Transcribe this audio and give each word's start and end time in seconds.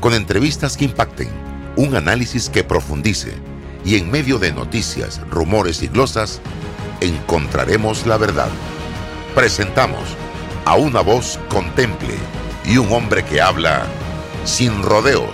Con 0.00 0.14
entrevistas 0.14 0.76
que 0.76 0.84
impacten, 0.84 1.28
un 1.76 1.96
análisis 1.96 2.48
que 2.48 2.62
profundice 2.62 3.34
y 3.84 3.96
en 3.96 4.10
medio 4.10 4.38
de 4.38 4.52
noticias, 4.52 5.20
rumores 5.28 5.82
y 5.82 5.88
glosas, 5.88 6.40
encontraremos 7.00 8.06
la 8.06 8.16
verdad. 8.16 8.48
Presentamos 9.34 10.02
a 10.64 10.76
una 10.76 11.00
voz 11.00 11.40
contemple 11.48 12.14
y 12.64 12.78
un 12.78 12.92
hombre 12.92 13.24
que 13.24 13.40
habla 13.40 13.86
sin 14.44 14.82
rodeos 14.82 15.32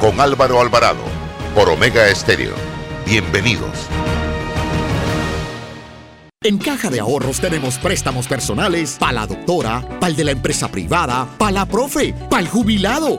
con 0.00 0.20
Álvaro 0.20 0.60
Alvarado 0.60 1.04
por 1.54 1.70
Omega 1.70 2.08
Estéreo. 2.08 2.54
Bienvenidos. 3.06 3.88
En 6.42 6.58
Caja 6.58 6.90
de 6.90 7.00
Ahorros 7.00 7.40
tenemos 7.40 7.78
préstamos 7.78 8.26
personales 8.26 8.98
para 9.00 9.12
la 9.12 9.26
doctora, 9.26 9.82
para 9.98 10.08
el 10.08 10.16
de 10.16 10.24
la 10.24 10.32
empresa 10.32 10.68
privada, 10.68 11.26
para 11.38 11.52
la 11.52 11.64
profe, 11.64 12.12
para 12.28 12.42
el 12.42 12.48
jubilado, 12.48 13.18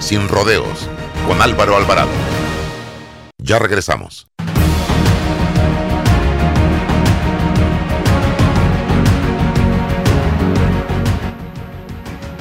sin 0.00 0.28
rodeos 0.28 0.88
con 1.28 1.40
Álvaro 1.42 1.76
Alvarado. 1.76 2.10
Ya 3.38 3.58
regresamos. 3.58 4.26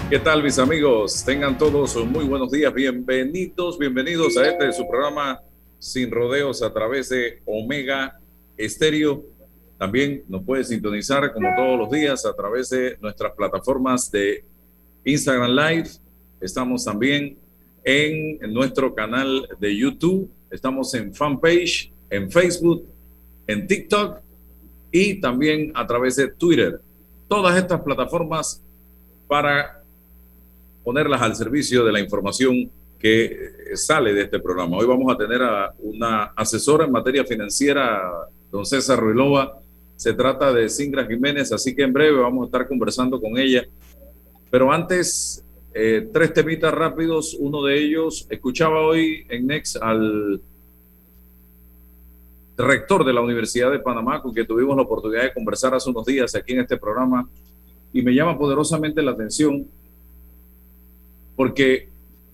¿Qué 0.10 0.18
tal 0.18 0.42
mis 0.42 0.58
amigos? 0.58 1.24
Tengan 1.24 1.58
todos 1.58 1.96
muy 2.08 2.26
buenos 2.26 2.50
días, 2.50 2.74
bienvenidos, 2.74 3.78
bienvenidos 3.78 4.38
a 4.38 4.48
este 4.48 4.72
su 4.74 4.88
programa 4.88 5.40
Sin 5.78 6.10
Rodeos 6.10 6.64
a 6.64 6.74
través 6.74 7.10
de 7.10 7.44
Omega 7.46 8.20
Estéreo. 8.58 9.24
También 9.78 10.24
nos 10.28 10.44
puede 10.44 10.64
sintonizar 10.64 11.32
como 11.32 11.50
todos 11.56 11.78
los 11.78 11.92
días 11.92 12.26
a 12.26 12.34
través 12.34 12.70
de 12.70 12.98
nuestras 13.02 13.34
plataformas 13.34 14.10
de 14.10 14.46
Instagram 15.04 15.52
Live. 15.52 15.90
Estamos 16.42 16.84
también 16.84 17.38
en 17.84 18.40
nuestro 18.54 18.94
canal 18.94 19.48
de 19.60 19.76
YouTube, 19.76 20.30
estamos 20.52 20.94
en 20.94 21.14
fanpage, 21.14 21.92
en 22.10 22.32
Facebook, 22.32 22.86
en 23.48 23.68
TikTok 23.68 24.20
y 24.92 25.20
también 25.22 25.72
a 25.76 25.86
través 25.86 26.16
de 26.16 26.28
Twitter. 26.30 26.80
Todas 27.28 27.58
estas 27.58 27.82
plataformas 27.82 28.64
para 29.28 29.84
ponerlas 30.84 31.22
al 31.22 31.36
servicio 31.36 31.86
de 31.86 31.92
la 31.92 32.00
información 32.00 32.72
que 32.98 33.52
sale 33.76 34.14
de 34.14 34.24
este 34.24 34.40
programa. 34.40 34.78
Hoy 34.78 34.86
vamos 34.86 35.14
a 35.14 35.18
tener 35.18 35.42
a 35.42 35.74
una 35.80 36.24
asesora 36.36 36.86
en 36.86 36.92
materia 36.92 37.24
financiera, 37.24 38.02
don 38.52 38.66
César 38.66 39.00
Ruilova. 39.00 39.60
Se 39.96 40.14
trata 40.14 40.52
de 40.52 40.70
Singra 40.70 41.06
Jiménez, 41.06 41.52
así 41.52 41.76
que 41.76 41.84
en 41.84 41.94
breve 41.94 42.20
vamos 42.20 42.44
a 42.44 42.46
estar 42.48 42.68
conversando 42.68 43.22
con 43.22 43.38
ella. 43.38 43.66
Pero 44.50 44.72
antes 44.72 45.46
eh, 45.74 46.10
tres 46.12 46.34
temitas 46.34 46.74
rápidos. 46.74 47.36
Uno 47.40 47.64
de 47.64 47.80
ellos, 47.80 48.28
escuchaba 48.30 48.82
hoy 48.82 49.26
en 49.30 49.48
Next 49.48 49.78
al 49.82 50.42
rector 52.58 53.06
de 53.06 53.14
la 53.14 53.22
Universidad 53.22 53.72
de 53.72 53.80
Panamá, 53.80 54.22
con 54.22 54.34
quien 54.34 54.46
tuvimos 54.46 54.76
la 54.76 54.84
oportunidad 54.84 55.24
de 55.24 55.34
conversar 55.34 55.74
hace 55.74 55.90
unos 55.90 56.06
días 56.06 56.36
aquí 56.36 56.54
en 56.54 56.62
este 56.62 56.78
programa, 56.78 57.30
y 57.94 58.02
me 58.02 58.14
llama 58.14 58.38
poderosamente 58.38 59.02
la 59.02 59.12
atención 59.12 59.66
porque 61.36 61.90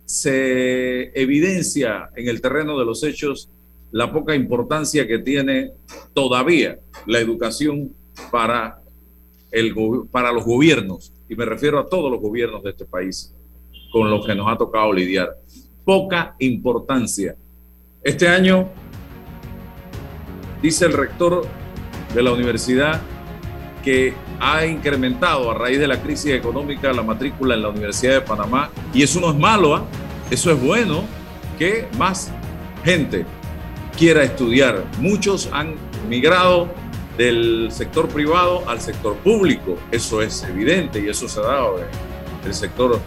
se 0.06 1.12
evidencia 1.20 2.10
en 2.16 2.28
el 2.28 2.42
terreno 2.42 2.78
de 2.78 2.86
los 2.86 3.04
hechos 3.04 3.50
la 3.92 4.12
poca 4.12 4.36
importancia 4.36 5.08
que 5.08 5.20
tiene 5.20 5.74
todavía 6.14 6.80
la 7.06 7.20
educación 7.20 7.94
para, 8.32 8.82
para 10.12 10.32
los 10.32 10.46
gobiernos 10.46 11.14
y 11.30 11.36
me 11.36 11.46
refiero 11.46 11.80
a 11.80 11.88
todos 11.88 12.12
los 12.12 12.20
gobiernos 12.20 12.64
de 12.64 12.72
este 12.72 12.86
país 12.86 13.34
con 13.92 14.10
los 14.10 14.26
que 14.26 14.36
nos 14.36 14.48
ha 14.52 14.58
tocado 14.58 14.92
lidiar. 14.92 15.38
Poca 15.84 16.36
importancia. 16.40 17.36
Este 18.04 18.28
año, 18.28 18.70
dice 20.62 20.86
el 20.86 20.94
rector 20.94 21.46
de 22.14 22.22
la 22.22 22.32
universidad, 22.32 23.02
que 23.84 24.14
ha 24.40 24.66
incrementado 24.66 25.50
a 25.52 25.54
raíz 25.54 25.80
de 25.80 25.88
la 25.88 26.02
crisis 26.02 26.34
económica 26.34 26.92
la 26.92 27.04
matrícula 27.04 27.56
en 27.56 27.62
la 27.62 27.70
Universidad 27.70 28.14
de 28.16 28.22
Panamá. 28.22 28.70
Y 28.94 29.04
eso 29.04 29.20
no 29.22 29.30
es 29.30 29.38
malo, 29.38 29.76
¿ah? 29.76 29.86
eso 30.30 30.52
es 30.52 30.62
bueno, 30.62 31.04
que 31.58 31.88
más 31.98 32.32
gente 32.84 33.26
quiera 33.98 34.24
estudiar. 34.24 34.84
Muchos 35.00 35.50
han 35.54 35.76
migrado 36.10 36.68
del 37.18 37.70
sector 37.72 38.08
privado 38.08 38.68
al 38.68 38.82
sector 38.82 39.16
público. 39.18 39.78
Eso 39.92 40.22
es 40.22 40.44
evidente 40.44 41.00
y 41.00 41.10
eso 41.10 41.28
se 41.28 41.40
ha 41.40 41.44
dado 41.44 41.80
en 41.80 41.86
el 42.48 42.54
sector, 42.54 43.00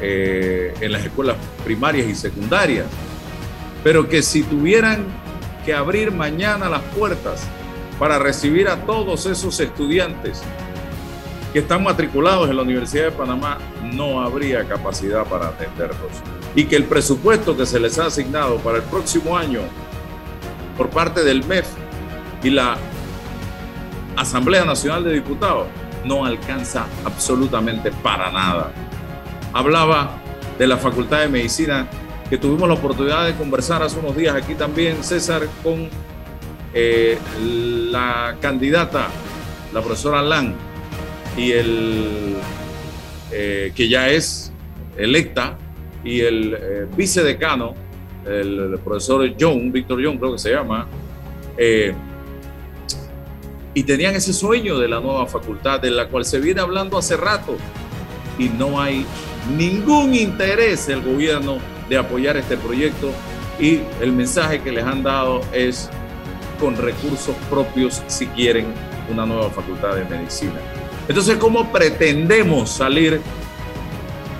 eh, 0.00 0.74
en 0.80 0.92
las 0.92 1.04
escuelas 1.04 1.36
primarias 1.64 2.06
y 2.08 2.14
secundarias. 2.14 2.86
Pero 3.82 4.08
que 4.08 4.22
si 4.22 4.42
tuvieran 4.42 5.04
que 5.64 5.74
abrir 5.74 6.10
mañana 6.12 6.68
las 6.68 6.82
puertas 6.82 7.46
para 7.98 8.18
recibir 8.18 8.68
a 8.68 8.84
todos 8.84 9.26
esos 9.26 9.58
estudiantes 9.60 10.42
que 11.52 11.60
están 11.60 11.84
matriculados 11.84 12.50
en 12.50 12.56
la 12.56 12.62
Universidad 12.62 13.04
de 13.04 13.10
Panamá, 13.12 13.58
no 13.92 14.20
habría 14.20 14.64
capacidad 14.64 15.24
para 15.24 15.48
atenderlos. 15.48 16.10
Y 16.56 16.64
que 16.64 16.76
el 16.76 16.84
presupuesto 16.84 17.56
que 17.56 17.64
se 17.64 17.78
les 17.78 17.98
ha 17.98 18.06
asignado 18.06 18.56
para 18.58 18.78
el 18.78 18.84
próximo 18.84 19.36
año 19.36 19.60
por 20.76 20.90
parte 20.90 21.22
del 21.22 21.44
MEF 21.44 21.66
y 22.42 22.50
la 22.50 22.76
Asamblea 24.16 24.64
Nacional 24.64 25.04
de 25.04 25.12
Diputados 25.12 25.66
no 26.04 26.24
alcanza 26.24 26.86
absolutamente 27.04 27.90
para 27.90 28.30
nada. 28.30 28.72
Hablaba 29.52 30.18
de 30.58 30.66
la 30.66 30.76
Facultad 30.76 31.20
de 31.20 31.28
Medicina, 31.28 31.86
que 32.28 32.38
tuvimos 32.38 32.68
la 32.68 32.74
oportunidad 32.74 33.26
de 33.26 33.34
conversar 33.34 33.82
hace 33.82 33.98
unos 33.98 34.16
días 34.16 34.34
aquí 34.34 34.54
también, 34.54 35.02
César, 35.02 35.48
con 35.62 35.88
eh, 36.72 37.18
la 37.90 38.36
candidata, 38.40 39.08
la 39.72 39.80
profesora 39.80 40.22
Lang, 40.22 40.54
y 41.36 41.52
el 41.52 42.36
eh, 43.32 43.72
que 43.74 43.88
ya 43.88 44.08
es 44.08 44.52
electa, 44.96 45.58
y 46.04 46.20
el 46.20 46.54
eh, 46.54 46.86
vicedecano, 46.96 47.74
el, 48.26 48.78
profesor 48.84 49.34
John, 49.38 49.72
Víctor 49.72 50.00
John 50.04 50.18
creo 50.18 50.32
que 50.32 50.38
se 50.38 50.52
llama, 50.52 50.86
y 53.74 53.82
tenían 53.82 54.14
ese 54.14 54.32
sueño 54.32 54.78
de 54.78 54.88
la 54.88 55.00
nueva 55.00 55.26
facultad, 55.26 55.80
de 55.80 55.90
la 55.90 56.08
cual 56.08 56.24
se 56.24 56.38
viene 56.38 56.60
hablando 56.60 56.96
hace 56.96 57.16
rato, 57.16 57.56
y 58.38 58.48
no 58.48 58.80
hay 58.80 59.04
ningún 59.56 60.14
interés 60.14 60.86
del 60.86 61.02
gobierno 61.02 61.58
de 61.88 61.98
apoyar 61.98 62.36
este 62.36 62.56
proyecto 62.56 63.10
y 63.60 63.80
el 64.00 64.12
mensaje 64.12 64.60
que 64.60 64.72
les 64.72 64.84
han 64.84 65.02
dado 65.02 65.40
es 65.52 65.88
con 66.58 66.76
recursos 66.76 67.34
propios 67.50 68.02
si 68.06 68.26
quieren 68.28 68.66
una 69.10 69.26
nueva 69.26 69.50
facultad 69.50 69.96
de 69.96 70.04
medicina. 70.04 70.60
Entonces, 71.08 71.36
¿cómo 71.36 71.70
pretendemos 71.70 72.70
salir 72.70 73.20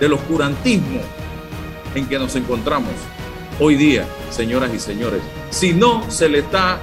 del 0.01 0.13
oscurantismo 0.15 1.01
en 1.95 2.07
que 2.07 2.19
nos 2.19 2.35
encontramos 2.35 2.93
hoy 3.61 3.77
día, 3.77 4.07
señoras 4.31 4.73
y 4.75 4.79
señores, 4.79 5.21
si 5.51 5.73
no 5.73 6.11
se 6.11 6.29
le 6.29 6.39
está 6.41 6.81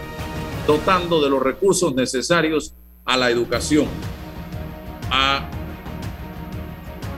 dotando 0.67 1.21
de 1.21 1.29
los 1.29 1.41
recursos 1.41 1.93
necesarios 1.95 2.73
a 3.05 3.17
la 3.17 3.29
educación, 3.29 3.87
a 5.09 5.47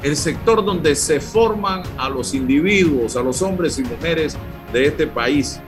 el 0.02 0.18
sector 0.18 0.64
donde 0.66 0.96
se 0.96 1.22
forman 1.22 1.84
a 1.98 2.10
los 2.10 2.34
individuos, 2.34 3.16
a 3.16 3.24
los 3.24 3.42
hombres 3.42 3.80
y 3.80 3.84
mujeres 3.84 4.38
de 4.74 4.86
este 4.88 5.08
país. 5.08 5.62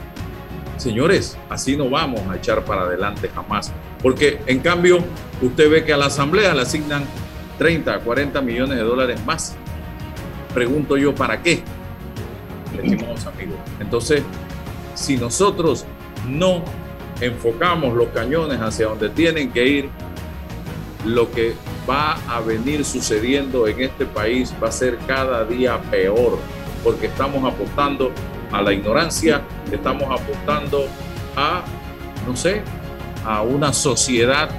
Señores, 0.78 1.38
así 1.50 1.78
no 1.78 1.90
vamos 1.90 2.20
a 2.30 2.36
echar 2.36 2.66
para 2.66 2.82
adelante 2.82 3.30
jamás. 3.34 3.72
Porque 4.02 4.42
en 4.46 4.60
cambio, 4.60 5.00
usted 5.42 5.70
ve 5.72 5.86
que 5.86 5.94
a 5.94 5.98
la 5.98 6.08
Asamblea 6.08 6.54
le 6.54 6.62
asignan 6.62 7.06
30, 7.58 8.00
40 8.00 8.42
millones 8.42 8.78
de 8.78 8.84
dólares 8.84 9.26
más. 9.26 9.56
Pregunto 10.54 10.98
yo, 10.98 11.16
¿para 11.16 11.42
qué? 11.42 11.64
Estimados 12.84 13.26
amigos. 13.26 13.58
Entonces, 13.80 14.22
si 14.96 15.16
nosotros 15.16 15.86
no 16.28 16.64
enfocamos 17.22 17.96
los 17.96 18.08
cañones 18.10 18.60
hacia 18.60 18.88
donde 18.88 19.10
tienen 19.10 19.52
que 19.52 19.68
ir, 19.68 19.90
lo 21.06 21.32
que 21.32 21.56
va 21.90 22.18
a 22.28 22.40
venir 22.42 22.84
sucediendo 22.84 23.68
en 23.68 23.82
este 23.82 24.06
país 24.06 24.54
va 24.62 24.70
a 24.70 24.72
ser 24.72 24.98
cada 25.08 25.46
día 25.46 25.80
peor, 25.92 26.38
porque 26.84 27.08
estamos 27.08 27.44
apostando 27.52 28.12
a 28.52 28.62
la 28.62 28.74
ignorancia, 28.74 29.42
estamos 29.72 30.04
apostando 30.04 30.88
a, 31.36 31.64
no 32.28 32.36
sé, 32.36 32.62
a 33.24 33.42
una 33.42 33.74
sociedad 33.74 34.50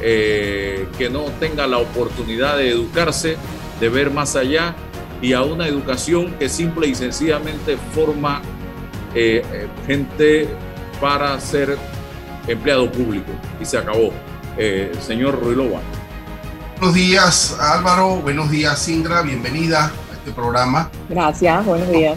eh, 0.00 0.86
que 0.98 1.08
no 1.08 1.24
tenga 1.38 1.66
la 1.66 1.78
oportunidad 1.78 2.56
de 2.56 2.70
educarse, 2.70 3.36
de 3.80 3.88
ver 3.88 4.10
más 4.10 4.36
allá 4.36 4.74
y 5.20 5.32
a 5.32 5.42
una 5.42 5.68
educación 5.68 6.32
que 6.38 6.48
simple 6.48 6.88
y 6.88 6.94
sencillamente 6.94 7.76
forma 7.94 8.42
eh, 9.14 9.42
eh, 9.52 9.68
gente 9.86 10.48
para 11.02 11.38
ser 11.40 11.76
empleado 12.46 12.90
público 12.92 13.32
y 13.60 13.64
se 13.64 13.76
acabó. 13.76 14.12
señor 15.04 15.42
Ruilova. 15.42 15.80
Buenos 16.78 16.94
días 16.94 17.56
Álvaro, 17.58 18.20
buenos 18.20 18.52
días 18.52 18.88
Indra, 18.88 19.22
bienvenida 19.22 19.86
a 20.10 20.14
este 20.14 20.30
programa. 20.30 20.88
Gracias, 21.08 21.66
buenos 21.66 21.90
días 21.90 22.16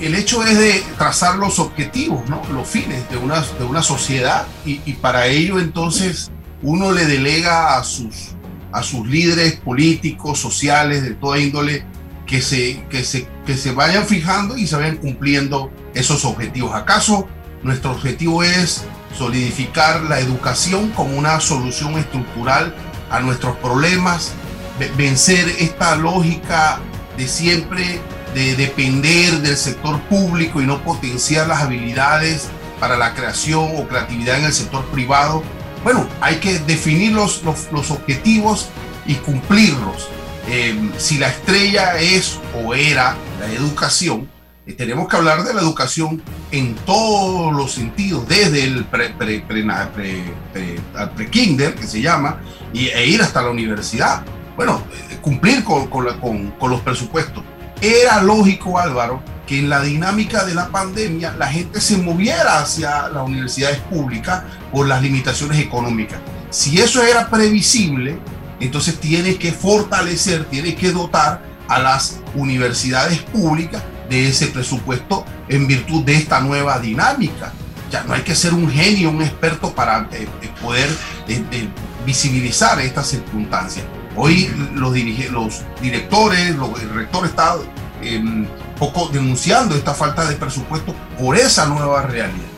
el 0.00 0.16
hecho 0.16 0.42
es 0.42 0.58
de 0.58 0.82
trazar 0.98 1.36
los 1.36 1.60
objetivos, 1.60 2.28
¿no? 2.28 2.42
los 2.52 2.66
fines 2.66 3.08
de 3.08 3.18
una, 3.18 3.40
de 3.40 3.64
una 3.64 3.84
sociedad 3.84 4.48
y, 4.64 4.78
para 4.94 5.28
ello 5.28 5.60
entonces 5.60 6.32
uno 6.60 6.90
le 6.90 7.06
delega 7.06 7.76
a 7.76 7.84
sus, 7.84 8.30
a 8.72 8.82
sus 8.82 9.06
líderes 9.06 9.60
políticos, 9.60 10.40
sociales, 10.40 11.04
de 11.04 11.14
toda 11.14 11.38
índole, 11.38 11.84
que 12.26 12.42
se, 12.42 12.84
que, 12.90 13.04
se, 13.04 13.28
que 13.46 13.56
se 13.56 13.70
vayan 13.70 14.04
fijando 14.04 14.56
y 14.56 14.66
se 14.66 14.74
vayan 14.74 14.96
cumpliendo 14.96 15.70
esos 15.94 16.24
objetivos. 16.24 16.74
¿Acaso 16.74 17.28
nuestro 17.62 17.92
objetivo 17.92 18.42
es 18.42 18.84
solidificar 19.16 20.02
la 20.02 20.20
educación 20.20 20.90
como 20.90 21.16
una 21.16 21.40
solución 21.40 21.98
estructural 21.98 22.74
a 23.10 23.20
nuestros 23.20 23.56
problemas, 23.56 24.32
vencer 24.96 25.48
esta 25.58 25.96
lógica 25.96 26.80
de 27.16 27.28
siempre 27.28 28.00
de 28.34 28.56
depender 28.56 29.40
del 29.40 29.56
sector 29.56 30.00
público 30.02 30.60
y 30.60 30.66
no 30.66 30.82
potenciar 30.82 31.46
las 31.46 31.62
habilidades 31.62 32.48
para 32.80 32.96
la 32.96 33.14
creación 33.14 33.70
o 33.76 33.86
creatividad 33.86 34.38
en 34.38 34.46
el 34.46 34.52
sector 34.52 34.84
privado. 34.86 35.42
Bueno, 35.84 36.06
hay 36.20 36.36
que 36.36 36.58
definir 36.60 37.12
los, 37.12 37.42
los, 37.44 37.90
objetivos 37.90 38.68
y 39.06 39.14
cumplirlos. 39.16 40.08
Eh, 40.48 40.90
si 40.96 41.18
la 41.18 41.28
estrella 41.28 41.98
es 41.98 42.38
o 42.56 42.74
era 42.74 43.14
la 43.38 43.52
educación, 43.52 44.28
tenemos 44.70 45.08
que 45.08 45.16
hablar 45.16 45.42
de 45.42 45.52
la 45.54 45.60
educación 45.60 46.22
en 46.52 46.76
todos 46.86 47.52
los 47.52 47.72
sentidos, 47.72 48.28
desde 48.28 48.64
el 48.64 48.84
pre-kinder, 48.84 49.88
pre, 49.90 50.22
pre, 50.52 51.74
que 51.74 51.86
se 51.86 52.00
llama, 52.00 52.40
y, 52.72 52.86
e 52.86 53.06
ir 53.06 53.20
hasta 53.22 53.42
la 53.42 53.50
universidad. 53.50 54.22
Bueno, 54.56 54.82
eh, 55.10 55.18
cumplir 55.20 55.64
con, 55.64 55.88
con, 55.88 56.52
con 56.52 56.70
los 56.70 56.80
presupuestos. 56.80 57.42
Era 57.80 58.22
lógico, 58.22 58.78
Álvaro, 58.78 59.20
que 59.46 59.58
en 59.58 59.68
la 59.68 59.82
dinámica 59.82 60.44
de 60.44 60.54
la 60.54 60.68
pandemia 60.68 61.34
la 61.36 61.48
gente 61.48 61.80
se 61.80 61.98
moviera 61.98 62.60
hacia 62.60 63.08
las 63.08 63.26
universidades 63.26 63.78
públicas 63.78 64.44
por 64.70 64.86
las 64.86 65.02
limitaciones 65.02 65.58
económicas. 65.58 66.20
Si 66.50 66.80
eso 66.80 67.02
era 67.02 67.28
previsible, 67.28 68.16
entonces 68.60 69.00
tiene 69.00 69.36
que 69.36 69.50
fortalecer, 69.50 70.44
tiene 70.44 70.76
que 70.76 70.92
dotar 70.92 71.42
a 71.66 71.80
las 71.80 72.20
universidades 72.34 73.18
públicas 73.22 73.82
de 74.12 74.28
ese 74.28 74.48
presupuesto 74.48 75.24
en 75.48 75.66
virtud 75.66 76.04
de 76.04 76.14
esta 76.14 76.40
nueva 76.40 76.78
dinámica. 76.78 77.52
Ya 77.90 78.04
no 78.04 78.12
hay 78.12 78.20
que 78.20 78.34
ser 78.34 78.52
un 78.52 78.70
genio, 78.70 79.08
un 79.10 79.22
experto 79.22 79.74
para 79.74 80.06
eh, 80.12 80.28
eh, 80.42 80.50
poder 80.60 80.88
eh, 81.28 81.68
visibilizar 82.04 82.78
estas 82.80 83.06
circunstancias. 83.06 83.86
Hoy 84.14 84.52
los, 84.74 84.92
los 84.92 84.92
directores, 84.92 86.54
los, 86.56 86.80
el 86.82 86.90
rector 86.90 87.24
está 87.24 87.56
em, 88.02 88.46
poco 88.78 89.08
denunciando 89.08 89.74
esta 89.74 89.94
falta 89.94 90.26
de 90.26 90.36
presupuesto 90.36 90.94
por 91.18 91.34
esa 91.36 91.64
nueva 91.66 92.02
realidad. 92.02 92.52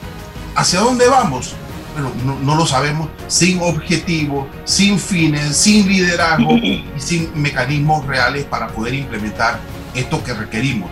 ¿Hacia 0.56 0.80
dónde 0.80 1.06
vamos? 1.06 1.54
Bueno, 1.92 2.10
no, 2.42 2.56
lo 2.56 2.66
sabemos, 2.66 3.08
sin 3.28 3.60
objetivos, 3.62 4.48
sin 4.64 4.98
fines, 4.98 5.56
sin 5.56 5.86
liderazgo 5.86 6.54
y 6.54 6.84
sin 6.96 7.30
mecanismos 7.40 8.04
reales 8.06 8.44
para 8.44 8.66
poder 8.66 8.94
implementar 8.94 9.60
esto 9.94 10.24
que 10.24 10.34
requerimos. 10.34 10.90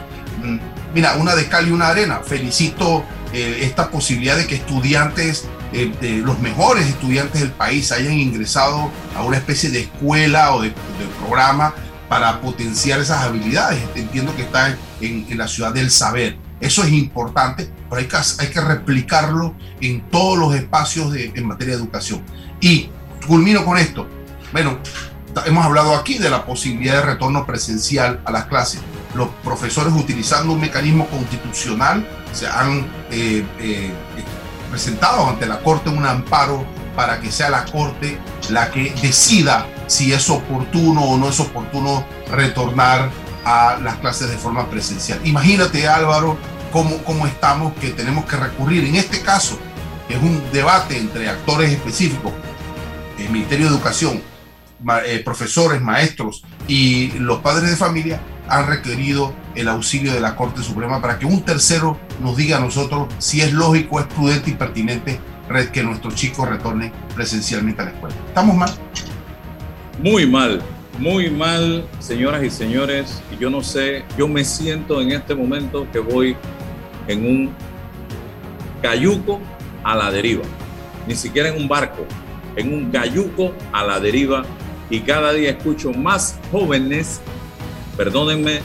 Mira, 0.94 1.16
una 1.16 1.34
de 1.34 1.48
cal 1.48 1.68
y 1.68 1.70
una 1.70 1.88
arena. 1.88 2.20
Felicito 2.24 3.04
eh, 3.32 3.60
esta 3.62 3.90
posibilidad 3.90 4.36
de 4.36 4.46
que 4.46 4.56
estudiantes 4.56 5.48
eh, 5.72 6.22
los 6.22 6.38
mejores 6.40 6.86
estudiantes 6.86 7.40
del 7.40 7.50
país 7.50 7.92
hayan 7.92 8.12
ingresado 8.12 8.90
a 9.16 9.22
una 9.22 9.38
especie 9.38 9.70
de 9.70 9.80
escuela 9.80 10.54
o 10.54 10.60
de, 10.60 10.72
programa 11.18 11.74
para 12.08 12.40
potenciar 12.42 13.00
esas 13.00 13.24
habilidades. 13.24 13.82
Entiendo 13.94 14.36
que 14.36 14.42
está 14.42 14.76
en, 15.00 15.26
la 15.38 15.48
ciudad 15.48 15.72
del 15.72 15.90
saber. 15.90 16.36
Eso 16.60 16.84
es 16.84 16.92
importante, 16.92 17.70
pero 17.88 18.02
hay 18.02 18.48
que, 18.48 18.60
replicarlo 18.60 19.54
en 19.80 20.02
todos 20.10 20.38
los 20.38 20.54
espacios 20.54 21.14
en 21.16 21.46
materia 21.46 21.74
de 21.74 21.80
educación. 21.80 22.22
Y 22.60 22.90
culmino 23.26 23.64
con 23.64 23.78
esto. 23.78 24.06
Bueno, 24.52 24.78
hemos 25.46 25.64
hablado 25.64 25.96
aquí 25.96 26.18
de 26.18 26.28
la 26.28 26.44
posibilidad 26.44 26.96
de 26.96 27.02
retorno 27.02 27.46
presencial 27.46 28.20
a 28.26 28.30
las 28.30 28.44
clases. 28.44 28.80
Los 29.14 29.28
profesores 29.44 29.92
utilizando 29.92 30.52
un 30.52 30.60
mecanismo 30.60 31.06
constitucional 31.08 32.06
se 32.32 32.46
han 32.46 32.86
eh, 33.10 33.44
eh, 33.58 33.90
presentado 34.70 35.28
ante 35.28 35.46
la 35.46 35.60
Corte 35.60 35.90
un 35.90 36.04
amparo 36.06 36.64
para 36.96 37.20
que 37.20 37.30
sea 37.30 37.50
la 37.50 37.64
Corte 37.64 38.18
la 38.50 38.70
que 38.70 38.94
decida 39.02 39.66
si 39.86 40.12
es 40.12 40.30
oportuno 40.30 41.02
o 41.02 41.18
no 41.18 41.28
es 41.28 41.40
oportuno 41.40 42.06
retornar 42.30 43.10
a 43.44 43.78
las 43.82 43.96
clases 43.96 44.30
de 44.30 44.36
forma 44.36 44.68
presencial. 44.70 45.20
Imagínate 45.24 45.86
Álvaro 45.88 46.38
cómo, 46.72 46.98
cómo 47.04 47.26
estamos 47.26 47.74
que 47.74 47.90
tenemos 47.90 48.24
que 48.24 48.36
recurrir. 48.36 48.84
En 48.84 48.96
este 48.96 49.20
caso 49.20 49.58
es 50.08 50.16
un 50.16 50.42
debate 50.52 50.96
entre 50.98 51.28
actores 51.28 51.70
específicos, 51.70 52.32
el 53.18 53.30
Ministerio 53.30 53.66
de 53.66 53.74
Educación, 53.74 54.22
eh, 55.06 55.22
profesores, 55.24 55.80
maestros 55.80 56.42
y 56.66 57.12
los 57.18 57.40
padres 57.40 57.70
de 57.70 57.76
familia 57.76 58.20
han 58.48 58.66
requerido 58.66 59.34
el 59.54 59.68
auxilio 59.68 60.12
de 60.12 60.20
la 60.20 60.36
Corte 60.36 60.62
Suprema 60.62 61.00
para 61.00 61.18
que 61.18 61.26
un 61.26 61.42
tercero 61.42 61.98
nos 62.20 62.36
diga 62.36 62.58
a 62.58 62.60
nosotros 62.60 63.08
si 63.18 63.40
es 63.40 63.52
lógico, 63.52 64.00
es 64.00 64.06
prudente 64.06 64.50
y 64.50 64.54
pertinente 64.54 65.20
que 65.72 65.82
nuestros 65.82 66.14
chicos 66.14 66.48
retornen 66.48 66.90
presencialmente 67.14 67.82
a 67.82 67.84
la 67.86 67.90
escuela. 67.90 68.14
¿Estamos 68.28 68.56
mal? 68.56 68.70
Muy 70.02 70.26
mal, 70.26 70.62
muy 70.98 71.30
mal, 71.30 71.86
señoras 71.98 72.42
y 72.42 72.50
señores. 72.50 73.22
Yo 73.38 73.50
no 73.50 73.62
sé, 73.62 74.04
yo 74.16 74.26
me 74.28 74.44
siento 74.44 75.00
en 75.02 75.12
este 75.12 75.34
momento 75.34 75.86
que 75.92 75.98
voy 75.98 76.36
en 77.06 77.26
un 77.26 77.50
cayuco 78.80 79.40
a 79.84 79.94
la 79.94 80.10
deriva. 80.10 80.44
ni 81.06 81.16
siquiera 81.16 81.48
en 81.48 81.60
un 81.60 81.68
barco, 81.68 82.06
en 82.56 82.72
un 82.72 82.90
cayuco 82.90 83.52
a 83.72 83.84
la 83.84 83.98
deriva 83.98 84.44
y 84.88 85.00
cada 85.00 85.32
día 85.32 85.50
escucho 85.50 85.92
más 85.92 86.38
jóvenes, 86.50 87.20
perdónenme, 87.96 88.60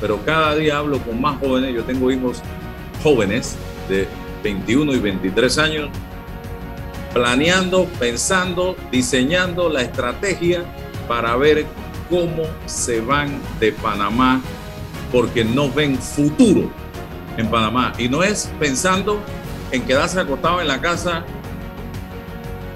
pero 0.00 0.24
cada 0.24 0.54
día 0.54 0.78
hablo 0.78 0.98
con 1.00 1.20
más 1.20 1.38
jóvenes, 1.38 1.74
yo 1.74 1.84
tengo 1.84 2.10
hijos 2.10 2.42
jóvenes 3.02 3.56
de 3.88 4.06
21 4.42 4.94
y 4.94 4.98
23 4.98 5.58
años, 5.58 5.90
planeando, 7.12 7.86
pensando, 7.98 8.76
diseñando 8.90 9.68
la 9.68 9.82
estrategia 9.82 10.64
para 11.08 11.36
ver 11.36 11.64
cómo 12.10 12.42
se 12.66 13.00
van 13.00 13.40
de 13.58 13.72
Panamá, 13.72 14.40
porque 15.10 15.44
no 15.44 15.70
ven 15.70 15.98
futuro 15.98 16.70
en 17.36 17.48
Panamá. 17.48 17.92
Y 17.98 18.08
no 18.08 18.22
es 18.22 18.50
pensando 18.58 19.20
en 19.70 19.82
quedarse 19.82 20.20
acostado 20.20 20.60
en 20.60 20.68
la 20.68 20.80
casa, 20.80 21.24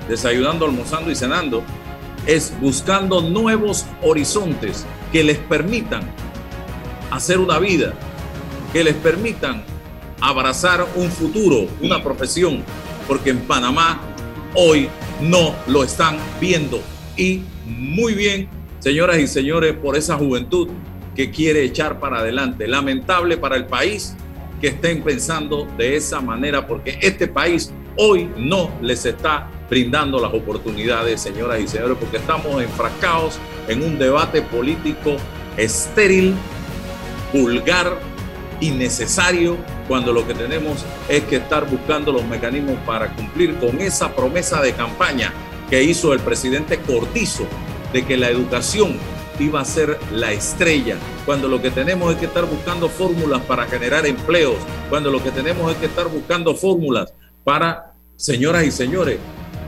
desayunando, 0.09 0.65
almorzando 0.65 1.11
y 1.11 1.15
cenando, 1.15 1.63
es 2.27 2.53
buscando 2.61 3.21
nuevos 3.21 3.87
horizontes 4.03 4.87
que 5.13 5.25
les 5.25 5.39
permitan 5.39 6.03
hacer 7.11 7.39
una 7.39 7.59
vida, 7.59 7.93
que 8.73 8.85
les 8.85 8.95
permitan 8.95 9.65
abrazar 10.21 10.87
un 10.95 11.11
futuro, 11.11 11.67
una 11.81 12.03
profesión, 12.03 12.63
porque 13.09 13.31
en 13.31 13.41
Panamá 13.41 14.01
hoy 14.55 14.89
no 15.21 15.55
lo 15.67 15.83
están 15.83 16.17
viendo. 16.41 16.81
Y 17.17 17.43
muy 17.67 18.15
bien, 18.15 18.49
señoras 18.79 19.19
y 19.19 19.27
señores, 19.27 19.75
por 19.75 19.97
esa 19.97 20.17
juventud 20.17 20.69
que 21.15 21.31
quiere 21.31 21.65
echar 21.65 21.99
para 21.99 22.21
adelante. 22.21 22.69
Lamentable 22.69 23.37
para 23.37 23.57
el 23.57 23.67
país 23.67 24.15
que 24.61 24.69
estén 24.69 25.03
pensando 25.03 25.67
de 25.77 25.97
esa 25.97 26.21
manera, 26.21 26.67
porque 26.67 26.99
este 27.01 27.27
país 27.27 27.73
hoy 27.97 28.31
no 28.37 28.71
les 28.81 29.05
está 29.07 29.51
brindando 29.69 30.21
las 30.21 30.33
oportunidades, 30.33 31.21
señoras 31.21 31.61
y 31.61 31.69
señores, 31.69 31.97
porque 31.99 32.19
estamos 32.19 32.63
enfrascados 32.63 33.39
en 33.71 33.85
un 33.85 33.99
debate 33.99 34.43
político 34.43 35.17
estéril, 35.57 36.35
vulgar, 37.33 37.99
innecesario, 38.61 39.57
cuando 39.87 40.13
lo 40.13 40.27
que 40.27 40.35
tenemos 40.35 40.85
es 41.09 41.23
que 41.25 41.37
estar 41.37 41.71
buscando 41.71 42.13
los 42.13 42.25
mecanismos 42.25 42.77
para 42.85 43.15
cumplir 43.15 43.57
con 43.59 43.81
esa 43.81 44.13
promesa 44.15 44.61
de 44.61 44.73
campaña 44.73 45.33
que 45.71 45.85
hizo 45.85 46.13
el 46.13 46.19
presidente 46.19 46.79
Cortizo 46.81 47.47
de 47.93 48.05
que 48.05 48.17
la 48.17 48.29
educación 48.29 48.99
iba 49.39 49.61
a 49.61 49.65
ser 49.65 49.99
la 50.13 50.33
estrella, 50.33 50.97
cuando 51.25 51.49
lo 51.49 51.63
que 51.63 51.71
tenemos 51.71 52.13
es 52.13 52.19
que 52.19 52.27
estar 52.27 52.45
buscando 52.47 52.89
fórmulas 52.89 53.41
para 53.43 53.67
generar 53.67 54.05
empleos, 54.05 54.57
cuando 54.91 55.13
lo 55.13 55.23
que 55.23 55.31
tenemos 55.31 55.71
es 55.71 55.79
que 55.79 55.87
estar 55.87 56.09
buscando 56.09 56.55
fórmulas 56.57 57.15
para, 57.45 57.95
señoras 58.17 58.65
y 58.65 58.73
señores, 58.73 59.19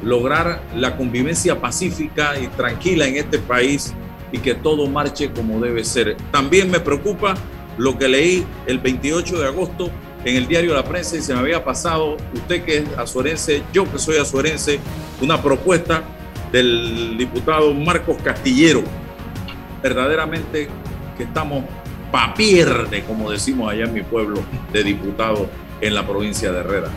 lograr 0.02 0.62
la 0.74 0.96
convivencia 0.96 1.60
pacífica 1.60 2.38
y 2.38 2.48
tranquila 2.48 3.06
en 3.06 3.16
este 3.16 3.38
país 3.38 3.94
y 4.32 4.38
que 4.38 4.54
todo 4.54 4.86
marche 4.86 5.30
como 5.30 5.60
debe 5.60 5.84
ser. 5.84 6.16
También 6.30 6.70
me 6.70 6.80
preocupa 6.80 7.34
lo 7.78 7.98
que 7.98 8.08
leí 8.08 8.46
el 8.66 8.78
28 8.78 9.38
de 9.38 9.46
agosto 9.46 9.90
en 10.24 10.36
el 10.36 10.46
diario 10.46 10.74
La 10.74 10.84
Prensa 10.84 11.16
y 11.16 11.20
se 11.20 11.34
me 11.34 11.40
había 11.40 11.64
pasado, 11.64 12.16
usted 12.32 12.64
que 12.64 12.78
es 12.78 12.84
azuerense, 12.96 13.62
yo 13.72 13.90
que 13.90 13.98
soy 13.98 14.18
azuerense, 14.18 14.78
una 15.20 15.42
propuesta 15.42 16.02
del 16.50 17.16
diputado 17.18 17.74
Marcos 17.74 18.16
Castillero. 18.22 18.82
Verdaderamente 19.82 20.68
que 21.16 21.24
estamos 21.24 21.64
pa' 22.12 22.34
pierde, 22.34 23.02
como 23.04 23.30
decimos 23.30 23.70
allá 23.70 23.84
en 23.84 23.94
mi 23.94 24.02
pueblo, 24.02 24.42
de 24.72 24.84
diputado 24.84 25.48
en 25.80 25.94
la 25.94 26.06
provincia 26.06 26.52
de 26.52 26.60
Herrera. 26.60 26.88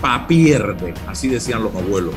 Pa' 0.00 0.26
pierde, 0.26 0.94
así 1.06 1.28
decían 1.28 1.62
los 1.62 1.74
abuelos. 1.74 2.14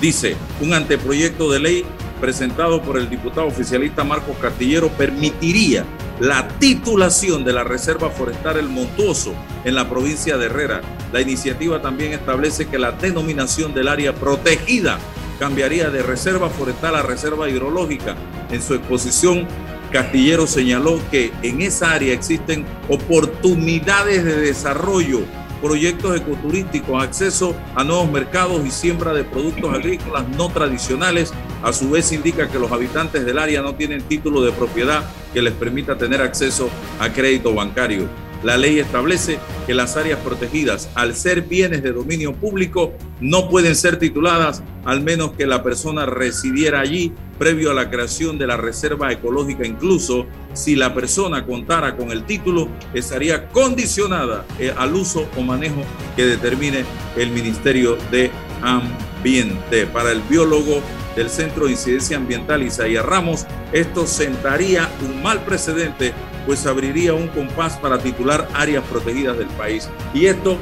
Dice, 0.00 0.36
un 0.60 0.74
anteproyecto 0.74 1.50
de 1.50 1.58
ley 1.58 1.84
presentado 2.20 2.82
por 2.82 2.98
el 2.98 3.08
diputado 3.08 3.46
oficialista 3.46 4.04
Marcos 4.04 4.36
Castillero 4.40 4.88
permitiría 4.90 5.84
la 6.20 6.48
titulación 6.58 7.44
de 7.44 7.52
la 7.52 7.64
Reserva 7.64 8.10
Forestal 8.10 8.58
El 8.58 8.68
Montuoso 8.68 9.34
en 9.64 9.74
la 9.74 9.88
provincia 9.88 10.36
de 10.36 10.46
Herrera. 10.46 10.80
La 11.12 11.20
iniciativa 11.20 11.80
también 11.80 12.12
establece 12.12 12.66
que 12.66 12.78
la 12.78 12.92
denominación 12.92 13.74
del 13.74 13.88
área 13.88 14.14
protegida 14.14 14.98
cambiaría 15.38 15.90
de 15.90 16.02
reserva 16.02 16.48
forestal 16.48 16.96
a 16.96 17.02
reserva 17.02 17.48
hidrológica. 17.48 18.16
En 18.50 18.62
su 18.62 18.74
exposición, 18.74 19.46
Castillero 19.92 20.46
señaló 20.46 21.00
que 21.10 21.32
en 21.42 21.60
esa 21.60 21.92
área 21.92 22.12
existen 22.12 22.64
oportunidades 22.88 24.24
de 24.24 24.40
desarrollo, 24.40 25.20
proyectos 25.60 26.16
ecoturísticos, 26.16 27.02
acceso 27.02 27.54
a 27.74 27.84
nuevos 27.84 28.10
mercados 28.10 28.64
y 28.66 28.70
siembra 28.70 29.12
de 29.12 29.24
productos 29.24 29.74
agrícolas 29.74 30.28
no 30.30 30.48
tradicionales. 30.50 31.32
A 31.62 31.72
su 31.72 31.90
vez 31.90 32.12
indica 32.12 32.48
que 32.48 32.58
los 32.58 32.70
habitantes 32.70 33.24
del 33.24 33.38
área 33.38 33.62
no 33.62 33.74
tienen 33.74 34.02
título 34.02 34.42
de 34.42 34.52
propiedad 34.52 35.04
que 35.32 35.42
les 35.42 35.54
permita 35.54 35.96
tener 35.96 36.20
acceso 36.22 36.68
a 37.00 37.10
crédito 37.10 37.54
bancario. 37.54 38.25
La 38.42 38.56
ley 38.56 38.78
establece 38.78 39.38
que 39.66 39.74
las 39.74 39.96
áreas 39.96 40.20
protegidas, 40.20 40.88
al 40.94 41.14
ser 41.14 41.42
bienes 41.42 41.82
de 41.82 41.92
dominio 41.92 42.34
público, 42.34 42.92
no 43.20 43.48
pueden 43.48 43.74
ser 43.74 43.98
tituladas 43.98 44.62
al 44.84 45.02
menos 45.02 45.32
que 45.32 45.46
la 45.46 45.62
persona 45.62 46.06
residiera 46.06 46.80
allí 46.80 47.12
previo 47.38 47.70
a 47.70 47.74
la 47.74 47.90
creación 47.90 48.38
de 48.38 48.46
la 48.46 48.56
reserva 48.56 49.10
ecológica. 49.12 49.66
Incluso 49.66 50.26
si 50.52 50.76
la 50.76 50.94
persona 50.94 51.44
contara 51.44 51.96
con 51.96 52.10
el 52.10 52.24
título, 52.24 52.68
estaría 52.94 53.48
condicionada 53.48 54.44
eh, 54.58 54.72
al 54.76 54.94
uso 54.94 55.28
o 55.36 55.42
manejo 55.42 55.82
que 56.14 56.24
determine 56.24 56.84
el 57.16 57.30
Ministerio 57.30 57.96
de 58.10 58.30
Ambiente. 58.62 59.86
Para 59.86 60.12
el 60.12 60.20
biólogo 60.22 60.80
del 61.16 61.30
Centro 61.30 61.66
de 61.66 61.72
Incidencia 61.72 62.16
Ambiental 62.16 62.62
Isaías 62.62 63.04
Ramos, 63.04 63.46
esto 63.72 64.06
sentaría 64.06 64.88
un 65.04 65.22
mal 65.22 65.40
precedente 65.44 66.12
pues 66.46 66.64
abriría 66.66 67.12
un 67.12 67.28
compás 67.28 67.76
para 67.76 67.98
titular 67.98 68.48
áreas 68.54 68.84
protegidas 68.84 69.36
del 69.36 69.48
país. 69.48 69.90
Y 70.14 70.26
esto 70.26 70.56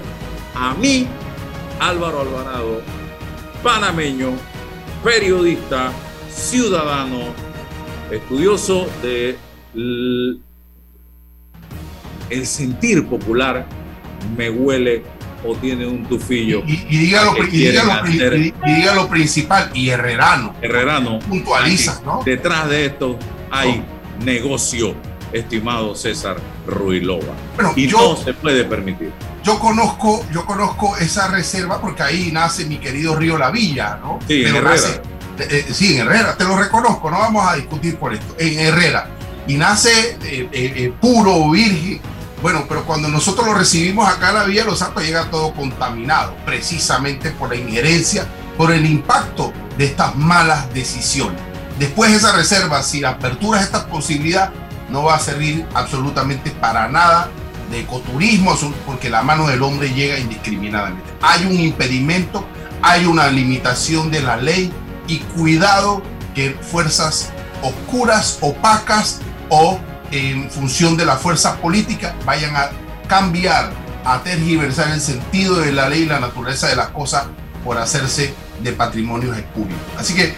a 0.55 0.75
mí, 0.75 1.07
Álvaro 1.79 2.23
Alvarado, 2.23 2.81
panameño, 3.63 4.31
periodista, 5.05 5.93
ciudadano, 6.31 7.35
estudioso 8.11 8.89
de 9.03 9.37
el 12.31 12.47
sentir 12.47 13.07
popular, 13.07 13.67
me 14.37 14.51
huele 14.51 15.03
o 15.45 15.55
tiene 15.57 15.87
un 15.87 16.07
tufillo. 16.07 16.63
Y, 16.67 16.77
diga, 16.77 17.25
lo, 18.95 19.09
principal, 19.09 19.71
y 19.75 19.91
herrerano. 19.91 20.55
Herrerano. 20.63 21.19
Puntualiza, 21.19 22.01
¿no? 22.05 22.23
Detrás 22.25 22.69
de 22.71 22.87
esto 22.87 23.19
hay 23.51 23.85
negocio 24.25 24.95
estimado 25.35 25.95
César 25.95 26.37
Ruilova. 26.67 27.35
y 27.77 27.87
no 27.89 28.17
se 28.17 28.33
puede 28.35 28.65
permitir. 28.65 29.13
Yo 29.43 29.59
conozco, 29.59 30.25
yo 30.33 30.47
conozco 30.47 30.97
esa 30.97 31.29
reserva 31.29 31.81
porque 31.81 32.03
ahí 32.03 32.31
nace 32.33 32.65
mi 32.65 32.79
querido 32.79 33.15
Río 33.15 33.37
La 33.37 33.51
Villa, 33.51 33.99
¿no? 34.01 34.19
Sí, 34.27 34.45
en 34.45 34.57
Herrera. 34.57 34.89
Eh, 35.39 35.49
eh, 35.51 35.67
sí, 35.73 35.99
en 35.99 36.07
Herrera, 36.07 36.37
te 36.37 36.45
lo 36.45 36.57
reconozco, 36.57 37.11
no 37.11 37.19
vamos 37.19 37.47
a 37.47 37.57
discutir 37.57 37.97
por 37.97 38.15
esto. 38.15 38.35
En 38.39 38.59
Herrera. 38.59 39.09
Y 39.47 39.57
nace 39.57 40.17
eh, 40.23 40.93
puro, 41.01 41.51
virgen. 41.51 42.01
Bueno, 42.41 42.65
pero 42.69 42.85
cuando 42.85 43.09
nosotros 43.09 43.47
lo 43.47 43.55
recibimos 43.55 44.09
acá 44.09 44.31
en 44.31 44.35
la 44.35 44.45
Villa 44.45 44.65
Los 44.65 44.79
Santos 44.79 45.03
llega 45.03 45.31
todo 45.31 45.53
contaminado, 45.53 46.35
precisamente 46.45 47.31
por 47.31 47.51
la 47.51 47.57
injerencia, 47.57 48.27
por 48.57 48.71
el 48.73 48.87
impacto 48.87 49.53
de 49.77 49.87
estas 49.87 50.15
malas 50.17 50.73
decisiones. 50.73 51.41
Después 51.79 52.13
esa 52.13 52.33
reserva, 52.33 52.83
si 52.83 53.01
la 53.01 53.11
apertura 53.11 53.59
es 53.59 53.67
esta 53.67 53.87
posibilidad, 53.87 54.53
no 54.91 55.05
va 55.05 55.17
a 55.17 55.19
servir 55.19 55.67
absolutamente 55.75 56.51
para 56.51 56.89
nada 56.89 57.29
de 57.71 57.81
ecoturismo, 57.81 58.57
porque 58.87 59.11
la 59.11 59.23
mano 59.23 59.47
del 59.47 59.63
hombre 59.63 59.93
llega 59.93 60.19
indiscriminadamente. 60.19 61.05
Hay 61.23 61.47
un 61.47 61.59
impedimento, 61.59 62.47
hay 62.83 63.07
una 63.07 63.29
limitación 63.29 64.11
de 64.11 64.21
la 64.21 64.37
ley 64.37 64.73
y 65.07 65.19
cuidado 65.19 66.03
que 66.35 66.51
fuerzas 66.51 67.31
oscuras, 67.63 68.39
opacas 68.41 69.21
o 69.49 69.79
en 70.11 70.51
función 70.51 70.97
de 70.97 71.07
la 71.07 71.17
fuerza 71.17 71.57
política 71.57 72.15
vayan 72.25 72.55
a 72.57 72.71
cambiar, 73.09 73.71
a 74.05 74.21
tergiversar 74.21 74.91
el 74.91 75.01
sentido 75.01 75.61
de 75.61 75.73
la 75.73 75.89
ley 75.89 76.03
y 76.03 76.07
la 76.07 76.21
naturaleza 76.21 76.69
de 76.69 76.77
las 76.77 76.89
cosas 76.89 77.25
por 77.65 77.79
hacerse 77.79 78.35
de 78.63 78.73
patrimonios 78.73 79.37
espurios. 79.37 79.79
Así 79.99 80.15
que 80.15 80.35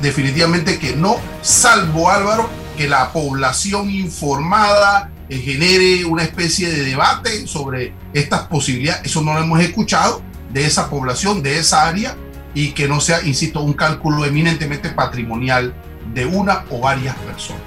definitivamente 0.00 0.78
que 0.78 0.94
no, 0.94 1.16
salvo 1.42 2.10
Álvaro, 2.10 2.48
que 2.76 2.88
la 2.88 3.12
población 3.12 3.90
informada 3.90 5.10
eh, 5.28 5.38
genere 5.38 6.04
una 6.04 6.22
especie 6.22 6.70
de 6.70 6.84
debate 6.84 7.46
sobre 7.46 7.92
estas 8.12 8.42
posibilidades. 8.42 9.06
Eso 9.06 9.22
no 9.22 9.34
lo 9.34 9.40
hemos 9.40 9.60
escuchado 9.60 10.22
de 10.52 10.64
esa 10.64 10.88
población, 10.88 11.42
de 11.42 11.58
esa 11.58 11.88
área, 11.88 12.16
y 12.54 12.70
que 12.70 12.88
no 12.88 13.00
sea, 13.00 13.22
insisto, 13.22 13.60
un 13.60 13.72
cálculo 13.72 14.24
eminentemente 14.24 14.90
patrimonial 14.90 15.74
de 16.14 16.24
una 16.24 16.64
o 16.70 16.80
varias 16.80 17.16
personas. 17.16 17.62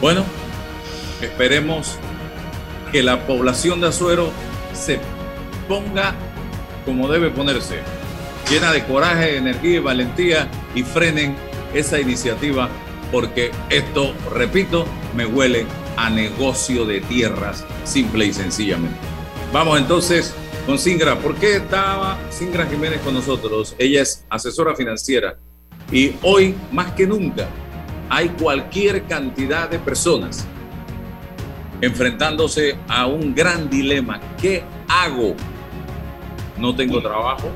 Bueno, 0.00 0.24
esperemos 1.20 1.96
que 2.92 3.02
la 3.02 3.26
población 3.26 3.80
de 3.80 3.88
Azuero 3.88 4.30
se 4.72 5.00
ponga 5.68 6.14
como 6.84 7.08
debe 7.08 7.30
ponerse, 7.30 7.80
llena 8.48 8.70
de 8.72 8.84
coraje, 8.84 9.36
energía 9.36 9.76
y 9.76 9.78
valentía 9.80 10.48
y 10.74 10.84
frenen 10.84 11.34
esa 11.74 11.98
iniciativa 11.98 12.68
porque 13.10 13.50
esto, 13.70 14.14
repito, 14.32 14.86
me 15.14 15.26
huele 15.26 15.66
a 15.96 16.10
negocio 16.10 16.84
de 16.84 17.00
tierras, 17.00 17.64
simple 17.84 18.26
y 18.26 18.32
sencillamente. 18.32 18.98
Vamos 19.52 19.78
entonces 19.78 20.34
con 20.66 20.78
Singra. 20.78 21.18
¿Por 21.18 21.36
qué 21.36 21.56
estaba 21.56 22.18
Singra 22.30 22.66
Jiménez 22.66 23.00
con 23.00 23.14
nosotros? 23.14 23.74
Ella 23.78 24.02
es 24.02 24.24
asesora 24.28 24.74
financiera 24.74 25.38
y 25.90 26.14
hoy 26.22 26.54
más 26.72 26.92
que 26.92 27.06
nunca 27.06 27.48
hay 28.08 28.28
cualquier 28.30 29.04
cantidad 29.04 29.68
de 29.68 29.78
personas 29.78 30.46
enfrentándose 31.80 32.76
a 32.88 33.06
un 33.06 33.34
gran 33.34 33.68
dilema. 33.68 34.20
¿Qué 34.40 34.64
hago? 34.88 35.34
No 36.58 36.74
tengo 36.74 37.02
trabajo, 37.02 37.50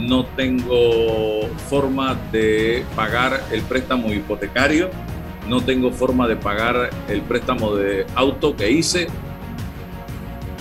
no 0.00 0.24
tengo 0.24 1.48
forma 1.68 2.16
de 2.32 2.84
pagar 2.94 3.44
el 3.50 3.62
préstamo 3.62 4.12
hipotecario, 4.12 4.90
no 5.48 5.62
tengo 5.62 5.90
forma 5.90 6.26
de 6.28 6.36
pagar 6.36 6.90
el 7.08 7.22
préstamo 7.22 7.74
de 7.74 8.06
auto 8.14 8.56
que 8.56 8.70
hice, 8.70 9.08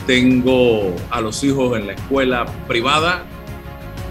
tengo 0.08 0.96
a 1.10 1.22
los 1.22 1.44
hijos 1.44 1.78
en 1.78 1.88
la 1.88 1.94
escuela 1.94 2.46
privada, 2.68 3.24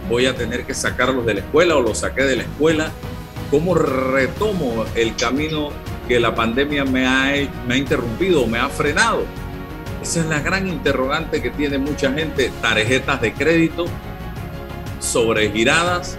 voy 0.08 0.26
a 0.26 0.34
tener 0.34 0.64
que 0.64 0.74
sacarlos 0.74 1.24
de 1.26 1.34
la 1.34 1.40
escuela 1.40 1.76
o 1.76 1.82
los 1.82 1.98
saqué 1.98 2.24
de 2.24 2.36
la 2.36 2.42
escuela. 2.42 2.90
¿Cómo 3.50 3.74
retomo 3.74 4.84
el 4.94 5.14
camino 5.14 5.70
que 6.08 6.18
la 6.18 6.34
pandemia 6.34 6.84
me 6.84 7.06
ha, 7.06 7.32
me 7.66 7.74
ha 7.74 7.76
interrumpido, 7.76 8.46
me 8.46 8.58
ha 8.58 8.68
frenado? 8.68 9.24
Esa 10.02 10.20
es 10.20 10.26
la 10.26 10.40
gran 10.40 10.66
interrogante 10.66 11.40
que 11.40 11.50
tiene 11.50 11.78
mucha 11.78 12.12
gente. 12.12 12.50
Tarjetas 12.60 13.20
de 13.20 13.32
crédito 13.32 13.86
sobregiradas. 15.04 16.16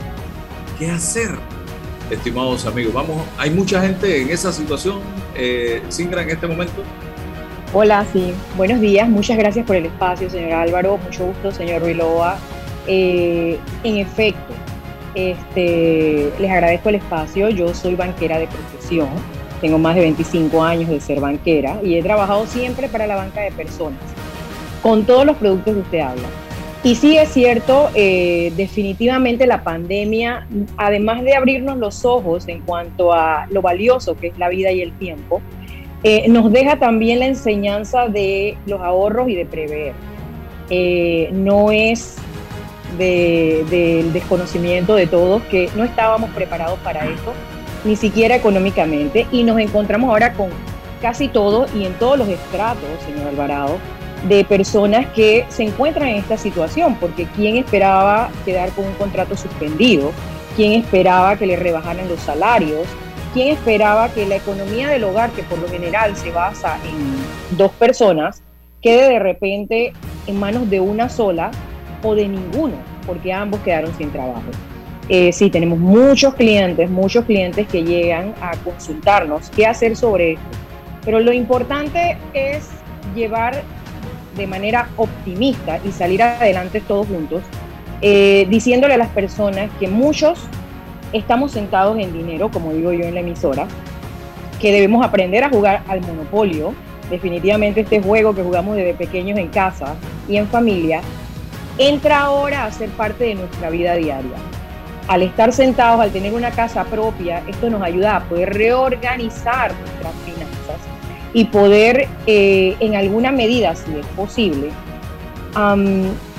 ¿Qué 0.80 0.90
hacer? 0.90 1.32
Estimados 2.10 2.66
amigos, 2.66 2.94
vamos, 2.94 3.24
hay 3.38 3.50
mucha 3.50 3.82
gente 3.82 4.22
en 4.22 4.30
esa 4.30 4.54
situación, 4.54 5.00
eh, 5.36 5.82
Singra, 5.90 6.22
en 6.22 6.30
este 6.30 6.46
momento. 6.46 6.84
Hola, 7.74 8.06
sí, 8.14 8.34
buenos 8.56 8.80
días, 8.80 9.10
muchas 9.10 9.38
gracias 9.38 9.66
por 9.66 9.76
el 9.76 9.88
espacio, 9.88 10.30
señor 10.30 10.54
Álvaro, 10.54 10.98
mucho 10.98 11.26
gusto, 11.26 11.52
señor 11.52 11.82
Ruiloa. 11.82 12.38
Eh, 12.88 13.58
en 13.84 13.98
efecto, 13.98 14.54
este, 15.16 16.32
les 16.40 16.52
agradezco 16.52 16.90
el 16.90 16.96
espacio, 16.96 17.50
yo 17.50 17.74
soy 17.74 17.96
banquera 17.96 18.38
de 18.38 18.48
profesión, 18.48 19.10
tengo 19.62 19.80
más 19.80 19.96
de 19.96 20.02
25 20.02 20.64
años 20.64 20.90
de 20.90 21.02
ser 21.02 21.20
banquera 21.20 21.80
y 21.84 21.96
he 21.96 22.04
trabajado 22.04 22.46
siempre 22.46 22.88
para 22.88 23.08
la 23.08 23.16
banca 23.16 23.42
de 23.42 23.52
personas, 23.52 24.00
con 24.84 25.06
todos 25.06 25.26
los 25.26 25.38
productos 25.38 25.74
que 25.74 25.80
usted 25.80 26.00
habla. 26.02 26.45
Y 26.86 26.94
sí 26.94 27.18
es 27.18 27.30
cierto, 27.30 27.90
eh, 27.96 28.54
definitivamente 28.56 29.48
la 29.48 29.64
pandemia, 29.64 30.48
además 30.78 31.24
de 31.24 31.34
abrirnos 31.34 31.78
los 31.80 32.06
ojos 32.06 32.48
en 32.48 32.62
cuanto 32.62 33.12
a 33.12 33.48
lo 33.50 33.64
valioso 33.64 34.16
que 34.16 34.28
es 34.28 34.38
la 34.38 34.50
vida 34.50 34.72
y 34.72 34.84
el 34.84 34.96
tiempo, 35.00 35.42
eh, 36.04 36.30
nos 36.30 36.52
deja 36.52 36.78
también 36.78 37.18
la 37.18 37.26
enseñanza 37.26 38.08
de 38.08 38.56
los 38.68 38.82
ahorros 38.82 39.28
y 39.30 39.36
de 39.36 39.48
prever. 39.48 39.94
Eh, 40.70 41.30
no 41.34 41.72
es 41.72 42.18
del 43.00 44.14
desconocimiento 44.14 44.94
de 44.94 45.08
todos 45.08 45.42
que 45.46 45.72
no 45.76 45.86
estábamos 45.86 46.30
preparados 46.36 46.78
para 46.82 47.08
esto, 47.08 47.34
ni 47.84 47.96
siquiera 47.96 48.36
económicamente, 48.36 49.26
y 49.32 49.44
nos 49.44 49.58
encontramos 49.58 50.12
ahora 50.12 50.34
con 50.34 50.50
casi 51.02 51.30
todo 51.30 51.66
y 51.76 51.86
en 51.86 51.94
todos 51.94 52.20
los 52.20 52.28
estratos, 52.28 52.88
señor 53.08 53.30
Alvarado, 53.30 53.80
de 54.28 54.44
personas 54.44 55.08
que 55.14 55.46
se 55.50 55.64
encuentran 55.64 56.10
en 56.10 56.16
esta 56.18 56.38
situación, 56.38 56.96
porque 56.96 57.28
¿quién 57.36 57.58
esperaba 57.58 58.30
quedar 58.44 58.72
con 58.72 58.86
un 58.86 58.94
contrato 58.94 59.38
suspendido? 59.38 60.12
¿Quién 60.56 60.74
esperaba 60.74 61.36
que 61.36 61.46
le 61.46 61.56
rebajaran 61.56 62.08
los 62.08 62.20
salarios? 62.22 62.88
¿Quién 63.34 63.50
esperaba 63.50 64.10
que 64.10 64.26
la 64.26 64.38
economía 64.38 64.90
del 64.90 65.04
hogar, 65.04 65.30
que 65.32 65.44
por 65.44 65.60
lo 65.60 65.68
general 65.68 66.16
se 66.16 66.32
basa 66.32 66.78
en 66.86 67.58
dos 67.58 67.72
personas, 67.74 68.42
quede 68.82 69.10
de 69.10 69.20
repente 69.20 69.94
en 70.26 70.40
manos 70.40 70.70
de 70.70 70.80
una 70.80 71.10
sola 71.10 71.52
o 72.02 72.16
de 72.16 72.28
ninguno, 72.28 72.76
porque 73.06 73.32
ambos 73.34 73.60
quedaron 73.60 73.96
sin 73.98 74.10
trabajo? 74.12 74.44
Eh, 75.08 75.32
sí, 75.32 75.52
tenemos 75.52 75.78
muchos 75.78 76.34
clientes, 76.34 76.90
muchos 76.90 77.26
clientes 77.26 77.68
que 77.68 77.84
llegan 77.84 78.34
a 78.42 78.56
consultarnos 78.58 79.52
qué 79.52 79.68
hacer 79.68 79.96
sobre 79.96 80.34
esto. 80.34 80.46
Pero 81.04 81.20
lo 81.20 81.32
importante 81.32 82.18
es 82.34 82.70
llevar 83.14 83.62
de 84.36 84.48
manera 84.48 84.90
optimista 84.98 85.80
y 85.84 85.92
salir 85.92 86.22
adelante 86.22 86.82
todos 86.82 87.08
juntos, 87.08 87.42
eh, 88.02 88.46
diciéndole 88.50 88.94
a 88.96 88.98
las 88.98 89.10
personas 89.10 89.70
que 89.80 89.88
muchos 89.88 90.40
estamos 91.14 91.52
sentados 91.52 91.98
en 91.98 92.12
dinero, 92.14 92.50
como 92.52 92.74
digo 92.74 92.92
yo 92.92 93.06
en 93.06 93.14
la 93.14 93.22
emisora, 93.22 93.68
que 94.60 94.72
debemos 94.72 95.06
aprender 95.06 95.44
a 95.44 95.50
jugar 95.50 95.84
al 95.88 96.02
monopolio. 96.02 96.74
Definitivamente 97.10 97.82
este 97.82 98.02
juego 98.02 98.34
que 98.34 98.44
jugamos 98.44 98.76
desde 98.76 98.94
pequeños 98.96 99.38
en 99.38 99.50
casa 99.50 99.96
y 100.28 100.38
en 100.38 100.48
familia, 100.48 101.02
entra 101.78 102.22
ahora 102.22 102.66
a 102.66 102.72
ser 102.72 102.90
parte 102.90 103.26
de 103.26 103.36
nuestra 103.36 103.70
vida 103.70 103.96
diaria. 103.96 104.38
Al 105.08 105.22
estar 105.22 105.54
sentados, 105.54 106.02
al 106.02 106.12
tener 106.12 106.34
una 106.34 106.50
casa 106.50 106.84
propia, 106.86 107.44
esto 107.48 107.70
nos 107.70 107.84
ayuda 107.84 108.16
a 108.16 108.24
poder 108.24 108.54
reorganizar 108.54 109.72
nuestras 109.76 110.14
finanzas 110.26 110.35
y 111.36 111.44
poder 111.44 112.08
eh, 112.28 112.78
en 112.80 112.96
alguna 112.96 113.30
medida, 113.30 113.76
si 113.76 113.92
es 114.00 114.06
posible, 114.16 114.70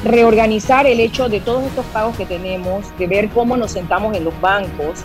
reorganizar 0.03 0.87
el 0.87 1.01
hecho 1.01 1.29
de 1.29 1.41
todos 1.41 1.65
estos 1.65 1.85
pagos 1.87 2.17
que 2.17 2.25
tenemos, 2.25 2.87
de 2.99 3.07
ver 3.07 3.29
cómo 3.29 3.59
nos 3.59 3.73
sentamos 3.73 4.17
en 4.17 4.25
los 4.25 4.39
bancos 4.41 5.05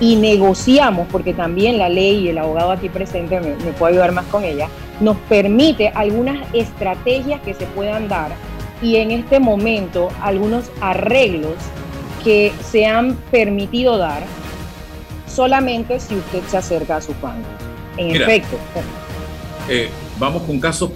y 0.00 0.14
negociamos, 0.14 1.08
porque 1.10 1.34
también 1.34 1.76
la 1.76 1.88
ley 1.88 2.20
y 2.20 2.28
el 2.28 2.38
abogado 2.38 2.70
aquí 2.70 2.88
presente 2.88 3.40
me, 3.40 3.56
me 3.56 3.72
puede 3.72 3.94
ayudar 3.94 4.12
más 4.12 4.26
con 4.26 4.44
ella, 4.44 4.68
nos 5.00 5.16
permite 5.28 5.88
algunas 5.88 6.38
estrategias 6.52 7.40
que 7.40 7.54
se 7.54 7.66
puedan 7.66 8.06
dar 8.06 8.30
y 8.80 8.96
en 8.96 9.10
este 9.10 9.40
momento 9.40 10.10
algunos 10.20 10.70
arreglos 10.80 11.54
que 12.22 12.52
se 12.62 12.86
han 12.86 13.16
permitido 13.32 13.98
dar 13.98 14.22
solamente 15.26 15.98
si 15.98 16.14
usted 16.14 16.42
se 16.46 16.58
acerca 16.58 16.96
a 16.98 17.00
su 17.00 17.12
banco. 17.20 17.48
En 17.96 18.14
efecto, 18.14 18.56
eh, 19.68 19.88
vamos 20.18 20.42
con 20.42 20.58
casos, 20.60 20.90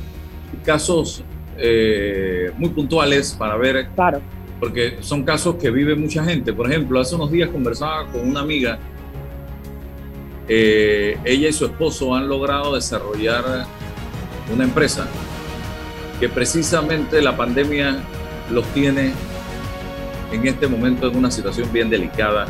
casos 0.65 1.23
eh, 1.59 2.51
muy 2.59 2.71
puntuales 2.71 3.35
para 3.39 3.57
ver, 3.57 3.89
claro. 3.95 4.21
porque 4.61 4.99
son 5.01 5.23
casos 5.23 5.57
que 5.57 5.71
vive 5.71 5.95
mucha 5.95 6.25
gente. 6.25 6.53
Por 6.53 6.71
ejemplo, 6.71 7.01
hace 7.01 7.15
unos 7.15 7.31
días 7.31 7.51
conversaba 7.51 8.07
con 8.07 8.29
una 8.29 8.41
amiga, 8.41 8.79
eh, 10.49 11.19
ella 11.25 11.49
y 11.49 11.53
su 11.53 11.67
esposo 11.67 12.15
han 12.15 12.29
logrado 12.29 12.75
desarrollar 12.75 13.67
una 14.53 14.65
empresa 14.65 15.07
que 16.21 16.29
precisamente 16.29 17.21
la 17.21 17.37
pandemia 17.37 17.99
los 18.51 18.65
tiene 18.67 19.13
en 20.33 20.47
este 20.47 20.67
momento 20.67 21.09
en 21.09 21.17
una 21.17 21.31
situación 21.31 21.73
bien 21.73 21.91
delicada 21.91 22.47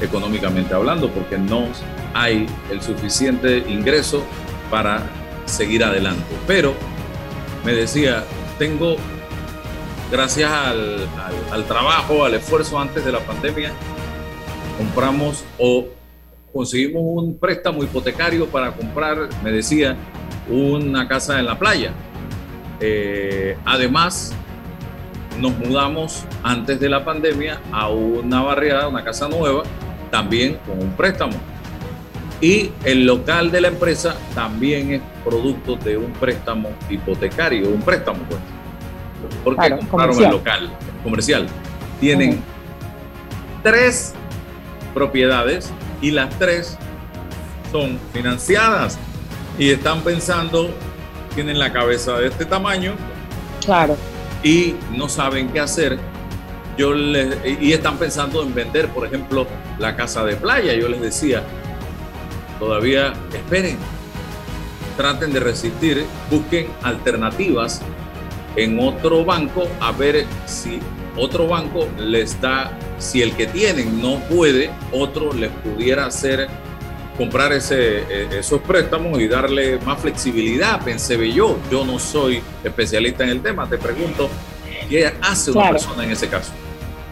económicamente 0.00 0.74
hablando, 0.74 1.10
porque 1.10 1.38
no 1.38 1.66
hay 2.14 2.46
el 2.70 2.80
suficiente 2.82 3.58
ingreso 3.68 4.24
para 4.70 5.02
seguir 5.50 5.84
adelante. 5.84 6.24
Pero 6.46 6.74
me 7.64 7.72
decía, 7.72 8.24
tengo, 8.58 8.96
gracias 10.10 10.50
al, 10.50 11.08
al, 11.52 11.64
trabajo, 11.64 12.24
al 12.24 12.34
esfuerzo 12.34 12.78
antes 12.78 13.04
de 13.04 13.12
la 13.12 13.20
pandemia, 13.20 13.72
compramos 14.78 15.44
o 15.58 15.86
conseguimos 16.52 17.02
un 17.04 17.38
préstamo 17.38 17.82
hipotecario 17.82 18.46
para 18.46 18.72
comprar, 18.72 19.28
me 19.42 19.52
decía, 19.52 19.96
una 20.48 21.06
casa 21.06 21.38
en 21.38 21.46
la 21.46 21.58
playa. 21.58 21.92
Eh, 22.80 23.56
además, 23.64 24.34
nos 25.38 25.56
mudamos 25.58 26.24
antes 26.42 26.80
de 26.80 26.88
la 26.88 27.04
pandemia 27.04 27.60
a 27.72 27.88
una 27.88 28.42
barriada, 28.42 28.88
una 28.88 29.04
casa 29.04 29.28
nueva, 29.28 29.62
también 30.10 30.58
con 30.66 30.82
un 30.82 30.92
préstamo. 30.92 31.34
Y 32.40 32.70
el 32.84 33.04
local 33.04 33.50
de 33.50 33.60
la 33.60 33.68
empresa 33.68 34.16
también 34.34 34.94
es 34.94 35.02
producto 35.24 35.76
de 35.76 35.96
un 35.96 36.12
préstamo 36.12 36.70
hipotecario, 36.88 37.68
un 37.68 37.82
préstamo, 37.82 38.20
pues. 38.28 38.40
Porque 39.44 39.76
compraron 39.78 40.22
el 40.22 40.30
local 40.30 40.70
comercial. 41.02 41.46
Tienen 42.00 42.42
tres 43.62 44.14
propiedades 44.94 45.70
y 46.00 46.10
las 46.10 46.30
tres 46.38 46.78
son 47.70 47.98
financiadas 48.12 48.98
y 49.58 49.70
están 49.70 50.00
pensando, 50.00 50.70
tienen 51.34 51.58
la 51.58 51.72
cabeza 51.72 52.18
de 52.18 52.28
este 52.28 52.46
tamaño. 52.46 52.94
Claro. 53.64 53.96
Y 54.42 54.74
no 54.96 55.08
saben 55.08 55.50
qué 55.50 55.60
hacer. 55.60 55.98
Yo 56.78 56.94
les, 56.94 57.36
y 57.60 57.74
están 57.74 57.98
pensando 57.98 58.42
en 58.42 58.54
vender, 58.54 58.88
por 58.88 59.06
ejemplo, 59.06 59.46
la 59.78 59.94
casa 59.96 60.24
de 60.24 60.36
playa. 60.36 60.72
Yo 60.72 60.88
les 60.88 61.02
decía, 61.02 61.42
todavía 62.60 63.14
esperen, 63.32 63.76
traten 64.96 65.32
de 65.32 65.40
resistir, 65.40 66.04
busquen 66.30 66.68
alternativas 66.82 67.80
en 68.54 68.78
otro 68.78 69.24
banco 69.24 69.66
a 69.80 69.90
ver 69.90 70.26
si 70.46 70.78
otro 71.16 71.48
banco 71.48 71.88
les 71.98 72.40
da, 72.40 72.70
si 72.98 73.22
el 73.22 73.32
que 73.34 73.46
tienen 73.46 74.00
no 74.00 74.20
puede, 74.20 74.70
otro 74.92 75.32
les 75.32 75.50
pudiera 75.50 76.06
hacer 76.06 76.48
comprar 77.16 77.52
ese, 77.52 77.98
eh, 77.98 78.28
esos 78.38 78.60
préstamos 78.60 79.18
y 79.20 79.26
darle 79.26 79.78
más 79.80 80.00
flexibilidad, 80.00 80.80
pensé 80.82 81.32
yo. 81.32 81.58
Yo 81.70 81.84
no 81.84 81.98
soy 81.98 82.40
especialista 82.62 83.24
en 83.24 83.30
el 83.30 83.42
tema, 83.42 83.68
te 83.68 83.78
pregunto, 83.78 84.28
¿qué 84.88 85.12
hace 85.20 85.50
una 85.50 85.70
persona 85.70 86.04
en 86.04 86.12
ese 86.12 86.28
caso? 86.28 86.52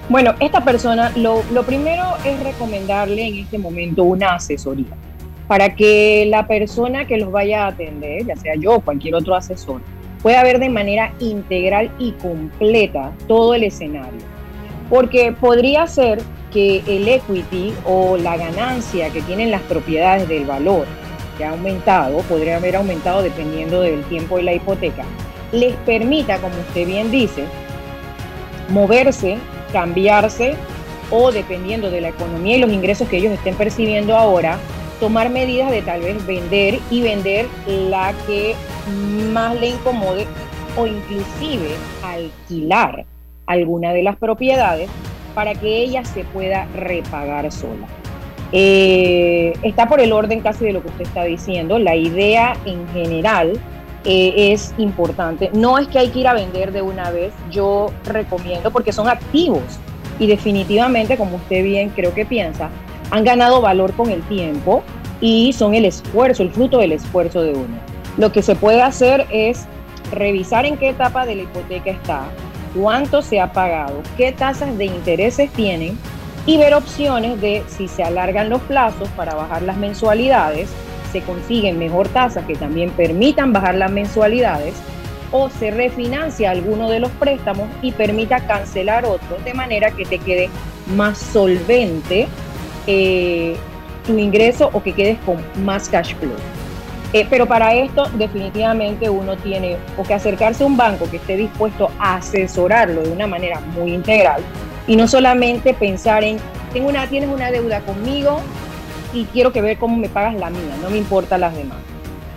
Bueno, 0.08 0.34
esta 0.40 0.64
persona, 0.64 1.12
lo, 1.16 1.42
lo 1.52 1.62
primero 1.64 2.16
es 2.24 2.40
recomendarle 2.42 3.26
en 3.26 3.34
este 3.38 3.58
momento 3.58 4.04
una 4.04 4.34
asesoría 4.34 4.96
para 5.48 5.74
que 5.74 6.26
la 6.28 6.46
persona 6.46 7.06
que 7.06 7.16
los 7.16 7.32
vaya 7.32 7.64
a 7.64 7.68
atender, 7.68 8.26
ya 8.26 8.36
sea 8.36 8.54
yo 8.54 8.74
o 8.74 8.80
cualquier 8.80 9.14
otro 9.14 9.34
asesor, 9.34 9.80
pueda 10.22 10.44
ver 10.44 10.60
de 10.60 10.68
manera 10.68 11.12
integral 11.20 11.90
y 11.98 12.12
completa 12.12 13.12
todo 13.26 13.54
el 13.54 13.64
escenario. 13.64 14.20
Porque 14.90 15.32
podría 15.32 15.86
ser 15.86 16.20
que 16.52 16.82
el 16.86 17.08
equity 17.08 17.72
o 17.84 18.16
la 18.18 18.36
ganancia 18.36 19.10
que 19.10 19.22
tienen 19.22 19.50
las 19.50 19.62
propiedades 19.62 20.28
del 20.28 20.44
valor 20.44 20.86
que 21.36 21.44
ha 21.44 21.50
aumentado, 21.50 22.18
podría 22.22 22.56
haber 22.56 22.76
aumentado 22.76 23.22
dependiendo 23.22 23.80
del 23.80 24.02
tiempo 24.04 24.36
de 24.36 24.42
la 24.42 24.54
hipoteca, 24.54 25.04
les 25.52 25.74
permita, 25.76 26.38
como 26.38 26.58
usted 26.58 26.86
bien 26.86 27.10
dice, 27.10 27.44
moverse, 28.68 29.38
cambiarse 29.72 30.54
o 31.10 31.32
dependiendo 31.32 31.90
de 31.90 32.02
la 32.02 32.08
economía 32.08 32.56
y 32.56 32.60
los 32.60 32.72
ingresos 32.72 33.08
que 33.08 33.18
ellos 33.18 33.32
estén 33.32 33.54
percibiendo 33.54 34.16
ahora, 34.16 34.58
tomar 35.00 35.30
medidas 35.30 35.70
de 35.70 35.82
tal 35.82 36.00
vez 36.00 36.24
vender 36.26 36.78
y 36.90 37.02
vender 37.02 37.46
la 37.66 38.12
que 38.26 38.54
más 39.32 39.58
le 39.60 39.68
incomode 39.70 40.26
o 40.76 40.86
inclusive 40.86 41.70
alquilar 42.02 43.04
alguna 43.46 43.92
de 43.92 44.02
las 44.02 44.16
propiedades 44.16 44.90
para 45.34 45.54
que 45.54 45.82
ella 45.82 46.04
se 46.04 46.24
pueda 46.24 46.66
repagar 46.74 47.50
sola. 47.52 47.86
Eh, 48.52 49.52
está 49.62 49.88
por 49.88 50.00
el 50.00 50.12
orden 50.12 50.40
casi 50.40 50.64
de 50.64 50.72
lo 50.72 50.82
que 50.82 50.88
usted 50.88 51.04
está 51.04 51.24
diciendo. 51.24 51.78
La 51.78 51.94
idea 51.94 52.56
en 52.64 52.88
general 52.88 53.60
eh, 54.04 54.52
es 54.52 54.74
importante. 54.78 55.50
No 55.52 55.78
es 55.78 55.86
que 55.88 55.98
hay 55.98 56.08
que 56.08 56.20
ir 56.20 56.28
a 56.28 56.34
vender 56.34 56.72
de 56.72 56.82
una 56.82 57.10
vez. 57.10 57.32
Yo 57.50 57.92
recomiendo 58.04 58.70
porque 58.70 58.92
son 58.92 59.08
activos 59.08 59.62
y 60.18 60.26
definitivamente, 60.26 61.16
como 61.16 61.36
usted 61.36 61.62
bien 61.62 61.90
creo 61.90 62.12
que 62.14 62.26
piensa, 62.26 62.70
han 63.10 63.24
ganado 63.24 63.60
valor 63.60 63.92
con 63.94 64.10
el 64.10 64.22
tiempo 64.22 64.82
y 65.20 65.52
son 65.52 65.74
el 65.74 65.84
esfuerzo, 65.84 66.42
el 66.42 66.50
fruto 66.50 66.78
del 66.78 66.92
esfuerzo 66.92 67.42
de 67.42 67.52
uno. 67.52 67.78
Lo 68.16 68.32
que 68.32 68.42
se 68.42 68.54
puede 68.54 68.82
hacer 68.82 69.26
es 69.30 69.66
revisar 70.12 70.66
en 70.66 70.76
qué 70.76 70.90
etapa 70.90 71.26
de 71.26 71.36
la 71.36 71.42
hipoteca 71.42 71.90
está, 71.90 72.24
cuánto 72.74 73.22
se 73.22 73.40
ha 73.40 73.52
pagado, 73.52 74.02
qué 74.16 74.32
tasas 74.32 74.76
de 74.78 74.86
intereses 74.86 75.50
tienen 75.52 75.98
y 76.46 76.56
ver 76.56 76.74
opciones 76.74 77.40
de 77.40 77.62
si 77.68 77.88
se 77.88 78.02
alargan 78.02 78.48
los 78.48 78.60
plazos 78.62 79.08
para 79.10 79.34
bajar 79.34 79.62
las 79.62 79.76
mensualidades, 79.76 80.68
se 81.12 81.20
consiguen 81.22 81.78
mejor 81.78 82.08
tasas 82.08 82.44
que 82.46 82.54
también 82.54 82.90
permitan 82.90 83.52
bajar 83.52 83.74
las 83.74 83.90
mensualidades 83.90 84.74
o 85.30 85.50
se 85.50 85.70
refinancia 85.70 86.50
alguno 86.50 86.88
de 86.88 87.00
los 87.00 87.10
préstamos 87.12 87.68
y 87.82 87.92
permita 87.92 88.46
cancelar 88.46 89.04
otros 89.04 89.44
de 89.44 89.54
manera 89.54 89.90
que 89.90 90.04
te 90.04 90.18
quede 90.18 90.48
más 90.96 91.18
solvente 91.18 92.28
eh, 92.86 93.56
tu 94.06 94.18
ingreso 94.18 94.70
o 94.72 94.82
que 94.82 94.92
quedes 94.92 95.18
con 95.20 95.36
más 95.64 95.88
cash 95.88 96.14
flow. 96.16 96.32
Eh, 97.12 97.26
pero 97.30 97.46
para 97.46 97.74
esto 97.74 98.04
definitivamente 98.14 99.08
uno 99.08 99.36
tiene 99.36 99.76
o 99.96 100.02
que 100.02 100.12
acercarse 100.12 100.62
a 100.62 100.66
un 100.66 100.76
banco 100.76 101.08
que 101.10 101.16
esté 101.16 101.36
dispuesto 101.36 101.90
a 101.98 102.16
asesorarlo 102.16 103.02
de 103.02 103.10
una 103.10 103.26
manera 103.26 103.60
muy 103.60 103.94
integral 103.94 104.42
y 104.86 104.94
no 104.94 105.08
solamente 105.08 105.72
pensar 105.72 106.22
en, 106.22 106.36
tengo 106.72 106.88
una, 106.88 107.06
tienes 107.06 107.30
una 107.30 107.50
deuda 107.50 107.80
conmigo 107.80 108.40
y 109.14 109.24
quiero 109.24 109.52
que 109.52 109.62
ver 109.62 109.78
cómo 109.78 109.96
me 109.96 110.10
pagas 110.10 110.34
la 110.34 110.50
mía, 110.50 110.76
no 110.82 110.90
me 110.90 110.98
importa 110.98 111.38
las 111.38 111.56
demás. 111.56 111.78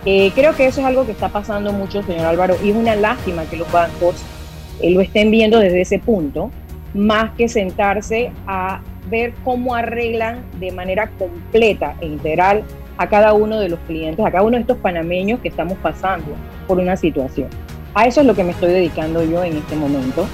Eh, 0.06 0.32
creo 0.34 0.56
que 0.56 0.66
eso 0.66 0.80
es 0.80 0.86
algo 0.86 1.04
que 1.04 1.12
está 1.12 1.28
pasando 1.28 1.70
mucho, 1.72 2.02
señor 2.02 2.26
Álvaro, 2.26 2.56
y 2.64 2.70
es 2.70 2.76
una 2.76 2.96
lástima 2.96 3.44
que 3.44 3.58
los 3.58 3.70
bancos 3.70 4.16
lo 4.82 5.00
estén 5.00 5.30
viendo 5.30 5.58
desde 5.58 5.82
ese 5.82 5.98
punto, 5.98 6.50
más 6.94 7.32
que 7.34 7.46
sentarse 7.46 8.32
a 8.46 8.80
ver 9.10 9.34
cómo 9.44 9.74
arreglan 9.74 10.42
de 10.58 10.72
manera 10.72 11.10
completa 11.18 11.94
e 12.00 12.06
integral 12.06 12.64
a 12.98 13.08
cada 13.08 13.32
uno 13.32 13.58
de 13.58 13.68
los 13.68 13.78
clientes, 13.80 14.24
a 14.24 14.30
cada 14.30 14.44
uno 14.44 14.56
de 14.56 14.62
estos 14.62 14.78
panameños 14.78 15.40
que 15.40 15.48
estamos 15.48 15.78
pasando 15.78 16.32
por 16.66 16.78
una 16.78 16.96
situación. 16.96 17.48
A 17.94 18.06
eso 18.06 18.20
es 18.20 18.26
lo 18.26 18.34
que 18.34 18.44
me 18.44 18.52
estoy 18.52 18.70
dedicando 18.70 19.24
yo 19.24 19.44
en 19.44 19.56
este 19.56 19.76
momento. 19.76 20.26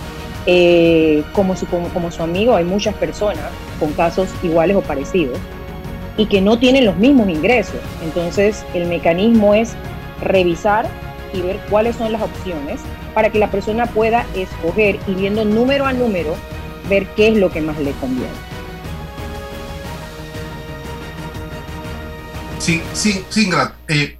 Eh, 0.46 1.24
como, 1.32 1.56
su, 1.56 1.66
como, 1.66 2.10
su 2.10 2.22
amigo, 2.22 2.54
hay 2.54 2.64
muchas 2.64 2.94
personas 2.94 3.44
con 3.78 3.92
casos 3.92 4.28
iguales 4.42 4.76
o 4.76 4.80
parecidos 4.80 5.38
y 6.16 6.26
que 6.26 6.40
no 6.40 6.58
tienen 6.58 6.84
los 6.86 6.96
mismos 6.96 7.28
ingresos. 7.28 7.80
Entonces, 8.02 8.64
el 8.74 8.86
mecanismo 8.86 9.54
es 9.54 9.74
revisar 10.22 10.86
y 11.32 11.42
ver 11.42 11.58
cuáles 11.68 11.96
son 11.96 12.12
las 12.12 12.22
opciones 12.22 12.80
para 13.14 13.30
que 13.30 13.38
la 13.38 13.50
persona 13.50 13.86
pueda 13.86 14.24
escoger 14.34 14.98
y 15.06 15.14
viendo 15.14 15.44
número 15.44 15.84
a 15.84 15.92
número, 15.92 16.34
ver 16.88 17.06
qué 17.16 17.28
es 17.28 17.36
lo 17.36 17.50
que 17.50 17.60
más 17.60 17.78
le 17.78 17.92
conviene. 17.92 18.47
Sí, 22.68 22.82
sí, 22.92 23.24
sí, 23.30 23.50
eh, 23.88 24.18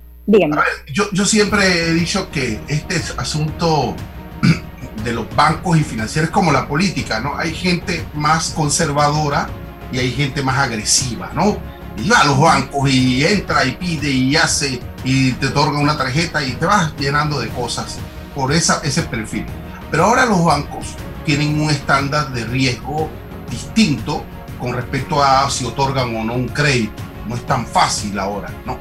yo, 0.91 1.05
yo 1.13 1.27
siempre 1.27 1.83
he 1.83 1.93
dicho 1.93 2.31
que 2.31 2.59
este 2.67 2.99
asunto 3.19 3.95
de 5.05 5.13
los 5.13 5.27
bancos 5.37 5.77
y 5.77 5.85
financieros 5.85 6.31
como 6.31 6.51
la 6.51 6.67
política, 6.67 7.21
¿no? 7.21 7.37
Hay 7.37 7.53
gente 7.53 8.07
más 8.15 8.53
conservadora 8.53 9.51
y 9.93 9.99
hay 9.99 10.13
gente 10.13 10.43
más 10.43 10.57
agresiva, 10.61 11.31
¿no? 11.35 11.59
Y 11.99 12.09
va 12.09 12.21
a 12.21 12.25
los 12.25 12.41
bancos 12.41 12.89
y 12.89 13.23
entra 13.23 13.67
y 13.67 13.73
pide 13.73 14.11
y 14.11 14.35
hace 14.35 14.81
y 15.05 15.33
te 15.33 15.49
otorga 15.49 15.79
una 15.79 15.99
tarjeta 15.99 16.43
y 16.43 16.53
te 16.53 16.65
vas 16.65 16.95
llenando 16.99 17.41
de 17.41 17.49
cosas 17.49 17.99
por 18.35 18.51
esa, 18.51 18.81
ese 18.83 19.03
perfil. 19.03 19.45
Pero 19.91 20.05
ahora 20.05 20.25
los 20.25 20.43
bancos 20.43 20.95
tienen 21.27 21.61
un 21.61 21.69
estándar 21.69 22.33
de 22.33 22.47
riesgo 22.47 23.11
distinto 23.51 24.25
con 24.59 24.73
respecto 24.73 25.23
a 25.23 25.51
si 25.51 25.67
otorgan 25.67 26.17
o 26.17 26.25
no 26.25 26.33
un 26.33 26.49
crédito 26.49 27.08
no 27.29 27.35
es 27.37 27.47
tan 27.47 27.67
fácil 27.67 28.19
ahora. 28.19 28.49
¿no? 28.65 28.79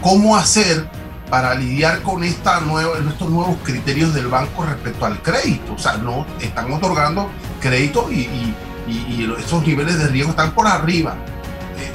¿Cómo 0.00 0.36
hacer 0.36 0.86
para 1.28 1.54
lidiar 1.54 2.02
con 2.02 2.22
esta 2.22 2.60
nueva, 2.60 2.92
estos 3.08 3.28
nuevos 3.28 3.56
criterios 3.62 4.14
del 4.14 4.28
banco 4.28 4.64
respecto 4.64 5.04
al 5.04 5.20
crédito? 5.20 5.74
O 5.74 5.78
sea, 5.78 5.94
no 5.94 6.24
están 6.40 6.72
otorgando 6.72 7.28
crédito 7.60 8.10
y, 8.10 8.20
y, 8.20 8.54
esos 9.38 9.66
niveles 9.66 9.98
de 9.98 10.08
riesgo 10.08 10.30
están 10.30 10.52
por 10.52 10.66
arriba. 10.66 11.16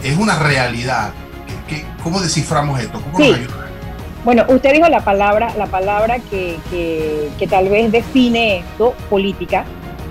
Eh, 0.04 0.10
es 0.10 0.18
una 0.18 0.38
realidad. 0.40 1.12
¿Qué, 1.68 1.86
cómo 2.04 2.20
desciframos 2.20 2.80
esto? 2.80 3.00
¿Cómo 3.02 3.20
nos 3.20 3.38
ayuda? 3.38 3.68
Bueno, 4.26 4.44
usted 4.50 4.74
dijo 4.74 4.90
la 4.90 5.04
palabra, 5.04 5.54
la 5.56 5.68
palabra 5.68 6.20
que, 6.20 6.58
que, 6.70 7.48
tal 7.48 7.70
vez 7.70 7.92
define 7.92 8.60
esto, 8.60 8.94
política, 9.10 9.66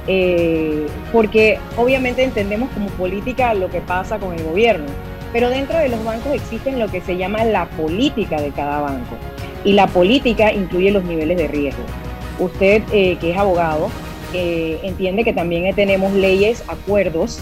eh, 0.06 0.86
porque 1.12 1.58
obviamente 1.76 2.24
entendemos 2.24 2.70
como 2.70 2.88
política 2.90 3.52
lo 3.54 3.68
que 3.68 3.80
pasa 3.80 4.18
con 4.18 4.32
el 4.32 4.42
gobierno 4.44 4.86
pero 5.32 5.50
dentro 5.50 5.78
de 5.78 5.88
los 5.88 6.02
bancos 6.04 6.32
existen 6.32 6.78
lo 6.78 6.88
que 6.88 7.00
se 7.00 7.16
llama 7.16 7.44
la 7.44 7.66
política 7.70 8.40
de 8.40 8.50
cada 8.50 8.80
banco. 8.80 9.16
Y 9.64 9.72
la 9.72 9.86
política 9.86 10.52
incluye 10.52 10.90
los 10.90 11.04
niveles 11.04 11.36
de 11.36 11.48
riesgo. 11.48 11.82
Usted, 12.38 12.82
eh, 12.92 13.16
que 13.20 13.32
es 13.32 13.36
abogado, 13.36 13.90
eh, 14.32 14.78
entiende 14.82 15.24
que 15.24 15.32
también 15.32 15.74
tenemos 15.74 16.12
leyes, 16.12 16.62
acuerdos, 16.68 17.40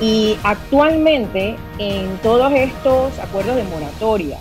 y 0.00 0.36
actualmente 0.44 1.56
en 1.78 2.06
todos 2.22 2.52
estos 2.52 3.18
acuerdos 3.18 3.56
de 3.56 3.64
moratoria 3.64 4.38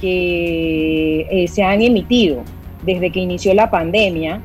que 0.00 1.20
eh, 1.30 1.46
se 1.46 1.62
han 1.62 1.80
emitido 1.80 2.42
desde 2.84 3.12
que 3.12 3.20
inició 3.20 3.54
la 3.54 3.70
pandemia, 3.70 4.42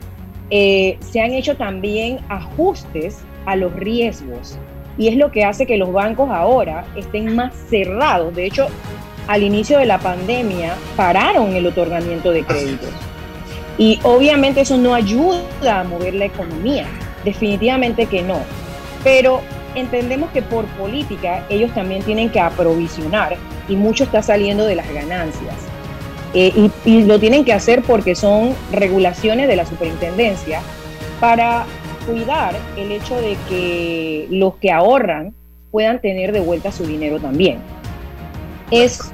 se 0.50 1.22
han 1.22 1.34
hecho 1.34 1.56
también 1.56 2.20
ajustes 2.28 3.24
a 3.46 3.56
los 3.56 3.74
riesgos 3.74 4.58
y 4.98 5.08
es 5.08 5.16
lo 5.16 5.32
que 5.32 5.44
hace 5.44 5.66
que 5.66 5.78
los 5.78 5.92
bancos 5.92 6.30
ahora 6.30 6.86
estén 6.96 7.36
más 7.36 7.54
cerrados. 7.70 8.36
De 8.36 8.46
hecho, 8.46 8.68
al 9.28 9.44
inicio 9.44 9.78
de 9.78 9.86
la 9.86 10.00
pandemia 10.00 10.76
pararon 10.96 11.56
el 11.56 11.66
otorgamiento 11.68 12.32
de 12.32 12.44
créditos. 12.44 12.90
Y 13.78 14.00
obviamente 14.04 14.62
eso 14.62 14.78
no 14.78 14.94
ayuda 14.94 15.80
a 15.80 15.84
mover 15.84 16.14
la 16.14 16.26
economía, 16.26 16.86
definitivamente 17.24 18.06
que 18.06 18.22
no. 18.22 18.40
Pero 19.04 19.42
entendemos 19.76 20.30
que 20.32 20.42
por 20.42 20.66
política 20.66 21.46
ellos 21.50 21.74
también 21.74 22.04
tienen 22.04 22.30
que 22.30 22.40
aprovisionar 22.40 23.38
y 23.68 23.76
mucho 23.76 24.04
está 24.04 24.22
saliendo 24.22 24.66
de 24.66 24.76
las 24.76 24.92
ganancias. 24.94 25.56
Eh, 26.34 26.54
y, 26.56 26.90
y, 26.90 27.04
lo 27.04 27.20
tienen 27.20 27.44
que 27.44 27.52
hacer 27.52 27.82
porque 27.82 28.16
son 28.16 28.56
regulaciones 28.72 29.50
de 29.50 29.56
la 29.58 29.66
superintendencia 29.66 30.62
para 31.20 31.66
cuidar 32.06 32.56
el 32.78 32.92
hecho 32.92 33.16
de 33.16 33.38
que 33.50 34.28
los 34.30 34.56
que 34.56 34.72
ahorran 34.72 35.34
puedan 35.72 36.02
tener 36.02 36.32
de 36.32 36.40
vuelta 36.40 36.72
su 36.72 36.86
dinero 36.86 37.20
también. 37.20 37.60
Es 38.70 39.12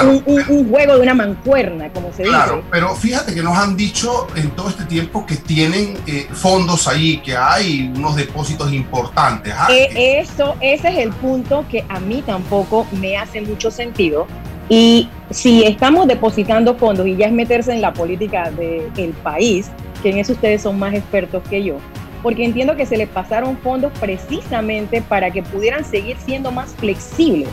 un, 0.00 0.68
juego 0.70 0.94
de 0.94 1.00
una 1.00 1.14
mancuerna, 1.14 1.90
como 1.92 2.12
se 2.12 2.22
dice. 2.22 2.34
Claro, 2.34 2.62
pero 2.70 2.94
fíjate 2.94 3.34
que 3.34 3.42
nos 3.42 3.56
han 3.56 3.76
dicho 3.76 4.26
en 4.36 4.50
todo 4.50 4.68
este 4.68 4.84
tiempo 4.84 5.26
que 5.26 5.36
tienen 5.36 5.98
eh, 6.06 6.26
fondos 6.32 6.88
ahí, 6.88 7.18
que 7.18 7.36
hay 7.36 7.92
unos 7.94 8.16
depósitos 8.16 8.72
importantes. 8.72 9.52
¿ah? 9.56 9.68
Eh, 9.70 10.20
eso, 10.20 10.56
ese 10.60 10.88
es 10.88 10.98
el 10.98 11.12
punto 11.12 11.64
que 11.70 11.84
a 11.88 12.00
mí 12.00 12.22
tampoco 12.24 12.86
me 12.92 13.16
hace 13.16 13.40
mucho 13.40 13.70
sentido. 13.70 14.26
Y 14.68 15.08
si 15.30 15.64
estamos 15.64 16.06
depositando 16.06 16.76
fondos 16.76 17.06
y 17.06 17.16
ya 17.16 17.26
es 17.26 17.32
meterse 17.32 17.72
en 17.72 17.82
la 17.82 17.92
política 17.92 18.50
del 18.50 19.12
país, 19.22 19.70
que 20.02 20.10
en 20.10 20.18
eso 20.18 20.32
ustedes 20.32 20.62
son 20.62 20.78
más 20.78 20.94
expertos 20.94 21.42
que 21.48 21.62
yo, 21.62 21.76
porque 22.22 22.44
entiendo 22.44 22.76
que 22.76 22.86
se 22.86 22.96
les 22.96 23.08
pasaron 23.08 23.56
fondos 23.58 23.92
precisamente 23.98 25.02
para 25.02 25.30
que 25.30 25.42
pudieran 25.42 25.84
seguir 25.84 26.16
siendo 26.24 26.52
más 26.52 26.74
flexibles, 26.74 27.48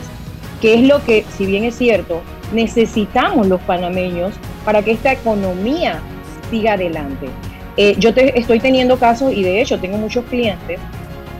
que 0.60 0.74
es 0.74 0.82
lo 0.82 1.02
que, 1.04 1.24
si 1.36 1.46
bien 1.46 1.64
es 1.64 1.76
cierto, 1.76 2.22
necesitamos 2.52 3.48
los 3.48 3.60
panameños 3.62 4.34
para 4.64 4.82
que 4.82 4.92
esta 4.92 5.12
economía 5.12 6.00
siga 6.50 6.74
adelante. 6.74 7.28
Eh, 7.76 7.96
yo 7.98 8.12
te, 8.12 8.38
estoy 8.38 8.60
teniendo 8.60 8.98
casos 8.98 9.32
y 9.32 9.42
de 9.42 9.60
hecho 9.60 9.78
tengo 9.78 9.96
muchos 9.96 10.24
clientes 10.26 10.80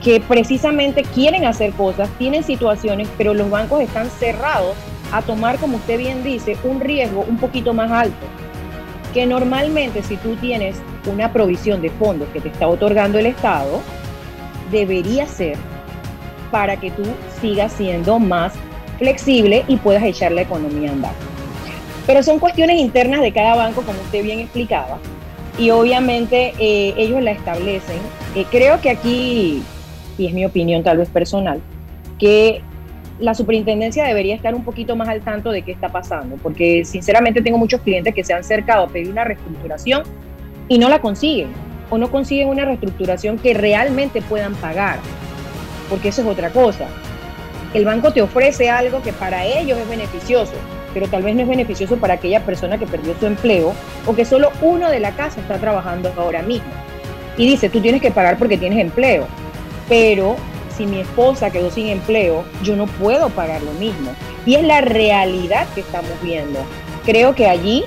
que 0.03 0.19
precisamente 0.19 1.03
quieren 1.03 1.45
hacer 1.45 1.71
cosas, 1.73 2.09
tienen 2.17 2.43
situaciones, 2.43 3.07
pero 3.17 3.33
los 3.33 3.49
bancos 3.49 3.81
están 3.81 4.09
cerrados 4.09 4.75
a 5.11 5.21
tomar, 5.21 5.57
como 5.57 5.77
usted 5.77 5.97
bien 5.97 6.23
dice, 6.23 6.57
un 6.63 6.79
riesgo 6.79 7.25
un 7.27 7.37
poquito 7.37 7.73
más 7.73 7.91
alto 7.91 8.25
que 9.13 9.25
normalmente 9.25 10.03
si 10.03 10.17
tú 10.17 10.35
tienes 10.35 10.75
una 11.05 11.31
provisión 11.31 11.81
de 11.81 11.89
fondos 11.89 12.29
que 12.29 12.39
te 12.39 12.49
está 12.49 12.67
otorgando 12.67 13.19
el 13.19 13.25
Estado, 13.25 13.81
debería 14.71 15.25
ser 15.27 15.57
para 16.51 16.77
que 16.77 16.91
tú 16.91 17.03
sigas 17.39 17.71
siendo 17.73 18.19
más 18.19 18.53
flexible 18.97 19.63
y 19.67 19.77
puedas 19.77 20.03
echar 20.03 20.31
la 20.31 20.41
economía 20.41 20.89
a 20.89 20.93
andar. 20.93 21.13
Pero 22.05 22.23
son 22.23 22.39
cuestiones 22.39 22.79
internas 22.79 23.21
de 23.21 23.31
cada 23.31 23.55
banco, 23.55 23.81
como 23.81 23.99
usted 24.01 24.23
bien 24.23 24.39
explicaba, 24.39 24.97
y 25.57 25.69
obviamente 25.69 26.53
eh, 26.59 26.93
ellos 26.97 27.21
la 27.21 27.31
establecen. 27.31 27.97
Eh, 28.35 28.45
creo 28.49 28.79
que 28.81 28.89
aquí, 28.89 29.63
y 30.17 30.27
es 30.27 30.33
mi 30.33 30.45
opinión 30.45 30.83
tal 30.83 30.97
vez 30.97 31.09
personal, 31.09 31.61
que 32.19 32.61
la 33.21 33.33
superintendencia 33.35 34.03
debería 34.03 34.35
estar 34.35 34.53
un 34.55 34.63
poquito 34.63 34.95
más 34.95 35.07
al 35.07 35.21
tanto 35.21 35.51
de 35.51 35.61
qué 35.61 35.71
está 35.71 35.89
pasando, 35.89 36.37
porque 36.37 36.83
sinceramente 36.83 37.41
tengo 37.41 37.57
muchos 37.57 37.81
clientes 37.81 38.13
que 38.13 38.23
se 38.23 38.33
han 38.33 38.39
acercado 38.39 38.85
a 38.85 38.87
pedir 38.87 39.09
una 39.09 39.23
reestructuración 39.23 40.03
y 40.67 40.79
no 40.79 40.89
la 40.89 40.99
consiguen, 40.99 41.49
o 41.89 41.97
no 41.97 42.09
consiguen 42.09 42.47
una 42.47 42.65
reestructuración 42.65 43.37
que 43.37 43.53
realmente 43.53 44.21
puedan 44.21 44.55
pagar, 44.55 44.99
porque 45.89 46.09
eso 46.09 46.21
es 46.21 46.27
otra 46.27 46.49
cosa. 46.49 46.87
El 47.73 47.85
banco 47.85 48.11
te 48.11 48.21
ofrece 48.21 48.69
algo 48.69 49.01
que 49.01 49.13
para 49.13 49.45
ellos 49.45 49.77
es 49.77 49.87
beneficioso, 49.87 50.53
pero 50.93 51.07
tal 51.07 51.23
vez 51.23 51.35
no 51.35 51.43
es 51.43 51.47
beneficioso 51.47 51.97
para 51.97 52.15
aquella 52.15 52.41
persona 52.41 52.77
que 52.77 52.87
perdió 52.87 53.15
su 53.17 53.25
empleo 53.27 53.73
o 54.05 54.15
que 54.15 54.25
solo 54.25 54.51
uno 54.61 54.89
de 54.89 54.99
la 54.99 55.11
casa 55.11 55.39
está 55.39 55.57
trabajando 55.57 56.11
ahora 56.17 56.41
mismo. 56.41 56.69
Y 57.37 57.45
dice, 57.45 57.69
tú 57.69 57.79
tienes 57.79 58.01
que 58.01 58.11
pagar 58.11 58.37
porque 58.37 58.57
tienes 58.57 58.79
empleo, 58.79 59.27
pero 59.87 60.35
si 60.71 60.85
mi 60.85 60.99
esposa 60.99 61.51
quedó 61.51 61.69
sin 61.69 61.87
empleo, 61.87 62.43
yo 62.63 62.75
no 62.75 62.87
puedo 62.87 63.29
pagar 63.29 63.61
lo 63.61 63.73
mismo. 63.73 64.11
Y 64.45 64.55
es 64.55 64.63
la 64.63 64.81
realidad 64.81 65.67
que 65.73 65.81
estamos 65.81 66.11
viendo. 66.23 66.59
Creo 67.05 67.35
que 67.35 67.47
allí 67.47 67.83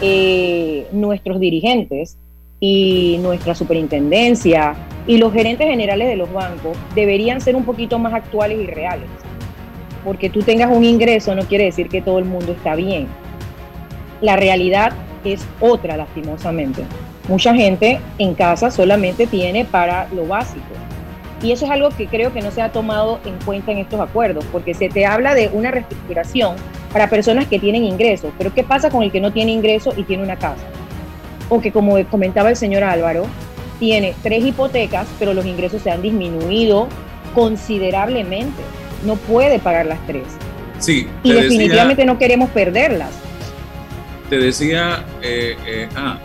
eh, 0.00 0.86
nuestros 0.92 1.40
dirigentes 1.40 2.18
y 2.60 3.18
nuestra 3.20 3.54
superintendencia 3.54 4.74
y 5.06 5.18
los 5.18 5.32
gerentes 5.32 5.68
generales 5.68 6.08
de 6.08 6.16
los 6.16 6.32
bancos 6.32 6.76
deberían 6.94 7.40
ser 7.40 7.56
un 7.56 7.64
poquito 7.64 7.98
más 7.98 8.14
actuales 8.14 8.58
y 8.58 8.66
reales. 8.66 9.08
Porque 10.04 10.30
tú 10.30 10.42
tengas 10.42 10.70
un 10.70 10.84
ingreso 10.84 11.34
no 11.34 11.42
quiere 11.42 11.64
decir 11.64 11.88
que 11.88 12.02
todo 12.02 12.18
el 12.18 12.24
mundo 12.24 12.52
está 12.52 12.74
bien. 12.74 13.06
La 14.20 14.36
realidad 14.36 14.92
es 15.24 15.44
otra, 15.60 15.96
lastimosamente. 15.96 16.84
Mucha 17.28 17.54
gente 17.54 18.00
en 18.18 18.34
casa 18.34 18.70
solamente 18.70 19.26
tiene 19.26 19.64
para 19.64 20.08
lo 20.12 20.26
básico 20.26 20.72
y 21.42 21.52
eso 21.52 21.64
es 21.64 21.70
algo 21.70 21.90
que 21.90 22.06
creo 22.06 22.32
que 22.32 22.40
no 22.40 22.50
se 22.50 22.62
ha 22.62 22.70
tomado 22.70 23.20
en 23.24 23.36
cuenta 23.44 23.72
en 23.72 23.78
estos 23.78 24.00
acuerdos, 24.00 24.44
porque 24.52 24.74
se 24.74 24.88
te 24.88 25.04
habla 25.04 25.34
de 25.34 25.50
una 25.52 25.70
reestructuración 25.70 26.56
para 26.92 27.10
personas 27.10 27.46
que 27.46 27.58
tienen 27.58 27.84
ingresos, 27.84 28.32
pero 28.38 28.54
¿qué 28.54 28.62
pasa 28.62 28.90
con 28.90 29.02
el 29.02 29.10
que 29.10 29.20
no 29.20 29.32
tiene 29.32 29.50
ingresos 29.50 29.94
y 29.96 30.04
tiene 30.04 30.22
una 30.22 30.36
casa? 30.36 30.64
O 31.48 31.60
que 31.60 31.72
como 31.72 32.02
comentaba 32.06 32.48
el 32.48 32.56
señor 32.56 32.84
Álvaro, 32.84 33.26
tiene 33.80 34.14
tres 34.22 34.44
hipotecas, 34.44 35.08
pero 35.18 35.34
los 35.34 35.44
ingresos 35.44 35.82
se 35.82 35.90
han 35.90 36.02
disminuido 36.02 36.86
considerablemente. 37.34 38.62
No 39.04 39.16
puede 39.16 39.58
pagar 39.58 39.86
las 39.86 40.04
tres. 40.06 40.24
Sí. 40.78 41.08
Y 41.24 41.32
definitivamente 41.32 42.04
no 42.04 42.18
queremos 42.18 42.50
perderlas. 42.50 43.10
Te 44.30 44.38
decía, 44.38 45.04
eh, 45.20 45.56
eh, 45.66 45.88
ah, 45.96 46.18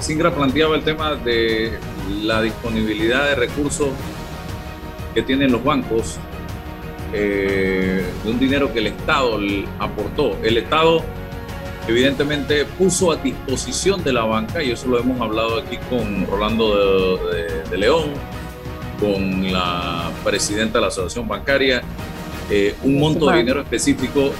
Singra 0.00 0.34
planteaba 0.34 0.74
el 0.74 0.82
tema 0.82 1.14
de 1.14 1.78
la 2.22 2.42
disponibilidad 2.42 3.28
de 3.28 3.34
recursos 3.36 3.90
que 5.14 5.22
tienen 5.22 5.52
los 5.52 5.62
bancos 5.62 6.18
eh, 7.12 8.04
de 8.22 8.30
un 8.30 8.38
dinero 8.38 8.72
que 8.72 8.78
el 8.78 8.86
Estado 8.88 9.38
aportó. 9.78 10.38
El 10.42 10.58
Estado 10.58 11.02
evidentemente 11.88 12.64
puso 12.64 13.10
a 13.10 13.16
disposición 13.16 14.04
de 14.04 14.12
la 14.12 14.24
banca, 14.24 14.62
y 14.62 14.70
eso 14.70 14.88
lo 14.88 14.98
hemos 14.98 15.20
hablado 15.20 15.58
aquí 15.58 15.78
con 15.88 16.26
Rolando 16.26 17.18
de, 17.70 17.76
León, 17.76 18.10
con 19.00 19.52
la 19.52 20.10
presidenta 20.22 20.78
de 20.78 20.82
la 20.82 20.88
Asociación 20.88 21.26
Bancaria, 21.26 21.82
eh, 22.50 22.74
un 22.84 22.98
monto 22.98 23.30
de 23.30 23.38
dinero 23.38 23.60
específico, 23.62 24.30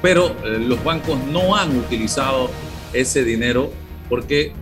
pero 0.00 0.36
eh, 0.44 0.58
los 0.58 0.82
bancos 0.84 1.18
no 1.32 1.56
han 1.56 1.76
utilizado 1.76 2.50
ese 2.92 3.24
dinero 3.24 3.70
porque 4.08 4.52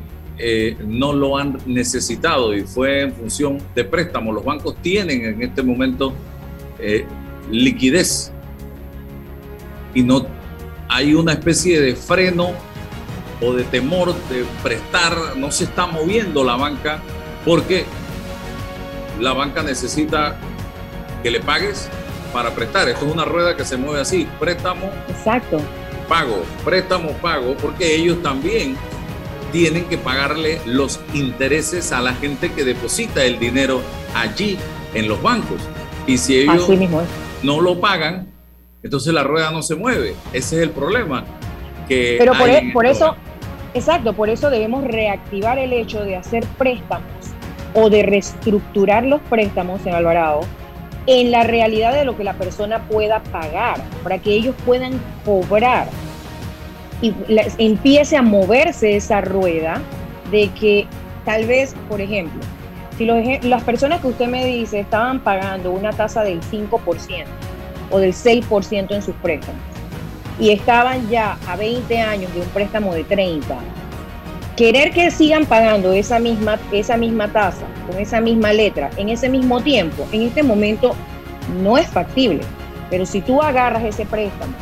eh, 0.42 0.76
no 0.86 1.12
lo 1.12 1.36
han 1.36 1.58
necesitado 1.66 2.54
y 2.54 2.62
fue 2.62 3.02
en 3.02 3.12
función 3.12 3.58
de 3.74 3.84
préstamos. 3.84 4.34
Los 4.34 4.42
bancos 4.42 4.74
tienen 4.80 5.22
en 5.24 5.42
este 5.42 5.62
momento 5.62 6.14
eh, 6.78 7.04
liquidez 7.50 8.32
y 9.94 10.02
no 10.02 10.26
hay 10.88 11.14
una 11.14 11.32
especie 11.32 11.78
de 11.78 11.94
freno 11.94 12.52
o 13.42 13.52
de 13.52 13.64
temor 13.64 14.14
de 14.30 14.46
prestar, 14.62 15.36
no 15.36 15.52
se 15.52 15.64
está 15.64 15.86
moviendo 15.86 16.42
la 16.42 16.56
banca 16.56 17.00
porque 17.44 17.84
la 19.20 19.34
banca 19.34 19.62
necesita 19.62 20.38
que 21.22 21.30
le 21.30 21.40
pagues 21.40 21.88
para 22.32 22.54
prestar. 22.54 22.88
Esto 22.88 23.06
es 23.06 23.12
una 23.12 23.26
rueda 23.26 23.56
que 23.56 23.64
se 23.66 23.76
mueve 23.76 24.00
así, 24.00 24.26
préstamo, 24.38 24.90
Exacto. 25.08 25.60
pago, 26.08 26.42
préstamo, 26.64 27.10
pago, 27.18 27.54
porque 27.60 27.94
ellos 27.94 28.22
también 28.22 28.76
tienen 29.52 29.84
que 29.84 29.98
pagarle 29.98 30.60
los 30.66 31.00
intereses 31.14 31.92
a 31.92 32.00
la 32.00 32.14
gente 32.14 32.52
que 32.52 32.64
deposita 32.64 33.24
el 33.24 33.38
dinero 33.38 33.80
allí 34.14 34.58
en 34.94 35.08
los 35.08 35.20
bancos. 35.22 35.60
Y 36.06 36.18
si 36.18 36.38
ellos 36.38 36.68
no 37.42 37.60
lo 37.60 37.80
pagan, 37.80 38.28
entonces 38.82 39.12
la 39.12 39.22
rueda 39.22 39.50
no 39.50 39.62
se 39.62 39.76
mueve. 39.76 40.14
Ese 40.32 40.56
es 40.56 40.62
el 40.62 40.70
problema. 40.70 41.24
Que 41.88 42.16
Pero 42.18 42.32
por, 42.34 42.48
e, 42.48 42.70
por 42.72 42.86
eso, 42.86 43.16
exacto, 43.74 44.12
por 44.12 44.30
eso 44.30 44.50
debemos 44.50 44.84
reactivar 44.84 45.58
el 45.58 45.72
hecho 45.72 46.02
de 46.04 46.16
hacer 46.16 46.44
préstamos 46.58 47.06
o 47.74 47.90
de 47.90 48.02
reestructurar 48.02 49.04
los 49.04 49.20
préstamos 49.22 49.84
en 49.86 49.94
Alvarado 49.94 50.40
en 51.06 51.30
la 51.30 51.44
realidad 51.44 51.92
de 51.94 52.04
lo 52.04 52.16
que 52.16 52.24
la 52.24 52.34
persona 52.34 52.86
pueda 52.86 53.22
pagar, 53.22 53.80
para 54.02 54.18
que 54.18 54.32
ellos 54.32 54.54
puedan 54.64 55.00
cobrar 55.24 55.88
y 57.02 57.14
empiece 57.58 58.16
a 58.16 58.22
moverse 58.22 58.96
esa 58.96 59.20
rueda 59.20 59.80
de 60.30 60.48
que 60.50 60.86
tal 61.24 61.46
vez, 61.46 61.74
por 61.88 62.00
ejemplo, 62.00 62.40
si 62.98 63.06
las 63.06 63.62
personas 63.62 64.00
que 64.00 64.08
usted 64.08 64.26
me 64.26 64.44
dice 64.44 64.80
estaban 64.80 65.20
pagando 65.20 65.70
una 65.70 65.90
tasa 65.90 66.22
del 66.22 66.40
5% 66.42 67.24
o 67.90 67.98
del 67.98 68.12
6% 68.12 68.94
en 68.94 69.02
sus 69.02 69.14
préstamos 69.16 69.60
y 70.38 70.50
estaban 70.50 71.08
ya 71.08 71.38
a 71.46 71.56
20 71.56 71.98
años 71.98 72.32
de 72.34 72.40
un 72.40 72.48
préstamo 72.48 72.94
de 72.94 73.04
30, 73.04 73.56
querer 74.56 74.90
que 74.92 75.10
sigan 75.10 75.46
pagando 75.46 75.92
esa 75.92 76.18
misma, 76.18 76.58
esa 76.72 76.96
misma 76.96 77.28
tasa, 77.28 77.64
con 77.86 77.98
esa 77.98 78.20
misma 78.20 78.52
letra, 78.52 78.90
en 78.96 79.08
ese 79.08 79.28
mismo 79.28 79.60
tiempo, 79.62 80.06
en 80.12 80.22
este 80.22 80.42
momento 80.42 80.94
no 81.62 81.78
es 81.78 81.86
factible. 81.86 82.40
Pero 82.90 83.06
si 83.06 83.20
tú 83.20 83.40
agarras 83.40 83.84
ese 83.84 84.04
préstamo, 84.04 84.52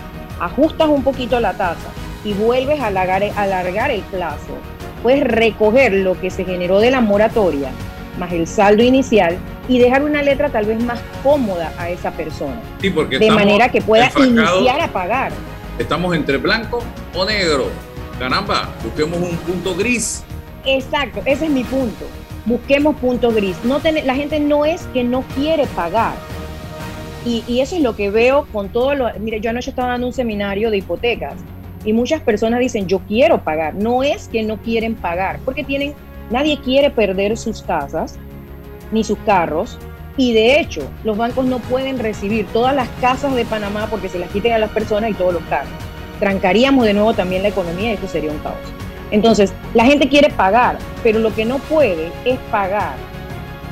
ajustas 0.41 0.89
un 0.89 1.03
poquito 1.03 1.41
la 1.41 1.55
tasa 1.55 1.89
y 2.25 2.33
vuelves 2.33 2.81
a 2.81 2.89
alargar, 2.89 3.23
alargar 3.37 3.91
el 3.91 4.03
plazo, 4.03 4.57
puedes 5.03 5.25
recoger 5.25 5.93
lo 5.93 6.21
que 6.21 6.31
se 6.31 6.45
generó 6.45 6.81
de 6.81 6.91
la 6.91 7.01
moratoria 7.01 7.71
más 8.19 8.33
el 8.33 8.47
saldo 8.47 8.83
inicial 8.83 9.39
y 9.69 9.79
dejar 9.79 10.03
una 10.03 10.23
letra 10.23 10.51
tal 10.51 10.67
vez 10.67 10.83
más 10.83 11.01
cómoda 11.23 11.73
a 11.79 11.89
esa 11.89 12.11
persona. 12.11 12.61
Sí, 12.81 12.91
porque 12.91 13.19
de 13.19 13.31
manera 13.31 13.71
que 13.71 13.81
pueda 13.81 14.11
iniciar 14.17 14.81
a 14.81 14.89
pagar. 14.89 15.33
Estamos 15.79 16.15
entre 16.17 16.37
blanco 16.37 16.83
o 17.15 17.25
negro. 17.25 17.69
Caramba, 18.19 18.71
busquemos 18.83 19.19
un 19.19 19.37
punto 19.39 19.75
gris. 19.75 20.25
Exacto, 20.67 21.23
ese 21.25 21.47
es 21.47 21.51
mi 21.51 21.65
punto. 21.65 22.05
Busquemos 22.45 22.97
punto 22.97 23.31
gris. 23.31 23.57
No 23.65 23.81
la 24.05 24.15
gente 24.15 24.41
no 24.41 24.65
es 24.65 24.83
que 24.93 25.05
no 25.05 25.23
quiere 25.37 25.67
pagar. 25.67 26.15
y, 27.25 27.61
eso 27.61 27.77
es 27.77 27.83
lo 27.83 27.95
que 27.95 28.11
veo 28.11 28.47
con 28.53 28.71
todo 28.71 28.95
lo... 28.95 29.11
Mire, 29.19 29.41
yo 29.41 29.51
anoche 29.51 29.71
estaba 29.71 29.91
dando 29.91 30.07
un 30.07 30.15
seminario 30.15 30.71
de 30.71 30.79
hipotecas 30.79 31.35
y 31.85 31.93
muchas 31.93 32.21
personas 32.21 32.61
dicen, 32.61 32.87
yo 32.87 33.01
quiero 33.01 33.43
pagar. 33.43 33.75
No 33.75 34.03
es 34.03 34.29
que 34.29 34.43
no 34.43 34.57
quieren 34.59 34.95
pagar, 34.95 35.39
porque 35.45 35.65
tienen, 35.65 35.95
nadie 36.31 36.59
quiere 36.61 36.91
perder 36.91 37.37
sus 37.37 37.63
casas 37.63 38.19
ni 38.93 39.05
sus 39.05 39.19
carros. 39.19 39.79
Y 40.17 40.33
de 40.33 40.59
hecho, 40.59 40.83
los 41.05 41.17
bancos 41.17 41.47
no 41.47 41.61
pueden 41.61 41.99
recibir 41.99 42.47
todas 42.47 42.75
las 42.75 42.89
casas 43.01 43.35
de 43.35 43.45
Panamá 43.45 43.87
porque 43.89 44.09
se 44.09 44.19
las 44.19 44.31
quiten 44.31 44.53
a 44.53 44.59
las 44.59 44.71
personas 44.71 45.11
y 45.11 45.15
todos 45.15 45.35
los 45.35 45.43
carros. 45.45 45.71
Trancaríamos 46.19 46.85
de 46.85 46.95
nuevo 46.95 47.15
también 47.15 47.43
la 47.43 47.51
economía 47.51 47.91
y 47.91 47.95
esto 47.95 48.09
sería 48.09 48.33
un 48.33 48.39
caos. 48.39 48.57
Entonces, 49.13 49.53
la 49.75 49.85
gente 49.85 50.09
quiere 50.09 50.31
pagar, 50.31 50.79
pero 51.03 51.21
lo 51.21 51.33
que 51.35 51.45
no 51.45 51.59
puede 51.59 52.11
es 52.25 52.39
pagar 52.51 52.97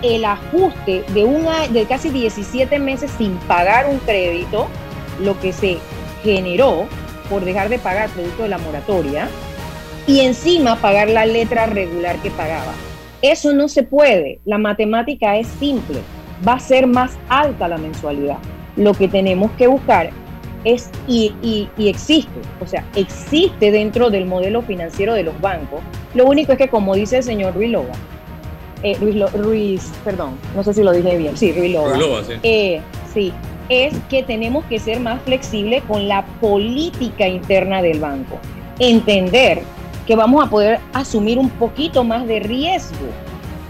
el 0.03 0.25
ajuste 0.25 1.05
de, 1.13 1.25
una, 1.25 1.67
de 1.69 1.85
casi 1.85 2.11
17 2.11 2.79
meses 2.79 3.11
sin 3.19 3.33
pagar 3.49 3.89
un 3.89 3.99
crédito, 3.99 4.69
lo 5.21 5.39
que 5.41 5.53
se 5.53 5.79
generó 6.23 6.87
por 7.29 7.45
dejar 7.45 7.69
de 7.69 7.79
pagar 7.79 8.09
producto 8.11 8.45
de 8.45 8.49
la 8.49 8.59
moratoria, 8.59 9.29
y 10.07 10.21
encima 10.21 10.77
pagar 10.77 11.09
la 11.11 11.27
letra 11.27 11.67
regular 11.67 12.17
que 12.23 12.31
pagaba. 12.31 12.73
Eso 13.23 13.53
no 13.53 13.69
se 13.69 13.83
puede. 13.83 14.39
La 14.45 14.59
matemática 14.59 15.37
es 15.37 15.49
simple. 15.49 15.99
Va 16.47 16.55
a 16.55 16.61
ser 16.61 16.87
más 16.87 17.17
alta 17.29 17.67
la 17.67 17.79
mensualidad. 17.79 18.39
Lo 18.77 18.95
que 18.95 19.09
tenemos 19.09 19.51
que 19.53 19.67
buscar 19.67 20.11
es, 20.65 20.91
y, 21.07 21.33
y, 21.43 21.89
existe, 21.89 22.41
o 22.61 22.67
sea, 22.67 22.85
existe 22.95 23.71
dentro 23.71 24.11
del 24.11 24.27
modelo 24.27 24.63
financiero 24.63 25.15
de 25.15 25.23
los 25.23 25.41
bancos. 25.41 25.81
Lo 26.15 26.27
único 26.27 26.53
es 26.53 26.59
que, 26.59 26.69
como 26.69 26.95
dice 26.95 27.19
el 27.19 27.23
señor 27.23 27.55
Ruilova, 27.55 27.95
eh, 28.83 28.97
Ruiz, 29.35 29.91
perdón, 30.05 30.37
no 30.55 30.63
sé 30.63 30.75
si 30.75 30.83
lo 30.83 30.93
dije 30.93 31.17
bien, 31.17 31.37
sí, 31.37 31.53
Ruiz 31.53 31.73
Loba. 31.73 32.25
sí. 32.25 32.33
Eh, 32.43 32.81
sí, 33.13 33.33
es 33.69 33.95
que 34.09 34.23
tenemos 34.23 34.65
que 34.67 34.79
ser 34.79 35.01
más 35.01 35.21
flexibles 35.23 35.83
con 35.85 36.09
la 36.09 36.25
política 36.41 37.27
interna 37.27 37.83
del 37.83 38.01
banco. 38.01 38.39
Entender 38.79 39.63
que 40.07 40.15
vamos 40.15 40.45
a 40.45 40.51
poder 40.51 40.79
asumir 40.93 41.39
un 41.39 41.51
poquito 41.51 42.05
más 42.05 42.27
de 42.27 42.41
riesgo, 42.41 43.07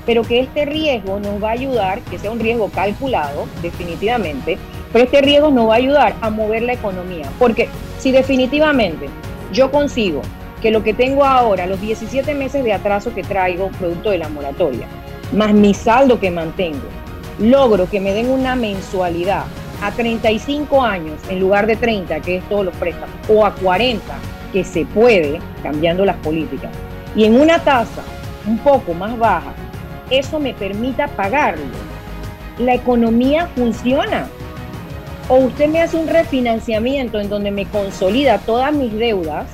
pero 0.05 0.23
que 0.23 0.41
este 0.41 0.67
riesgo 0.67 1.19
nos 1.19 1.43
va 1.43 1.49
a 1.49 1.53
ayudar, 1.53 2.01
que 2.03 2.19
sea 2.19 2.31
un 2.31 2.41
riesgo 2.41 2.69
calculado, 2.69 3.47
definitivamente, 3.63 4.59
pero 4.93 5.05
este 5.05 5.21
riesgo 5.21 5.51
nos 5.51 5.69
va 5.69 5.75
a 5.75 5.79
ayudar 5.79 6.15
a 6.21 6.31
mover 6.31 6.63
la 6.63 6.75
economía. 6.75 7.27
Porque 7.39 7.69
si 7.99 8.13
definitivamente 8.13 9.09
yo 9.53 9.71
consigo 9.71 10.23
que 10.61 10.71
lo 10.71 10.83
que 10.83 10.95
tengo 10.95 11.25
ahora, 11.25 11.67
los 11.67 11.81
17 11.81 12.35
meses 12.35 12.65
de 12.65 12.73
atraso 12.73 13.15
que 13.15 13.23
traigo 13.23 13.69
producto 13.79 14.11
de 14.11 14.19
la 14.19 14.29
moratoria, 14.29 14.87
más 15.33 15.55
mi 15.55 15.75
saldo 15.75 16.21
que 16.21 16.31
mantengo, 16.31 16.87
logro 17.39 17.89
que 17.89 18.01
me 18.01 18.13
den 18.13 18.31
una 18.31 18.57
mensualidad 18.57 19.45
a 19.83 19.91
35 19.93 20.83
años 20.83 21.21
en 21.29 21.41
lugar 21.41 21.67
de 21.67 21.77
30, 21.77 22.21
que 22.21 22.37
es 22.37 22.49
todos 22.49 22.65
los 22.65 22.75
préstamos, 22.77 23.15
o 23.29 23.45
a 23.45 23.55
40, 23.55 24.03
que 24.53 24.65
se 24.65 24.85
puede, 24.87 25.39
cambiando 25.63 26.05
las 26.05 26.17
políticas, 26.17 26.71
y 27.15 27.25
en 27.25 27.41
una 27.41 27.59
tasa 27.59 28.03
un 28.47 28.59
poco 28.59 28.95
más 28.95 29.19
baja, 29.19 29.55
eso 30.11 30.39
me 30.39 30.55
permita 30.55 31.09
pagarlo. 31.09 31.65
La 32.59 32.75
economía 32.75 33.49
funciona. 33.55 34.29
O 35.29 35.37
usted 35.37 35.69
me 35.69 35.83
hace 35.83 35.97
un 35.97 36.07
refinanciamiento 36.07 37.19
en 37.19 37.29
donde 37.29 37.51
me 37.51 37.67
consolida 37.67 38.39
todas 38.39 38.73
mis 38.73 38.93
deudas, 38.93 39.47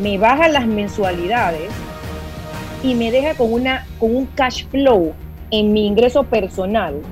me 0.00 0.16
baja 0.16 0.48
las 0.48 0.66
mensualidades 0.66 1.70
y 2.82 2.94
me 2.94 3.10
deja 3.10 3.34
con, 3.34 3.52
una, 3.52 3.86
con 3.98 4.16
un 4.16 4.26
cash 4.26 4.64
flow 4.68 5.12
en 5.50 5.72
mi 5.74 5.86
ingreso 5.86 6.24
personal 6.24 7.02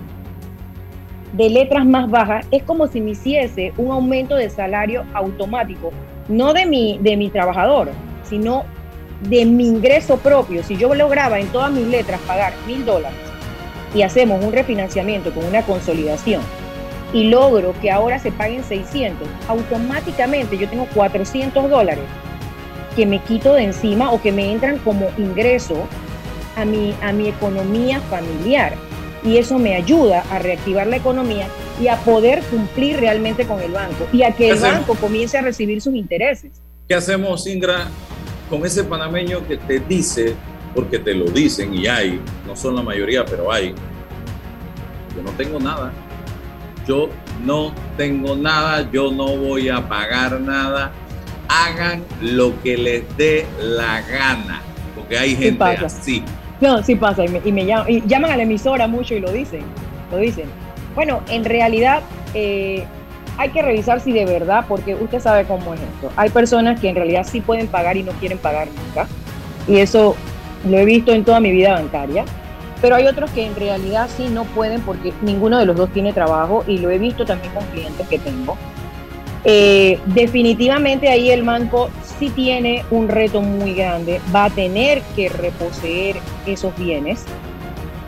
de 1.36 1.50
letras 1.50 1.84
más 1.84 2.08
bajas, 2.10 2.46
es 2.52 2.62
como 2.62 2.86
si 2.86 3.00
me 3.00 3.10
hiciese 3.10 3.72
un 3.76 3.90
aumento 3.90 4.36
de 4.36 4.48
salario 4.50 5.04
automático, 5.14 5.90
no 6.28 6.52
de 6.52 6.64
mi, 6.64 6.98
de 6.98 7.16
mi 7.16 7.28
trabajador, 7.28 7.90
sino 8.22 8.64
de 9.28 9.44
mi 9.44 9.66
ingreso 9.66 10.16
propio. 10.18 10.62
Si 10.62 10.76
yo 10.76 10.94
lograba 10.94 11.40
en 11.40 11.48
todas 11.48 11.72
mis 11.72 11.86
letras 11.88 12.20
pagar 12.26 12.52
mil 12.66 12.84
dólares 12.84 13.18
y 13.94 14.02
hacemos 14.02 14.44
un 14.44 14.52
refinanciamiento 14.52 15.32
con 15.32 15.44
una 15.44 15.62
consolidación 15.62 16.42
y 17.12 17.24
logro 17.24 17.74
que 17.80 17.90
ahora 17.90 18.20
se 18.20 18.30
paguen 18.30 18.62
600, 18.62 19.26
automáticamente 19.48 20.56
yo 20.56 20.68
tengo 20.68 20.86
400 20.94 21.68
dólares 21.68 22.04
que 22.94 23.06
me 23.06 23.18
quito 23.18 23.54
de 23.54 23.64
encima 23.64 24.12
o 24.12 24.22
que 24.22 24.30
me 24.30 24.52
entran 24.52 24.78
como 24.78 25.08
ingreso 25.18 25.74
a 26.56 26.64
mi, 26.64 26.94
a 27.02 27.12
mi 27.12 27.28
economía 27.28 28.00
familiar. 28.02 28.74
Y 29.24 29.38
eso 29.38 29.58
me 29.58 29.74
ayuda 29.74 30.22
a 30.30 30.38
reactivar 30.38 30.86
la 30.86 30.96
economía 30.96 31.48
y 31.80 31.88
a 31.88 31.96
poder 31.96 32.42
cumplir 32.44 33.00
realmente 33.00 33.46
con 33.46 33.60
el 33.60 33.72
banco 33.72 34.06
y 34.12 34.22
a 34.22 34.32
que 34.32 34.50
el 34.50 34.58
banco 34.58 34.94
comience 34.94 35.38
a 35.38 35.42
recibir 35.42 35.80
sus 35.80 35.94
intereses. 35.94 36.52
¿Qué 36.86 36.94
hacemos, 36.94 37.46
Indra, 37.46 37.88
con 38.50 38.64
ese 38.66 38.84
panameño 38.84 39.46
que 39.48 39.56
te 39.56 39.80
dice, 39.80 40.34
porque 40.74 40.98
te 40.98 41.14
lo 41.14 41.24
dicen 41.24 41.74
y 41.74 41.86
hay, 41.86 42.20
no 42.46 42.54
son 42.54 42.76
la 42.76 42.82
mayoría, 42.82 43.24
pero 43.24 43.50
hay, 43.50 43.74
yo 45.16 45.22
no 45.22 45.30
tengo 45.30 45.58
nada, 45.58 45.92
yo 46.86 47.08
no 47.44 47.74
tengo 47.96 48.36
nada, 48.36 48.90
yo 48.90 49.10
no 49.10 49.36
voy 49.36 49.70
a 49.70 49.88
pagar 49.88 50.38
nada, 50.40 50.92
hagan 51.48 52.04
lo 52.20 52.60
que 52.62 52.76
les 52.76 53.16
dé 53.16 53.46
la 53.58 54.02
gana, 54.02 54.60
porque 54.94 55.16
hay 55.16 55.34
gente 55.36 55.64
así. 55.64 56.22
No, 56.60 56.82
sí 56.82 56.94
pasa, 56.94 57.24
y 57.24 57.52
me, 57.52 57.66
llaman, 57.66 57.90
y 57.90 58.00
llaman 58.06 58.30
a 58.30 58.36
la 58.36 58.44
emisora 58.44 58.86
mucho 58.86 59.14
y 59.14 59.20
lo 59.20 59.30
dicen, 59.32 59.62
lo 60.10 60.18
dicen. 60.18 60.46
Bueno, 60.94 61.20
en 61.28 61.44
realidad 61.44 62.02
eh, 62.32 62.84
hay 63.36 63.50
que 63.50 63.62
revisar 63.62 64.00
si 64.00 64.12
de 64.12 64.24
verdad, 64.24 64.64
porque 64.68 64.94
usted 64.94 65.20
sabe 65.20 65.44
cómo 65.44 65.74
es 65.74 65.80
esto. 65.80 66.12
Hay 66.16 66.30
personas 66.30 66.80
que 66.80 66.88
en 66.88 66.94
realidad 66.94 67.26
sí 67.28 67.40
pueden 67.40 67.66
pagar 67.66 67.96
y 67.96 68.02
no 68.02 68.12
quieren 68.12 68.38
pagar 68.38 68.68
nunca, 68.68 69.08
y 69.66 69.78
eso 69.78 70.16
lo 70.68 70.78
he 70.78 70.84
visto 70.84 71.12
en 71.12 71.24
toda 71.24 71.40
mi 71.40 71.50
vida 71.50 71.72
bancaria. 71.72 72.24
Pero 72.80 72.96
hay 72.96 73.06
otros 73.06 73.30
que 73.30 73.46
en 73.46 73.56
realidad 73.56 74.10
sí 74.14 74.28
no 74.28 74.44
pueden 74.44 74.82
porque 74.82 75.12
ninguno 75.22 75.58
de 75.58 75.64
los 75.64 75.74
dos 75.74 75.90
tiene 75.90 76.12
trabajo 76.12 76.64
y 76.66 76.78
lo 76.78 76.90
he 76.90 76.98
visto 76.98 77.24
también 77.24 77.52
con 77.54 77.64
clientes 77.66 78.06
que 78.08 78.18
tengo. 78.18 78.58
Eh, 79.46 79.98
definitivamente 80.06 81.10
ahí 81.10 81.30
el 81.30 81.42
banco 81.42 81.90
sí 82.18 82.30
tiene 82.30 82.82
un 82.90 83.08
reto 83.08 83.42
muy 83.42 83.74
grande, 83.74 84.18
va 84.34 84.46
a 84.46 84.50
tener 84.50 85.02
que 85.14 85.28
reposeer 85.28 86.16
esos 86.46 86.74
bienes, 86.78 87.24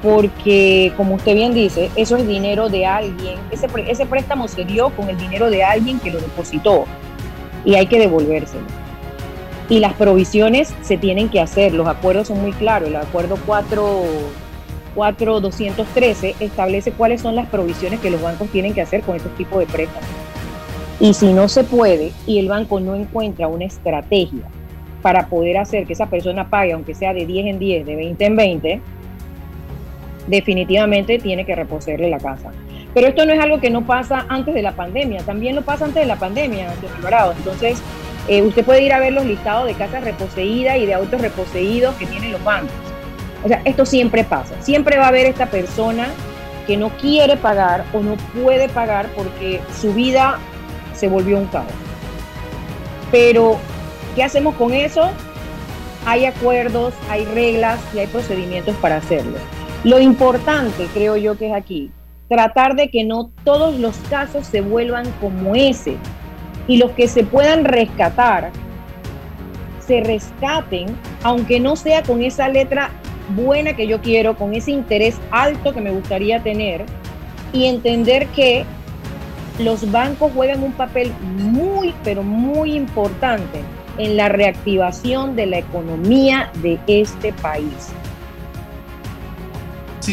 porque 0.03 0.95
como 0.97 1.17
usted 1.17 1.35
bien 1.35 1.53
dice, 1.53 1.91
eso 1.95 2.17
es 2.17 2.27
dinero 2.27 2.71
de 2.71 2.87
alguien, 2.87 3.39
ese, 3.51 4.07
préstamo 4.07 4.49
se 4.49 4.65
dio 4.65 4.89
con 4.91 5.11
el 5.11 5.19
dinero 5.19 5.51
de 5.51 5.63
alguien 5.63 6.01
que 6.01 6.11
lo 6.11 6.21
depositó 6.21 6.87
y 7.67 7.75
hay 7.75 7.87
que 7.87 7.99
devolvérselo. 7.99 8.65
Y 9.69 9.81
las 9.81 9.95
provisiones 9.95 10.73
se 10.81 10.97
tienen 10.97 11.29
que 11.29 11.41
hacer, 11.41 11.75
los 11.75 11.87
acuerdos 11.87 12.29
son 12.29 12.41
muy 12.41 12.53
claros, 12.53 12.89
el 12.89 12.97
acuerdo 12.97 13.37
4, 13.45 14.05
4213 14.95 16.37
establece 16.41 16.93
cuáles 16.93 17.21
son 17.21 17.35
las 17.35 17.47
provisiones 17.49 18.01
que 18.01 18.11
los 18.11 18.23
bancos 18.23 18.49
tienen 18.49 18.73
que 18.73 18.81
hacer 18.81 19.03
con 19.03 19.17
estos 19.17 19.35
tipos 19.37 19.59
de 19.59 19.67
préstamos. 19.67 20.26
Y 20.99 21.15
si 21.15 21.33
no 21.33 21.49
se 21.49 21.65
puede 21.65 22.13
y 22.27 22.39
el 22.39 22.49
banco 22.49 22.81
no 22.81 22.95
encuentra 22.95 23.49
una 23.49 23.65
estrategia 23.65 24.43
para 25.03 25.27
poder 25.27 25.59
hacer 25.59 25.87
que 25.87 25.93
esa 25.93 26.07
persona 26.07 26.49
pague, 26.49 26.73
aunque 26.73 26.95
sea 26.95 27.13
de 27.13 27.27
10 27.27 27.47
en 27.47 27.59
10, 27.59 27.87
de 27.87 27.97
20 27.97 28.25
en 28.25 28.37
20, 28.37 28.81
definitivamente 30.27 31.19
tiene 31.19 31.45
que 31.45 31.55
reposerle 31.55 32.09
la 32.09 32.19
casa. 32.19 32.51
Pero 32.95 33.09
esto 33.09 33.27
no 33.27 33.33
es 33.33 33.41
algo 33.41 33.61
que 33.61 33.71
no 33.71 33.87
pasa 33.87 34.25
antes 34.29 34.55
de 34.55 34.63
la 34.63 34.73
pandemia, 34.73 35.23
también 35.23 35.55
lo 35.55 35.63
pasa 35.63 35.85
antes 35.85 36.03
de 36.03 36.07
la 36.07 36.17
pandemia, 36.17 36.73
Alvarado. 36.97 37.35
Entonces, 37.37 37.81
eh, 38.27 38.43
usted 38.43 38.65
puede 38.65 38.83
ir 38.83 38.93
a 38.93 38.99
ver 38.99 39.13
los 39.13 39.27
listados 39.27 39.67
de 39.67 39.75
casas 39.75 40.03
reposeídas 40.03 40.79
y 40.79 40.87
de 40.87 40.95
autos 40.95 41.21
reposeídos 41.21 41.95
que 41.97 42.07
tienen 42.07 42.33
los 42.33 42.43
bancos. 42.43 42.73
O 43.45 43.49
sea, 43.49 43.61
esto 43.65 43.85
siempre 43.87 44.25
pasa. 44.25 44.55
Siempre 44.61 44.97
va 44.97 45.05
a 45.05 45.09
haber 45.09 45.27
esta 45.27 45.47
persona 45.47 46.09
que 46.67 46.77
no 46.77 46.89
quiere 46.89 47.37
pagar 47.37 47.85
o 47.93 48.01
no 48.01 48.17
puede 48.43 48.69
pagar 48.69 49.07
porque 49.15 49.61
su 49.81 49.93
vida 49.93 50.39
se 50.97 51.09
volvió 51.09 51.39
un 51.39 51.47
caos. 51.47 51.67
Pero, 53.11 53.59
¿qué 54.15 54.25
hacemos 54.25 54.55
con 54.57 54.73
eso? 54.73 55.11
Hay 56.05 56.25
acuerdos, 56.25 56.95
hay 57.11 57.25
reglas 57.27 57.81
y 57.95 58.01
hay 58.01 58.07
procedimientos 58.07 58.75
para 58.77 58.97
hacerlo. 58.97 59.37
Lo 59.85 60.01
importante, 60.01 60.89
creo 60.93 61.17
yo, 61.17 61.37
que 61.37 61.49
es 61.49 61.55
aquí, 61.55 61.91
tratar 62.29 62.75
de 62.75 62.89
que 62.89 63.05
no 63.05 63.31
todos 63.45 63.79
los 63.79 63.97
casos 64.11 64.47
se 64.47 64.61
vuelvan 64.61 65.07
como 65.21 65.55
ese 65.55 65.97
y 66.67 66.79
los 66.79 66.91
que 66.93 67.07
se 67.09 67.23
puedan 67.23 67.65
rescatar, 67.65 68.51
se 69.87 70.01
rescaten, 70.01 70.87
aunque 71.23 71.61
no 71.61 71.77
sea 71.77 72.03
con 72.03 72.23
esa 72.23 72.49
letra 72.49 72.91
buena 73.37 73.75
que 73.77 73.87
yo 73.87 74.01
quiero, 74.01 74.37
con 74.37 74.55
ese 74.55 74.73
interés 74.73 75.17
alto 75.31 75.73
que 75.73 75.81
me 75.81 75.91
gustaría 75.91 76.43
tener 76.43 76.85
y 77.53 77.67
entender 77.67 78.27
que 78.29 78.65
los 79.59 79.91
bancos 79.91 80.33
juegan 80.35 80.63
un 80.63 80.73
papel 80.73 81.13
muy, 81.23 81.95
pero 82.05 82.23
muy 82.23 82.75
importante 82.75 83.61
en 83.99 84.17
la 84.17 84.29
reactivación 84.29 85.37
de 85.37 85.47
la 85.47 85.59
economía 85.59 86.51
de 86.63 86.79
este 86.87 87.33
país. 87.33 87.93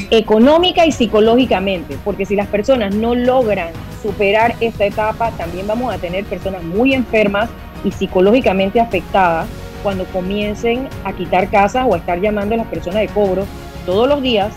económica 0.10 0.88
y 0.88 0.92
psicológicamente, 0.92 1.98
porque 2.04 2.26
si 2.26 2.36
las 2.36 2.48
personas 2.48 2.96
no 2.96 3.14
logran 3.14 3.70
superar 4.02 4.56
esta 4.60 4.86
etapa, 4.86 5.30
también 5.32 5.68
vamos 5.68 5.94
a 5.94 6.00
tener 6.00 6.26
personas 6.26 6.64
muy 6.64 6.96
enfermas 6.96 7.48
y 7.84 7.92
psicológicamente 7.92 8.80
afectadas 8.80 9.46
cuando 9.84 10.06
comiencen 10.06 10.88
a 11.04 11.14
quitar 11.14 11.48
casas 11.50 11.86
o 11.88 11.94
a 11.94 11.98
estar 11.98 12.20
llamando 12.20 12.56
a 12.56 12.58
las 12.60 12.68
personas 12.68 13.02
de 13.02 13.08
cobro 13.10 13.46
todos 13.86 14.08
los 14.08 14.24
días, 14.24 14.52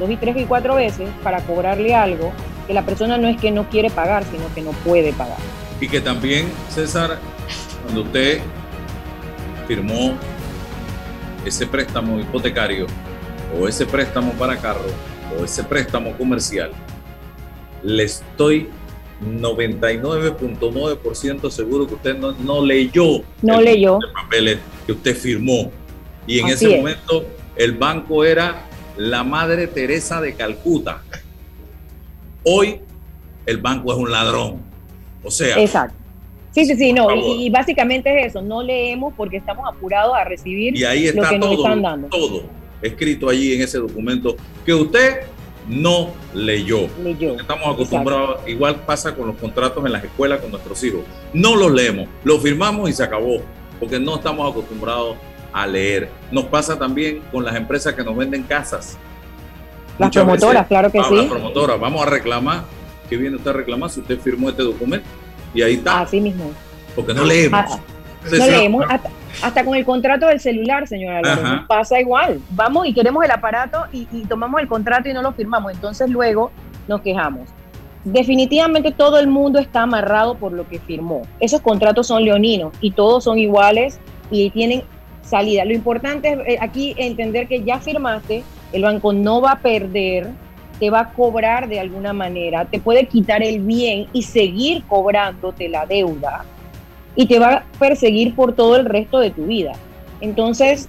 dos 0.00 0.10
y 0.10 0.16
tres 0.16 0.36
y 0.36 0.44
cuatro 0.44 0.74
veces, 0.74 1.08
para 1.22 1.40
cobrarle 1.42 1.94
algo 1.94 2.32
que 2.70 2.74
la 2.74 2.86
persona 2.86 3.18
no 3.18 3.26
es 3.26 3.36
que 3.36 3.50
no 3.50 3.68
quiere 3.68 3.90
pagar, 3.90 4.22
sino 4.30 4.44
que 4.54 4.62
no 4.62 4.70
puede 4.70 5.12
pagar. 5.12 5.38
Y 5.80 5.88
que 5.88 6.00
también, 6.00 6.46
César, 6.68 7.18
cuando 7.82 8.02
usted 8.02 8.38
firmó 9.66 10.16
ese 11.44 11.66
préstamo 11.66 12.20
hipotecario 12.20 12.86
o 13.60 13.66
ese 13.66 13.86
préstamo 13.86 14.30
para 14.34 14.56
carro 14.56 14.86
o 15.36 15.42
ese 15.44 15.64
préstamo 15.64 16.16
comercial, 16.16 16.70
le 17.82 18.04
estoy 18.04 18.68
99.9% 19.20 21.50
seguro 21.50 21.88
que 21.88 21.94
usted 21.94 22.16
no, 22.16 22.30
no 22.34 22.64
leyó 22.64 23.24
no 23.42 23.60
leyó 23.60 23.98
papeles 24.14 24.60
que 24.86 24.92
usted 24.92 25.16
firmó. 25.16 25.72
Y 26.24 26.38
en 26.38 26.46
ese 26.46 26.76
momento 26.76 27.26
el 27.56 27.72
banco 27.72 28.24
era 28.24 28.68
la 28.96 29.24
Madre 29.24 29.66
Teresa 29.66 30.20
de 30.20 30.36
Calcuta. 30.36 31.02
Hoy 32.44 32.80
el 33.46 33.58
banco 33.58 33.92
es 33.92 33.98
un 33.98 34.10
ladrón. 34.10 34.62
O 35.22 35.30
sea. 35.30 35.58
Exacto. 35.60 35.96
Sí, 36.52 36.64
sí, 36.64 36.74
sí, 36.74 36.92
no. 36.92 37.14
Y, 37.14 37.48
básicamente 37.48 38.20
es 38.20 38.28
eso. 38.28 38.42
No 38.42 38.62
leemos 38.62 39.14
porque 39.16 39.36
estamos 39.36 39.68
apurados 39.68 40.16
a 40.16 40.24
recibir 40.24 40.76
y 40.76 40.84
ahí 40.84 41.06
está 41.06 41.22
lo 41.22 41.28
que 41.28 41.38
todo, 41.38 41.50
nos 41.50 41.58
están 41.58 41.82
dando. 41.82 42.08
Todo 42.08 42.42
escrito 42.82 43.28
allí 43.28 43.54
en 43.54 43.62
ese 43.62 43.78
documento 43.78 44.36
que 44.64 44.74
usted 44.74 45.20
no 45.68 46.10
leyó. 46.34 46.88
leyó. 47.02 47.38
Estamos 47.38 47.74
acostumbrados, 47.74 48.40
igual 48.48 48.76
pasa 48.86 49.14
con 49.14 49.28
los 49.28 49.36
contratos 49.36 49.84
en 49.84 49.92
las 49.92 50.02
escuelas 50.02 50.40
con 50.40 50.50
nuestros 50.50 50.82
hijos. 50.82 51.00
No 51.32 51.54
los 51.54 51.70
leemos, 51.70 52.08
los 52.24 52.42
firmamos 52.42 52.90
y 52.90 52.92
se 52.92 53.04
acabó, 53.04 53.40
porque 53.78 54.00
no 54.00 54.16
estamos 54.16 54.50
acostumbrados 54.50 55.16
a 55.52 55.66
leer. 55.66 56.08
Nos 56.32 56.46
pasa 56.46 56.78
también 56.78 57.20
con 57.30 57.44
las 57.44 57.54
empresas 57.54 57.94
que 57.94 58.02
nos 58.02 58.16
venden 58.16 58.42
casas. 58.42 58.98
Las 60.00 60.10
promotoras, 60.10 60.66
claro 60.66 60.90
que 60.90 61.02
sí. 61.04 61.14
Las 61.14 61.26
promotoras, 61.26 61.78
vamos 61.78 62.02
a 62.02 62.10
reclamar. 62.10 62.62
¿Qué 63.08 63.16
viene 63.16 63.36
usted 63.36 63.50
a 63.50 63.54
reclamar 63.54 63.90
si 63.90 64.00
usted 64.00 64.18
firmó 64.18 64.48
este 64.48 64.62
documento? 64.62 65.06
Y 65.52 65.62
ahí 65.62 65.74
está. 65.74 66.00
Así 66.00 66.20
mismo. 66.20 66.52
Porque 66.96 67.12
no 67.12 67.24
leemos. 67.24 67.60
Ah, 67.60 67.78
no 68.24 68.46
leemos. 68.46 68.84
Hasta, 69.42 69.64
con 69.64 69.74
el 69.74 69.84
contrato 69.84 70.26
del 70.26 70.40
celular, 70.40 70.88
señora 70.88 71.64
pasa 71.68 72.00
igual. 72.00 72.40
Vamos 72.50 72.86
y 72.86 72.94
queremos 72.94 73.24
el 73.24 73.30
aparato 73.30 73.84
y, 73.92 74.08
y 74.10 74.24
tomamos 74.24 74.60
el 74.60 74.68
contrato 74.68 75.08
y 75.08 75.12
no 75.12 75.22
lo 75.22 75.32
firmamos. 75.32 75.72
Entonces 75.72 76.08
luego 76.08 76.50
nos 76.88 77.00
quejamos. 77.02 77.48
Definitivamente 78.04 78.92
todo 78.92 79.18
el 79.18 79.26
mundo 79.26 79.58
está 79.58 79.82
amarrado 79.82 80.34
por 80.36 80.52
lo 80.52 80.66
que 80.66 80.78
firmó. 80.78 81.22
Esos 81.38 81.60
contratos 81.60 82.06
son 82.06 82.24
leoninos 82.24 82.72
y 82.80 82.92
todos 82.92 83.24
son 83.24 83.38
iguales 83.38 84.00
y 84.30 84.48
tienen 84.50 84.82
salida. 85.22 85.64
Lo 85.64 85.74
importante 85.74 86.32
es 86.32 86.38
eh, 86.54 86.58
aquí 86.60 86.94
entender 86.96 87.46
que 87.46 87.62
ya 87.62 87.78
firmaste, 87.78 88.42
el 88.72 88.82
banco 88.82 89.12
no 89.12 89.40
va 89.40 89.52
a 89.52 89.58
perder, 89.60 90.28
te 90.78 90.90
va 90.90 91.00
a 91.00 91.12
cobrar 91.12 91.68
de 91.68 91.80
alguna 91.80 92.12
manera, 92.12 92.64
te 92.64 92.80
puede 92.80 93.06
quitar 93.06 93.42
el 93.42 93.60
bien 93.60 94.06
y 94.12 94.22
seguir 94.22 94.84
cobrándote 94.84 95.68
la 95.68 95.86
deuda 95.86 96.44
y 97.14 97.26
te 97.26 97.38
va 97.38 97.52
a 97.52 97.64
perseguir 97.78 98.34
por 98.34 98.54
todo 98.54 98.76
el 98.76 98.86
resto 98.86 99.18
de 99.18 99.30
tu 99.30 99.46
vida. 99.46 99.72
Entonces, 100.20 100.88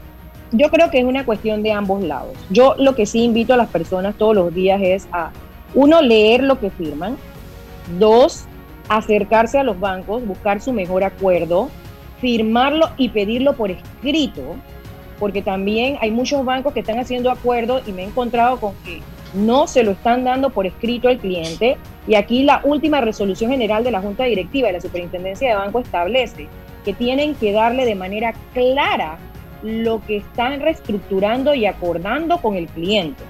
yo 0.52 0.70
creo 0.70 0.90
que 0.90 1.00
es 1.00 1.06
una 1.06 1.26
cuestión 1.26 1.64
de 1.64 1.72
ambos 1.72 2.04
lados. 2.04 2.38
Yo 2.50 2.76
lo 2.78 2.96
que 2.96 3.06
sí 3.06 3.24
invito 3.24 3.54
a 3.54 3.58
las 3.58 3.70
personas 3.70 4.16
todos 4.16 4.36
los 4.36 4.54
días 4.54 4.82
es 4.84 5.08
a, 5.12 5.32
uno, 5.74 6.02
leer 6.02 6.44
lo 6.44 6.60
que 6.60 6.70
firman, 6.70 7.18
dos, 7.98 8.46
acercarse 8.90 9.58
a 9.58 9.64
los 9.64 9.80
bancos, 9.80 10.26
buscar 10.26 10.62
su 10.62 10.74
mejor 10.74 11.04
acuerdo, 11.04 11.70
firmarlo 12.20 12.90
y 12.98 13.10
pedirlo 13.10 13.54
por 13.54 13.72
escrito, 13.72 14.42
porque 15.22 15.44
también 15.44 16.00
hay 16.02 16.10
muchos 16.10 16.44
bancos 16.44 16.74
que 16.74 16.80
están 16.80 16.98
haciendo 16.98 17.30
acuerdos 17.30 17.84
y 17.86 17.92
me 17.92 18.02
he 18.02 18.06
encontrado 18.06 18.60
con 18.60 18.74
que 18.84 19.02
no 19.36 19.68
se 19.68 19.84
lo 19.84 19.92
están 19.92 20.24
dando 20.24 20.50
por 20.50 20.66
escrito 20.66 21.10
al 21.10 21.20
cliente. 21.20 21.78
Y 22.08 22.16
aquí 22.16 22.42
la 22.42 22.62
última 22.64 23.02
resolución 23.02 23.52
general 23.52 23.84
de 23.84 23.92
la 23.92 24.02
Junta 24.02 24.24
Directiva 24.24 24.70
de 24.70 24.74
la 24.74 24.82
Superintendencia 24.82 25.50
de 25.50 25.54
Banco 25.54 25.80
establece 25.80 26.48
que 26.84 26.94
tienen 26.94 27.36
que 27.36 27.52
darle 27.52 27.86
de 27.86 27.94
manera 27.94 28.34
clara 28.56 29.20
lo 29.62 30.04
que 30.08 30.18
están 30.18 30.60
reestructurando 30.60 31.54
y 31.54 31.68
acordando 31.68 32.40
con 32.40 32.56
el 32.56 32.66
cliente. 32.66 33.24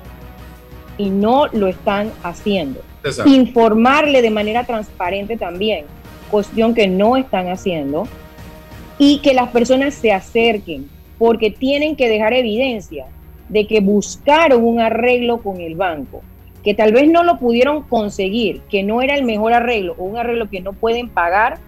Y 0.97 1.09
no 1.09 1.47
lo 1.47 1.67
están 1.67 2.09
haciendo. 2.23 2.79
Informarle 3.25 4.21
de 4.21 4.29
manera 4.29 4.63
transparente 4.63 5.35
también, 5.35 5.83
cuestión 6.29 6.73
que 6.73 6.87
no 6.87 7.17
están 7.17 7.49
haciendo 7.49 8.07
y 8.97 9.17
que 9.17 9.33
las 9.33 9.49
personas 9.49 9.93
se 9.93 10.13
acerquen, 10.13 10.87
porque 11.21 11.51
tienen 11.51 11.95
que 11.95 12.09
dejar 12.09 12.33
evidencia 12.33 13.05
de 13.47 13.67
que 13.67 13.79
buscaron 13.79 14.63
un 14.63 14.79
arreglo 14.79 15.37
con 15.37 15.61
el 15.61 15.75
banco, 15.75 16.23
que 16.63 16.73
tal 16.73 16.93
vez 16.93 17.07
no 17.11 17.23
lo 17.23 17.37
pudieron 17.37 17.83
conseguir, 17.83 18.61
que 18.71 18.81
no 18.81 19.03
era 19.03 19.13
el 19.13 19.23
mejor 19.23 19.53
arreglo 19.53 19.93
o 19.99 20.05
un 20.05 20.17
arreglo 20.17 20.49
que 20.49 20.61
no 20.61 20.73
pueden 20.73 21.09
pagar. 21.09 21.59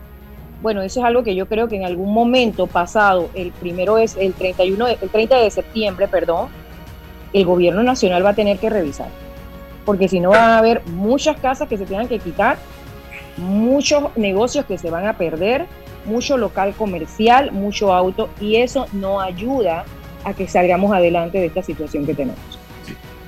Bueno, 0.63 0.81
eso 0.81 1.01
es 1.01 1.05
algo 1.05 1.21
que 1.21 1.35
yo 1.35 1.45
creo 1.45 1.67
que 1.67 1.75
en 1.75 1.85
algún 1.85 2.11
momento 2.15 2.65
pasado, 2.65 3.29
el 3.35 3.51
primero 3.51 3.99
es 3.99 4.17
el 4.17 4.33
31 4.33 4.87
el 4.87 4.97
30 4.97 5.37
de 5.37 5.51
septiembre, 5.51 6.07
perdón, 6.07 6.47
el 7.31 7.45
gobierno 7.45 7.83
nacional 7.83 8.25
va 8.25 8.31
a 8.31 8.35
tener 8.35 8.57
que 8.57 8.71
revisar. 8.71 9.09
Porque 9.85 10.07
si 10.07 10.19
no 10.19 10.31
van 10.31 10.49
a 10.49 10.57
haber 10.57 10.81
muchas 10.87 11.37
casas 11.37 11.69
que 11.69 11.77
se 11.77 11.85
tengan 11.85 12.07
que 12.07 12.17
quitar, 12.17 12.57
muchos 13.37 14.15
negocios 14.15 14.65
que 14.65 14.77
se 14.77 14.89
van 14.89 15.07
a 15.07 15.17
perder, 15.17 15.67
mucho 16.05 16.37
local 16.37 16.73
comercial, 16.75 17.51
mucho 17.51 17.93
auto, 17.93 18.29
y 18.39 18.57
eso 18.57 18.87
no 18.93 19.21
ayuda 19.21 19.85
a 20.23 20.33
que 20.33 20.47
salgamos 20.47 20.93
adelante 20.93 21.39
de 21.39 21.47
esta 21.47 21.63
situación 21.63 22.05
que 22.05 22.13
tenemos. 22.13 22.39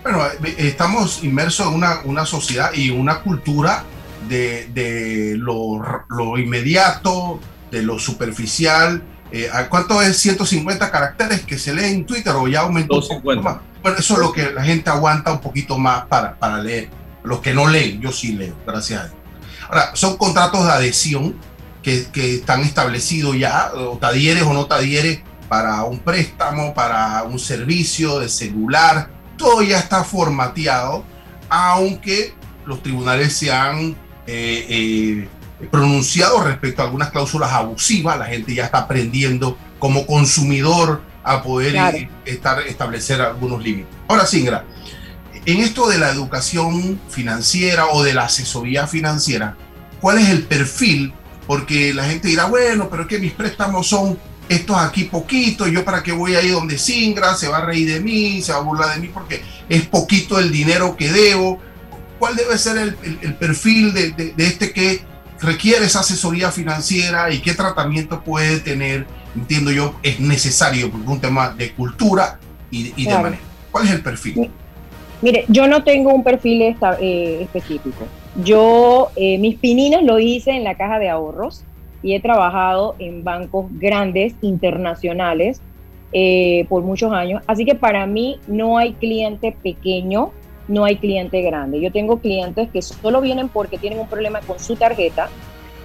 Bueno, 0.04 0.24
eh, 0.26 0.56
estamos 0.60 1.24
inmersos 1.24 1.68
en 1.68 1.74
una, 1.74 2.02
una 2.04 2.26
sociedad 2.26 2.72
y 2.74 2.92
una 2.92 3.22
cultura 3.22 3.84
de, 4.30 4.68
de 4.68 5.36
lo, 5.38 5.82
lo, 6.10 6.38
inmediato, 6.38 7.40
de 7.72 7.82
lo 7.82 7.98
superficial. 7.98 9.02
Eh, 9.32 9.50
¿Cuánto 9.70 10.02
es 10.02 10.18
150 10.18 10.92
caracteres 10.92 11.42
que 11.42 11.58
se 11.58 11.74
lee 11.74 11.86
en 11.86 12.06
Twitter 12.06 12.34
o 12.36 12.48
ya 12.48 12.62
aumentó? 12.62 12.96
250. 12.96 13.62
Bueno, 13.82 13.98
eso 13.98 14.14
es 14.14 14.20
lo 14.20 14.32
que 14.32 14.52
la 14.52 14.64
gente 14.64 14.90
aguanta 14.90 15.32
un 15.32 15.42
poquito 15.42 15.78
más 15.78 16.06
para, 16.06 16.36
para 16.36 16.60
leer. 16.60 16.90
Los 17.24 17.40
que 17.40 17.54
no 17.54 17.68
leen, 17.68 18.00
yo 18.00 18.12
sí 18.12 18.34
leo, 18.34 18.56
gracias 18.66 19.02
a 19.02 19.08
Dios. 19.08 19.25
Ahora, 19.70 19.92
son 19.94 20.18
contratos 20.18 20.66
de 20.66 20.72
adhesión 20.72 21.36
que, 21.82 22.08
están 22.36 22.62
establecidos 22.62 23.38
ya, 23.38 23.72
o 23.76 23.98
tadieres 23.98 24.44
o 24.44 24.54
no 24.54 24.66
tadieres, 24.66 25.20
para 25.48 25.84
un 25.84 26.00
préstamo, 26.00 26.74
para 26.74 27.24
un 27.24 27.38
servicio 27.38 28.20
de 28.20 28.30
celular, 28.30 29.10
todo 29.38 29.62
ya 29.62 29.78
está 29.78 30.04
formateado, 30.04 31.04
aunque 31.50 32.34
los 32.66 32.82
tribunales 32.82 33.34
se 33.34 33.52
han 33.52 33.96
eh, 34.26 34.66
eh, 34.70 35.28
pronunciado 35.70 36.42
respecto 36.42 36.82
a 36.82 36.86
algunas 36.86 37.12
cláusulas 37.12 37.52
abusivas, 37.52 38.18
la 38.18 38.26
gente 38.26 38.56
ya 38.56 38.66
está 38.66 38.80
aprendiendo 38.80 39.58
como 39.78 40.08
consumidor 40.08 41.04
a 41.24 41.44
poder 41.44 42.10
estar, 42.26 42.62
establecer 42.62 43.22
algunos 43.22 43.64
límites. 43.64 43.94
Ahora, 44.08 44.26
Singra, 44.26 44.66
en 45.46 45.60
esto 45.60 45.88
de 45.88 46.00
la 46.00 46.10
educación 46.10 47.00
financiera 47.10 47.88
o 47.88 48.04
de 48.04 48.14
la 48.14 48.26
asesoría 48.26 48.88
financiera, 48.88 49.56
¿cuál 50.02 50.20
es 50.20 50.30
el 50.30 50.44
perfil 50.44 51.14
porque 51.48 51.94
la 51.94 52.06
gente 52.06 52.28
dirá, 52.28 52.46
bueno, 52.46 52.90
pero 52.90 53.04
es 53.04 53.08
que 53.08 53.20
mis 53.20 53.34
préstamos 53.34 53.88
son 53.88 54.18
estos 54.50 54.78
aquí 54.78 55.06
poquitos, 55.06 55.70
yo 55.72 55.84
para 55.84 56.04
qué 56.04 56.12
voy 56.12 56.36
a 56.36 56.42
ir 56.42 56.54
donde 56.54 56.78
Singra, 56.78 57.36
se 57.36 57.48
va 57.48 57.58
a 57.58 57.66
reír 57.66 57.92
de 57.92 58.00
mí, 58.00 58.42
se 58.42 58.52
va 58.52 58.60
a 58.60 58.62
burlar 58.62 58.94
de 58.96 59.02
mí 59.02 59.10
porque 59.14 59.44
es 59.70 59.88
poquito 59.88 60.40
el 60.40 60.52
dinero 60.52 60.96
que 60.96 61.12
debo. 61.12 61.60
¿Cuál 62.20 62.36
debe 62.36 62.58
ser 62.58 62.78
el, 62.78 63.36
perfil 63.36 63.94
de, 63.94 64.34
este 64.38 64.72
que 64.72 65.04
requiere 65.42 65.86
esa 65.86 66.00
asesoría 66.00 66.52
financiera 66.52 67.32
y 67.32 67.42
qué 67.42 67.54
tratamiento 67.54 68.24
puede 68.24 68.60
tener? 68.60 69.06
Entiendo 69.36 69.72
yo, 69.72 70.00
es 70.02 70.20
necesario 70.20 70.90
porque 70.90 71.06
es 71.06 71.12
un 71.12 71.22
tema 71.22 71.50
de 71.50 71.74
cultura 71.74 72.40
y, 72.72 73.06
de 73.06 73.18
manejo. 73.18 73.44
¿Cuál 73.72 73.86
es 73.86 73.92
el 73.92 74.02
perfil? 74.02 74.52
Mire, 75.26 75.46
yo 75.48 75.66
no 75.66 75.84
tengo 75.84 76.14
un 76.14 76.24
perfil 76.24 76.62
eh, 76.62 77.40
específico. 77.42 78.06
Yo, 78.44 79.10
eh, 79.16 79.40
mis 79.40 79.56
pininos 79.58 80.04
lo 80.04 80.20
hice 80.20 80.52
en 80.52 80.64
la 80.64 80.76
caja 80.76 81.00
de 81.00 81.10
ahorros 81.10 81.64
y 82.04 82.14
he 82.14 82.20
trabajado 82.20 82.96
en 83.00 83.24
bancos 83.24 83.66
grandes, 83.72 84.36
internacionales, 84.44 85.62
eh, 86.14 86.68
por 86.70 86.84
muchos 86.84 87.12
años. 87.12 87.42
Así 87.48 87.66
que 87.66 87.74
para 87.74 88.06
mí 88.06 88.38
no 88.46 88.78
hay 88.78 88.94
cliente 88.94 89.58
pequeño, 89.64 90.30
no 90.68 90.86
hay 90.86 90.98
cliente 90.98 91.42
grande. 91.42 91.82
Yo 91.82 91.92
tengo 91.92 92.20
clientes 92.20 92.70
que 92.70 92.84
solo 92.84 93.20
vienen 93.20 93.50
porque 93.50 93.80
tienen 93.80 93.98
un 93.98 94.08
problema 94.08 94.42
con 94.42 94.60
su 94.60 94.76
tarjeta, 94.76 95.30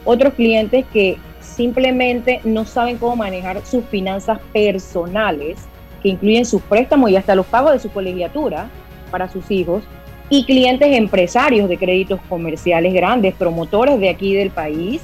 otros 0.04 0.34
clientes 0.34 0.84
que 0.92 1.16
simplemente 1.40 2.42
no 2.44 2.66
saben 2.66 2.98
cómo 2.98 3.16
manejar 3.16 3.64
sus 3.64 3.86
finanzas 3.86 4.38
personales, 4.52 5.56
que 6.02 6.10
incluyen 6.10 6.44
sus 6.44 6.60
préstamos 6.60 7.08
y 7.08 7.16
hasta 7.16 7.34
los 7.34 7.46
pagos 7.46 7.72
de 7.72 7.78
su 7.78 7.90
colegiatura 7.90 8.68
para 9.10 9.28
sus 9.28 9.50
hijos 9.50 9.82
y 10.28 10.44
clientes 10.44 10.96
empresarios 10.96 11.68
de 11.68 11.76
créditos 11.76 12.20
comerciales 12.28 12.94
grandes, 12.94 13.34
promotores 13.34 13.98
de 13.98 14.08
aquí 14.08 14.34
del 14.34 14.50
país 14.50 15.02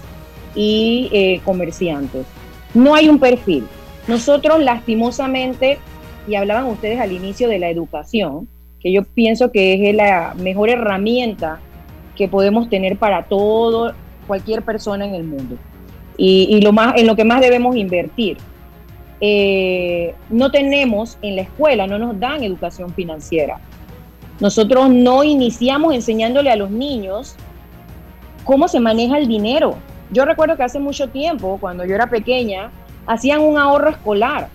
y 0.55 1.09
eh, 1.13 1.41
comerciantes. 1.45 2.25
No 2.75 2.95
hay 2.95 3.09
un 3.09 3.19
perfil. 3.19 3.67
Nosotros 4.07 4.61
lastimosamente, 4.63 5.79
y 6.29 6.37
hablaban 6.37 6.67
ustedes 6.67 7.01
al 7.01 7.13
inicio 7.13 7.49
de 7.49 7.59
la 7.59 7.71
educación, 7.71 8.49
que 8.81 8.93
yo 8.93 9.03
pienso 9.05 9.51
que 9.51 9.91
es 9.91 9.95
la 9.95 10.35
mejor 10.39 10.71
herramienta 10.71 11.59
que 12.15 12.29
podemos 12.29 12.71
tener 12.71 12.97
para 12.97 13.25
todo, 13.25 13.95
cualquier 14.27 14.63
persona 14.63 15.07
en 15.07 15.15
el 15.15 15.25
mundo. 15.25 15.57
Y, 16.19 16.61
lo 16.63 16.73
más, 16.73 16.97
en 16.97 17.07
lo 17.07 17.15
que 17.15 17.25
más 17.25 17.41
debemos 17.41 17.77
invertir. 17.77 18.39
Eh, 19.21 20.15
no 20.31 20.51
tenemos 20.51 21.19
en 21.21 21.37
la 21.37 21.43
escuela, 21.43 21.87
no 21.87 21.99
nos 21.99 22.19
dan 22.19 22.43
educación 22.43 22.93
financiera. 22.95 23.61
Nosotros 24.41 24.91
no 24.91 25.25
iniciamos 25.25 25.95
enseñándole 25.95 26.51
a 26.51 26.57
los 26.57 26.71
niños 26.71 27.37
cómo 28.45 28.69
se 28.69 28.81
maneja 28.81 29.19
el 29.19 29.29
dinero. 29.29 29.77
Yo 30.11 30.25
recuerdo 30.25 30.57
que 30.57 30.63
hace 30.63 30.79
mucho 30.79 31.09
tiempo, 31.09 31.59
cuando 31.61 31.85
yo 31.85 31.95
era 31.95 32.09
pequeña, 32.09 32.71
hacían 33.07 33.41
un 33.41 33.59
ahorro 33.59 33.91
escolar. 33.91 34.49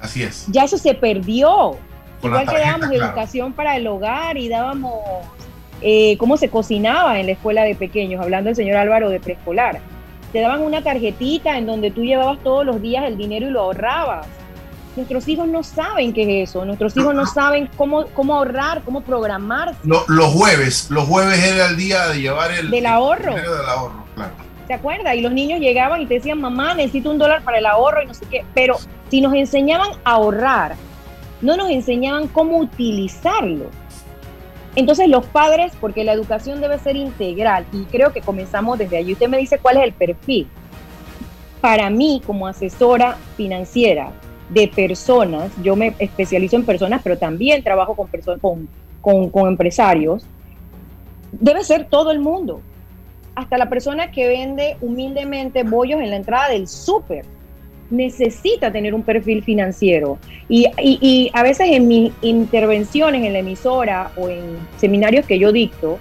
Así 0.00 0.22
es. 0.22 0.46
Ya 0.48 0.64
eso 0.64 0.78
se 0.78 0.94
perdió. 0.94 1.76
Igual 2.22 2.46
que 2.48 2.58
dábamos 2.58 2.90
educación 2.90 3.52
para 3.52 3.76
el 3.76 3.86
hogar 3.86 4.36
y 4.36 4.48
dábamos 4.48 4.94
eh, 5.80 6.16
cómo 6.18 6.36
se 6.36 6.50
cocinaba 6.50 7.18
en 7.18 7.26
la 7.26 7.32
escuela 7.32 7.62
de 7.62 7.74
pequeños, 7.74 8.22
hablando 8.22 8.50
el 8.50 8.56
señor 8.56 8.76
Álvaro 8.76 9.08
de 9.08 9.20
preescolar. 9.20 9.80
Te 10.32 10.40
daban 10.40 10.62
una 10.62 10.82
tarjetita 10.82 11.56
en 11.56 11.66
donde 11.66 11.90
tú 11.90 12.02
llevabas 12.02 12.38
todos 12.42 12.64
los 12.64 12.80
días 12.82 13.04
el 13.04 13.16
dinero 13.16 13.46
y 13.46 13.50
lo 13.50 13.60
ahorrabas. 13.60 14.26
Nuestros 15.00 15.28
hijos 15.28 15.48
no 15.48 15.62
saben 15.62 16.12
qué 16.12 16.42
es 16.42 16.50
eso, 16.50 16.62
nuestros 16.66 16.94
hijos 16.94 17.14
no 17.14 17.24
saben 17.24 17.70
cómo, 17.74 18.04
cómo 18.08 18.36
ahorrar, 18.36 18.82
cómo 18.82 19.00
programar. 19.00 19.74
los 19.82 20.34
jueves, 20.34 20.90
los 20.90 21.08
jueves 21.08 21.42
era 21.42 21.68
el 21.68 21.76
día 21.78 22.08
de 22.08 22.20
llevar 22.20 22.52
el, 22.52 22.70
del 22.70 22.84
ahorro. 22.84 23.34
El 23.34 23.42
del 23.42 23.66
ahorro, 23.66 24.04
claro. 24.14 24.34
¿Te 24.66 24.74
acuerdas? 24.74 25.14
Y 25.14 25.22
los 25.22 25.32
niños 25.32 25.58
llegaban 25.58 26.02
y 26.02 26.06
te 26.06 26.14
decían, 26.14 26.38
mamá, 26.38 26.74
necesito 26.74 27.10
un 27.10 27.16
dólar 27.16 27.42
para 27.44 27.56
el 27.56 27.64
ahorro 27.64 28.02
y 28.02 28.08
no 28.08 28.12
sé 28.12 28.26
qué. 28.30 28.44
Pero 28.52 28.76
si 29.10 29.22
nos 29.22 29.32
enseñaban 29.32 29.88
a 30.04 30.10
ahorrar, 30.10 30.76
no 31.40 31.56
nos 31.56 31.70
enseñaban 31.70 32.28
cómo 32.28 32.58
utilizarlo. 32.58 33.70
Entonces 34.76 35.08
los 35.08 35.24
padres, 35.24 35.72
porque 35.80 36.04
la 36.04 36.12
educación 36.12 36.60
debe 36.60 36.78
ser 36.78 36.94
integral, 36.94 37.64
y 37.72 37.84
creo 37.84 38.12
que 38.12 38.20
comenzamos 38.20 38.76
desde 38.76 38.98
allí, 38.98 39.14
usted 39.14 39.28
me 39.28 39.38
dice 39.38 39.58
cuál 39.58 39.78
es 39.78 39.84
el 39.84 39.92
perfil. 39.94 40.46
Para 41.62 41.88
mí, 41.88 42.20
como 42.26 42.46
asesora 42.46 43.16
financiera 43.38 44.12
de 44.50 44.68
personas, 44.68 45.50
yo 45.62 45.76
me 45.76 45.94
especializo 45.98 46.56
en 46.56 46.64
personas, 46.64 47.00
pero 47.02 47.16
también 47.16 47.62
trabajo 47.62 47.94
con, 47.94 48.08
personas, 48.08 48.40
con, 48.40 48.68
con 49.30 49.48
empresarios, 49.48 50.24
debe 51.32 51.64
ser 51.64 51.86
todo 51.86 52.10
el 52.10 52.20
mundo, 52.20 52.60
hasta 53.34 53.56
la 53.56 53.68
persona 53.68 54.10
que 54.10 54.28
vende 54.28 54.76
humildemente 54.80 55.62
bollos 55.62 56.00
en 56.00 56.10
la 56.10 56.16
entrada 56.16 56.48
del 56.48 56.68
súper 56.68 57.24
necesita 57.90 58.70
tener 58.72 58.94
un 58.94 59.02
perfil 59.02 59.42
financiero. 59.42 60.18
Y, 60.48 61.30
a 61.34 61.42
veces 61.42 61.68
en 61.70 61.88
mis 61.88 62.12
intervenciones 62.22 63.24
en 63.24 63.32
la 63.32 63.40
emisora 63.40 64.12
o 64.16 64.28
en 64.28 64.58
seminarios 64.78 65.26
que 65.26 65.38
yo 65.38 65.52
dicto, 65.52 65.98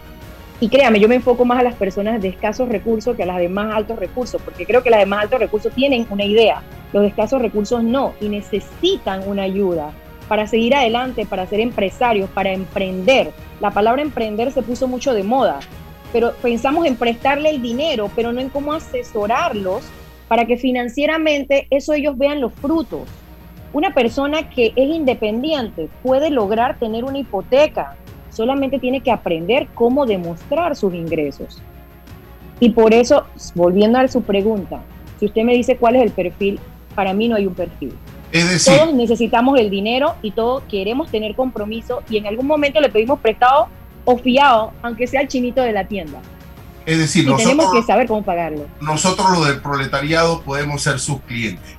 y 0.61 0.67
créame, 0.67 0.99
yo 0.99 1.07
me 1.07 1.15
enfoco 1.15 1.45
más 1.45 1.59
a 1.59 1.63
las 1.63 1.75
personas 1.75 2.21
de 2.21 2.27
escasos 2.27 2.67
recursos 2.67 3.15
que 3.15 3.23
a 3.23 3.25
las 3.25 3.37
de 3.37 3.47
más 3.47 3.73
altos 3.73 3.97
recursos, 3.97 4.41
porque 4.41 4.65
creo 4.65 4.83
que 4.83 4.89
las 4.89 4.99
de 4.99 5.05
más 5.05 5.23
altos 5.23 5.39
recursos 5.39 5.73
tienen 5.73 6.05
una 6.09 6.25
idea, 6.25 6.61
los 6.91 7.01
de 7.01 7.09
escasos 7.09 7.41
recursos 7.41 7.81
no, 7.81 8.13
y 8.19 8.27
necesitan 8.27 9.27
una 9.27 9.43
ayuda 9.43 9.93
para 10.27 10.47
seguir 10.47 10.75
adelante, 10.75 11.25
para 11.25 11.47
ser 11.47 11.61
empresarios, 11.61 12.29
para 12.29 12.51
emprender. 12.51 13.31
La 13.61 13.71
palabra 13.71 14.01
emprender 14.01 14.51
se 14.51 14.61
puso 14.61 14.87
mucho 14.87 15.13
de 15.13 15.23
moda, 15.23 15.59
pero 16.11 16.33
pensamos 16.41 16.85
en 16.85 16.97
prestarle 16.97 17.49
el 17.49 17.61
dinero, 17.61 18.11
pero 18.15 18.33
no 18.33 18.41
en 18.41 18.49
cómo 18.49 18.73
asesorarlos 18.73 19.83
para 20.27 20.45
que 20.45 20.57
financieramente 20.57 21.67
eso 21.69 21.93
ellos 21.93 22.17
vean 22.17 22.41
los 22.41 22.53
frutos. 22.53 23.01
Una 23.71 23.93
persona 23.93 24.49
que 24.49 24.73
es 24.75 24.89
independiente 24.89 25.89
puede 26.03 26.29
lograr 26.29 26.77
tener 26.79 27.03
una 27.03 27.19
hipoteca, 27.19 27.95
solamente 28.39 28.79
tiene 28.79 29.01
que 29.01 29.11
aprender 29.11 29.67
cómo 29.75 30.05
demostrar 30.05 30.73
sus 30.73 30.93
ingresos. 30.93 31.61
Y 32.61 32.69
por 32.69 32.93
eso, 32.93 33.25
volviendo 33.53 33.99
a 33.99 34.07
su 34.07 34.21
pregunta, 34.21 34.79
si 35.19 35.25
usted 35.25 35.43
me 35.43 35.53
dice 35.53 35.75
cuál 35.75 35.97
es 35.97 36.03
el 36.03 36.11
perfil, 36.11 36.57
para 36.95 37.13
mí 37.13 37.27
no 37.27 37.35
hay 37.35 37.45
un 37.47 37.53
perfil. 37.53 37.93
todos 38.63 38.93
necesitamos 38.93 39.59
el 39.59 39.69
dinero 39.69 40.15
y 40.21 40.31
todos 40.31 40.63
queremos 40.69 41.11
tener 41.11 41.35
compromiso 41.35 42.01
y 42.09 42.15
en 42.15 42.27
algún 42.27 42.47
momento 42.47 42.79
le 42.79 42.87
pedimos 42.87 43.19
prestado 43.19 43.67
o 44.05 44.17
fiado, 44.17 44.71
aunque 44.83 45.05
sea 45.05 45.19
el 45.19 45.27
chinito 45.27 45.61
de 45.61 45.73
la 45.73 45.85
tienda. 45.85 46.21
Es 46.85 46.97
decir, 46.97 47.25
nosotros, 47.25 47.49
tenemos 47.49 47.73
que 47.73 47.83
saber 47.83 48.07
cómo 48.07 48.23
pagarlo. 48.23 48.67
Nosotros, 48.79 49.29
los 49.31 49.47
del 49.47 49.59
proletariado, 49.59 50.43
podemos 50.43 50.81
ser 50.81 50.97
sus 50.97 51.19
clientes. 51.23 51.75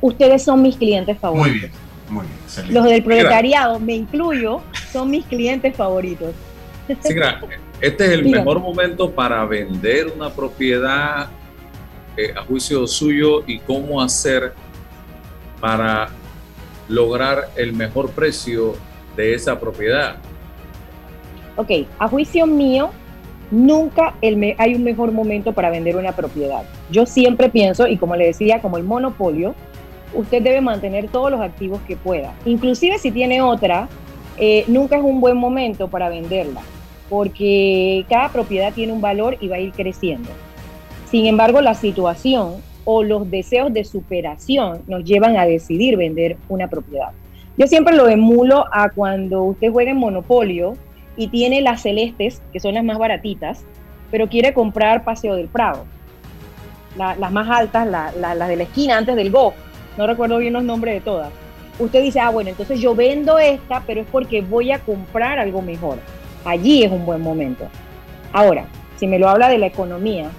Ustedes 0.00 0.44
son 0.44 0.62
mis 0.62 0.76
clientes 0.76 1.18
favoritos. 1.18 1.50
Muy 1.50 1.58
bien, 1.58 1.72
muy 2.10 2.26
bien. 2.26 2.38
Excelente. 2.44 2.74
Los 2.74 2.84
del 2.84 3.02
proletariado, 3.02 3.80
me 3.80 3.96
incluyo, 3.96 4.62
son 4.92 5.10
mis 5.10 5.24
clientes 5.24 5.74
favoritos. 5.76 6.34
Este 6.88 8.04
es 8.04 8.10
el 8.12 8.28
mejor 8.28 8.60
momento 8.60 9.10
para 9.10 9.44
vender 9.44 10.06
una 10.14 10.30
propiedad 10.30 11.28
eh, 12.16 12.32
a 12.34 12.42
juicio 12.42 12.86
suyo 12.86 13.42
y 13.46 13.58
cómo 13.58 14.00
hacer 14.00 14.54
para 15.60 16.08
lograr 16.88 17.48
el 17.56 17.72
mejor 17.72 18.10
precio 18.10 18.74
de 19.16 19.34
esa 19.34 19.58
propiedad. 19.58 20.16
Ok, 21.56 21.70
a 21.98 22.08
juicio 22.08 22.46
mío, 22.46 22.90
nunca 23.50 24.14
hay 24.58 24.74
un 24.74 24.84
mejor 24.84 25.12
momento 25.12 25.52
para 25.52 25.70
vender 25.70 25.96
una 25.96 26.12
propiedad. 26.12 26.64
Yo 26.90 27.06
siempre 27.06 27.48
pienso, 27.48 27.86
y 27.86 27.96
como 27.96 28.16
le 28.16 28.26
decía, 28.26 28.60
como 28.60 28.76
el 28.76 28.84
monopolio, 28.84 29.54
usted 30.14 30.42
debe 30.42 30.60
mantener 30.60 31.08
todos 31.08 31.30
los 31.30 31.40
activos 31.40 31.80
que 31.86 31.96
pueda. 31.96 32.34
Inclusive 32.44 32.98
si 32.98 33.10
tiene 33.10 33.42
otra, 33.42 33.88
eh, 34.38 34.64
nunca 34.68 34.96
es 34.96 35.02
un 35.02 35.20
buen 35.20 35.36
momento 35.36 35.88
para 35.88 36.08
venderla, 36.08 36.62
porque 37.08 38.04
cada 38.08 38.28
propiedad 38.28 38.72
tiene 38.72 38.92
un 38.92 39.00
valor 39.00 39.36
y 39.40 39.48
va 39.48 39.56
a 39.56 39.60
ir 39.60 39.72
creciendo. 39.72 40.30
Sin 41.10 41.26
embargo, 41.26 41.60
la 41.60 41.74
situación 41.74 42.56
o 42.84 43.02
los 43.02 43.30
deseos 43.30 43.72
de 43.72 43.84
superación 43.84 44.82
nos 44.86 45.04
llevan 45.04 45.36
a 45.36 45.46
decidir 45.46 45.96
vender 45.96 46.36
una 46.48 46.68
propiedad. 46.68 47.10
Yo 47.56 47.66
siempre 47.66 47.96
lo 47.96 48.08
emulo 48.08 48.66
a 48.72 48.90
cuando 48.90 49.42
usted 49.44 49.72
juega 49.72 49.90
en 49.90 49.96
monopolio 49.96 50.74
y 51.16 51.28
tiene 51.28 51.62
las 51.62 51.82
celestes, 51.82 52.42
que 52.52 52.60
son 52.60 52.74
las 52.74 52.84
más 52.84 52.98
baratitas, 52.98 53.64
pero 54.10 54.28
quiere 54.28 54.52
comprar 54.52 55.04
Paseo 55.04 55.34
del 55.34 55.48
Prado. 55.48 55.84
las 56.96 57.32
más 57.32 57.48
altas, 57.50 57.86
las 57.86 58.48
de 58.48 58.56
la 58.56 58.62
esquina 58.62 58.96
antes 58.96 59.16
del 59.16 59.30
Go. 59.30 59.54
No 59.96 60.06
recuerdo 60.06 60.38
bien 60.38 60.52
los 60.52 60.64
nombres 60.64 60.94
de 60.94 61.00
todas. 61.00 61.30
Usted 61.78 62.02
dice, 62.02 62.20
ah, 62.20 62.30
bueno, 62.30 62.50
entonces 62.50 62.80
yo 62.80 62.94
vendo 62.94 63.38
esta, 63.38 63.82
pero 63.86 64.00
es 64.00 64.06
porque 64.10 64.40
voy 64.40 64.72
a 64.72 64.78
comprar 64.78 65.38
algo 65.38 65.60
mejor. 65.60 65.98
Allí 66.44 66.82
es 66.82 66.90
un 66.90 67.04
buen 67.04 67.20
momento. 67.20 67.66
Ahora, 68.32 68.66
si 68.96 69.06
me 69.06 69.18
lo 69.18 69.28
habla 69.28 69.48
de 69.48 69.58
la 69.58 69.66
economía, 69.66 70.30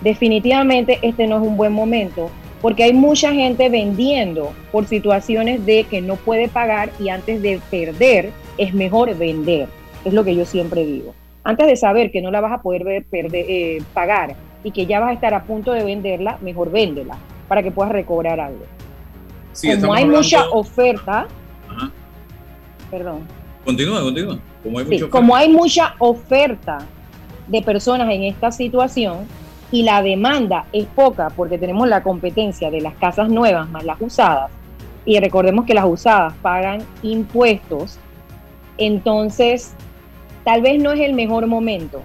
definitivamente 0.00 0.98
este 1.02 1.26
no 1.26 1.36
es 1.36 1.42
un 1.42 1.56
buen 1.56 1.72
momento 1.72 2.30
porque 2.62 2.84
hay 2.84 2.92
mucha 2.92 3.32
gente 3.32 3.68
vendiendo 3.68 4.52
por 4.72 4.86
situaciones 4.86 5.64
de 5.66 5.84
que 5.84 6.00
no 6.00 6.16
puede 6.16 6.48
pagar 6.48 6.90
y 6.98 7.10
antes 7.10 7.42
de 7.42 7.60
perder 7.70 8.30
es 8.58 8.74
mejor 8.74 9.14
vender. 9.16 9.68
Es 10.04 10.14
lo 10.14 10.24
que 10.24 10.34
yo 10.34 10.44
siempre 10.44 10.84
digo. 10.84 11.14
Antes 11.44 11.66
de 11.66 11.76
saber 11.76 12.10
que 12.10 12.22
no 12.22 12.30
la 12.30 12.40
vas 12.40 12.52
a 12.52 12.62
poder 12.62 13.04
perder, 13.04 13.44
eh, 13.48 13.82
pagar 13.92 14.34
y 14.64 14.70
que 14.70 14.86
ya 14.86 15.00
vas 15.00 15.10
a 15.10 15.12
estar 15.12 15.34
a 15.34 15.44
punto 15.44 15.72
de 15.72 15.84
venderla, 15.84 16.38
mejor 16.40 16.70
véndela 16.70 17.18
para 17.48 17.62
que 17.62 17.70
puedas 17.70 17.92
recobrar 17.92 18.40
algo. 18.40 18.64
Como 19.80 19.94
hay 19.94 20.06
mucha 20.06 20.48
oferta, 20.50 21.26
perdón. 22.90 23.20
Continúa, 23.64 24.00
continúa. 24.00 24.38
Como 24.62 24.78
hay, 24.78 25.00
como 25.00 25.36
hay 25.36 25.48
mucha 25.48 25.94
oferta 25.98 26.78
de 27.46 27.62
personas 27.62 28.08
en 28.10 28.24
esta 28.24 28.50
situación 28.50 29.26
y 29.70 29.82
la 29.82 30.02
demanda 30.02 30.66
es 30.72 30.86
poca 30.86 31.30
porque 31.30 31.58
tenemos 31.58 31.88
la 31.88 32.02
competencia 32.02 32.70
de 32.70 32.80
las 32.80 32.94
casas 32.94 33.28
nuevas 33.28 33.68
más 33.68 33.84
las 33.84 34.00
usadas, 34.00 34.50
y 35.04 35.18
recordemos 35.20 35.66
que 35.66 35.74
las 35.74 35.86
usadas 35.86 36.34
pagan 36.42 36.82
impuestos, 37.02 37.98
entonces 38.78 39.74
Tal 40.46 40.62
vez 40.62 40.80
no 40.80 40.92
es 40.92 41.00
el 41.00 41.12
mejor 41.12 41.48
momento, 41.48 42.02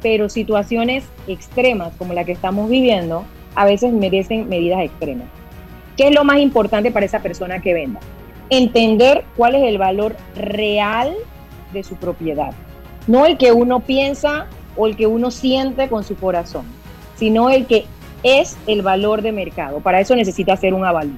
pero 0.00 0.30
situaciones 0.30 1.04
extremas 1.26 1.92
como 1.98 2.14
la 2.14 2.24
que 2.24 2.32
estamos 2.32 2.70
viviendo 2.70 3.26
a 3.54 3.66
veces 3.66 3.92
merecen 3.92 4.48
medidas 4.48 4.80
extremas. 4.80 5.28
¿Qué 5.98 6.06
es 6.06 6.14
lo 6.14 6.22
más 6.22 6.38
importante 6.38 6.92
para 6.92 7.04
esa 7.04 7.18
persona 7.18 7.60
que 7.60 7.74
venda? 7.74 7.98
Entender 8.50 9.24
cuál 9.36 9.56
es 9.56 9.64
el 9.64 9.78
valor 9.78 10.14
real 10.36 11.12
de 11.72 11.82
su 11.82 11.96
propiedad. 11.96 12.52
No 13.08 13.26
el 13.26 13.36
que 13.36 13.50
uno 13.50 13.80
piensa 13.80 14.46
o 14.76 14.86
el 14.86 14.96
que 14.96 15.08
uno 15.08 15.32
siente 15.32 15.88
con 15.88 16.04
su 16.04 16.14
corazón, 16.14 16.66
sino 17.16 17.50
el 17.50 17.66
que 17.66 17.86
es 18.22 18.56
el 18.68 18.82
valor 18.82 19.22
de 19.22 19.32
mercado. 19.32 19.80
Para 19.80 19.98
eso 19.98 20.14
necesita 20.14 20.52
hacer 20.52 20.72
un 20.72 20.84
avalúo. 20.84 21.16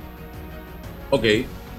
Ok, 1.11 1.25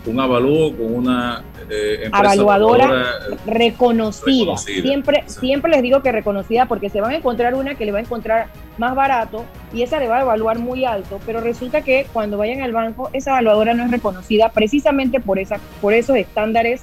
un 0.06 0.20
avalúo 0.20 0.76
con 0.76 0.94
una 0.94 1.44
eh, 1.70 2.06
evaluadora, 2.08 3.20
reconocida. 3.46 4.58
Siempre, 4.58 5.24
siempre 5.28 5.72
les 5.72 5.82
digo 5.82 6.02
que 6.02 6.12
reconocida 6.12 6.66
porque 6.66 6.90
se 6.90 7.02
van 7.02 7.12
a 7.12 7.18
encontrar 7.18 7.54
una 7.54 7.76
que 7.76 7.86
le 7.86 7.92
va 7.92 8.00
a 8.00 8.02
encontrar 8.02 8.48
más 8.78 8.96
barato 8.96 9.46
y 9.74 9.84
esa 9.84 10.00
le 10.00 10.08
va 10.08 10.18
a 10.18 10.22
evaluar 10.22 10.60
muy 10.60 10.86
alto, 10.86 11.20
pero 11.26 11.40
resulta 11.40 11.82
que 11.82 12.08
cuando 12.12 12.38
vayan 12.38 12.62
al 12.62 12.74
banco 12.74 13.10
esa 13.14 13.32
evaluadora 13.32 13.74
no 13.74 13.84
es 13.84 13.92
reconocida 13.92 14.50
precisamente 14.50 15.20
por, 15.20 15.38
esa, 15.38 15.60
por 15.82 15.94
esos 15.94 16.16
estándares 16.16 16.82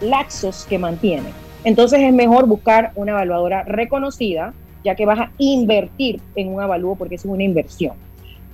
laxos 0.00 0.66
que 0.68 0.78
mantiene. 0.78 1.30
Entonces 1.64 2.00
es 2.00 2.12
mejor 2.12 2.46
buscar 2.46 2.92
una 2.94 3.12
evaluadora 3.12 3.64
reconocida, 3.64 4.52
ya 4.84 4.94
que 4.94 5.06
vas 5.06 5.18
a 5.18 5.30
invertir 5.38 6.20
en 6.36 6.54
un 6.54 6.60
avalúo 6.60 6.94
porque 6.94 7.16
es 7.16 7.24
una 7.24 7.42
inversión. 7.42 7.94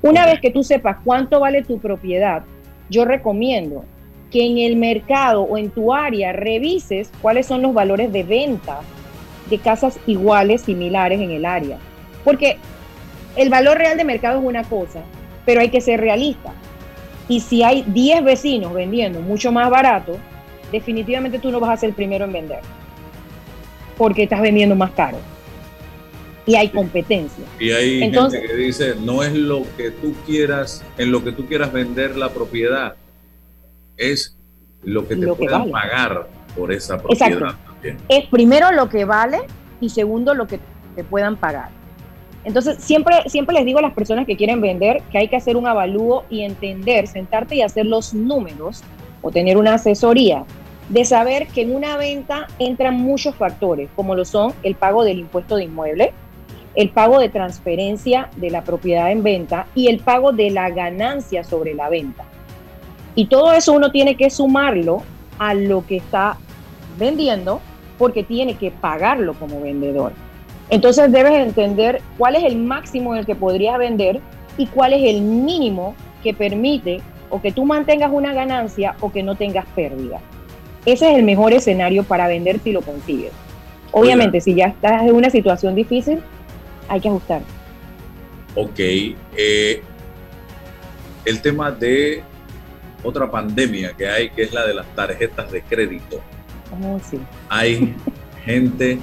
Una 0.02 0.24
vez 0.24 0.40
que 0.40 0.50
tú 0.50 0.62
sepas 0.62 0.96
cuánto 1.04 1.40
vale 1.40 1.62
tu 1.62 1.78
propiedad, 1.78 2.42
yo 2.90 3.04
recomiendo 3.04 3.84
que 4.30 4.44
en 4.44 4.58
el 4.58 4.76
mercado 4.76 5.42
o 5.42 5.56
en 5.56 5.70
tu 5.70 5.94
área 5.94 6.32
revises 6.32 7.10
cuáles 7.22 7.46
son 7.46 7.62
los 7.62 7.72
valores 7.72 8.12
de 8.12 8.22
venta 8.22 8.80
de 9.48 9.58
casas 9.58 9.98
iguales, 10.06 10.62
similares 10.62 11.20
en 11.20 11.30
el 11.30 11.44
área. 11.44 11.78
Porque 12.24 12.58
el 13.36 13.48
valor 13.48 13.78
real 13.78 13.96
de 13.96 14.04
mercado 14.04 14.38
es 14.38 14.44
una 14.44 14.64
cosa, 14.64 15.00
pero 15.44 15.60
hay 15.60 15.70
que 15.70 15.80
ser 15.80 16.00
realista. 16.00 16.52
Y 17.28 17.40
si 17.40 17.62
hay 17.62 17.82
10 17.86 18.24
vecinos 18.24 18.72
vendiendo 18.72 19.20
mucho 19.20 19.52
más 19.52 19.70
barato, 19.70 20.16
definitivamente 20.70 21.38
tú 21.38 21.50
no 21.50 21.60
vas 21.60 21.70
a 21.70 21.76
ser 21.76 21.90
el 21.90 21.94
primero 21.94 22.24
en 22.24 22.32
vender. 22.32 22.60
Porque 23.96 24.24
estás 24.24 24.40
vendiendo 24.40 24.74
más 24.74 24.90
caro. 24.92 25.18
Y 26.46 26.54
hay 26.54 26.68
competencia. 26.68 27.44
Y 27.58 27.70
hay 27.70 28.00
gente 28.10 28.42
que 28.42 28.54
dice, 28.54 28.94
no 29.00 29.22
es 29.22 29.32
lo 29.34 29.62
que 29.76 29.90
tú 29.90 30.14
quieras, 30.26 30.84
en 30.98 31.12
lo 31.12 31.22
que 31.22 31.32
tú 31.32 31.46
quieras 31.46 31.72
vender 31.72 32.16
la 32.16 32.30
propiedad, 32.30 32.96
es 33.96 34.36
lo 34.82 35.06
que 35.06 35.16
te 35.16 35.26
puedan 35.26 35.70
pagar 35.70 36.28
por 36.56 36.72
esa 36.72 36.98
propiedad. 36.98 37.54
Es 38.08 38.26
primero 38.26 38.72
lo 38.72 38.88
que 38.88 39.04
vale 39.04 39.38
y 39.80 39.90
segundo 39.90 40.34
lo 40.34 40.46
que 40.46 40.58
te 40.96 41.04
puedan 41.04 41.36
pagar. 41.36 41.70
Entonces, 42.44 42.78
siempre, 42.78 43.16
siempre 43.26 43.54
les 43.54 43.66
digo 43.66 43.80
a 43.80 43.82
las 43.82 43.92
personas 43.92 44.26
que 44.26 44.36
quieren 44.36 44.60
vender 44.60 45.02
que 45.12 45.18
hay 45.18 45.28
que 45.28 45.36
hacer 45.36 45.56
un 45.56 45.66
avalúo 45.66 46.24
y 46.30 46.42
entender, 46.42 47.06
sentarte 47.06 47.56
y 47.56 47.62
hacer 47.62 47.84
los 47.84 48.14
números 48.14 48.82
o 49.20 49.30
tener 49.30 49.58
una 49.58 49.74
asesoría 49.74 50.44
de 50.88 51.04
saber 51.04 51.46
que 51.48 51.62
en 51.62 51.74
una 51.74 51.96
venta 51.96 52.48
entran 52.58 52.94
muchos 52.96 53.34
factores, 53.36 53.88
como 53.94 54.14
lo 54.14 54.24
son 54.24 54.52
el 54.62 54.74
pago 54.74 55.04
del 55.04 55.20
impuesto 55.20 55.56
de 55.56 55.64
inmueble, 55.64 56.12
el 56.80 56.88
pago 56.88 57.18
de 57.18 57.28
transferencia 57.28 58.30
de 58.36 58.50
la 58.50 58.64
propiedad 58.64 59.12
en 59.12 59.22
venta 59.22 59.66
y 59.74 59.88
el 59.88 59.98
pago 59.98 60.32
de 60.32 60.50
la 60.50 60.70
ganancia 60.70 61.44
sobre 61.44 61.74
la 61.74 61.90
venta. 61.90 62.24
Y 63.14 63.26
todo 63.26 63.52
eso 63.52 63.74
uno 63.74 63.90
tiene 63.90 64.14
que 64.14 64.30
sumarlo 64.30 65.02
a 65.38 65.52
lo 65.52 65.86
que 65.86 65.96
está 65.96 66.38
vendiendo 66.98 67.60
porque 67.98 68.22
tiene 68.22 68.54
que 68.54 68.70
pagarlo 68.70 69.34
como 69.34 69.60
vendedor. 69.60 70.12
Entonces 70.70 71.12
debes 71.12 71.34
entender 71.34 72.00
cuál 72.16 72.36
es 72.36 72.44
el 72.44 72.56
máximo 72.56 73.12
en 73.12 73.20
el 73.20 73.26
que 73.26 73.34
podrías 73.34 73.76
vender 73.76 74.20
y 74.56 74.66
cuál 74.66 74.94
es 74.94 75.02
el 75.02 75.20
mínimo 75.20 75.94
que 76.22 76.32
permite 76.32 77.02
o 77.28 77.42
que 77.42 77.52
tú 77.52 77.66
mantengas 77.66 78.10
una 78.10 78.32
ganancia 78.32 78.96
o 79.00 79.12
que 79.12 79.22
no 79.22 79.34
tengas 79.34 79.66
pérdida. 79.74 80.20
Ese 80.86 81.10
es 81.10 81.18
el 81.18 81.24
mejor 81.24 81.52
escenario 81.52 82.04
para 82.04 82.26
vender 82.26 82.58
si 82.60 82.72
lo 82.72 82.80
consigues. 82.80 83.32
Obviamente, 83.92 84.40
si 84.40 84.54
ya 84.54 84.66
estás 84.66 85.02
en 85.02 85.14
una 85.14 85.28
situación 85.28 85.74
difícil, 85.74 86.22
hay 86.90 87.00
que 87.00 87.08
ajustar. 87.08 87.42
Ok. 88.56 88.78
Eh, 88.78 89.80
el 91.24 91.40
tema 91.40 91.70
de 91.70 92.22
otra 93.02 93.30
pandemia 93.30 93.94
que 93.96 94.08
hay, 94.08 94.30
que 94.30 94.42
es 94.42 94.52
la 94.52 94.66
de 94.66 94.74
las 94.74 94.94
tarjetas 94.94 95.50
de 95.52 95.62
crédito. 95.62 96.20
Oh, 96.82 97.00
sí. 97.08 97.18
Hay 97.48 97.94
gente 98.44 98.98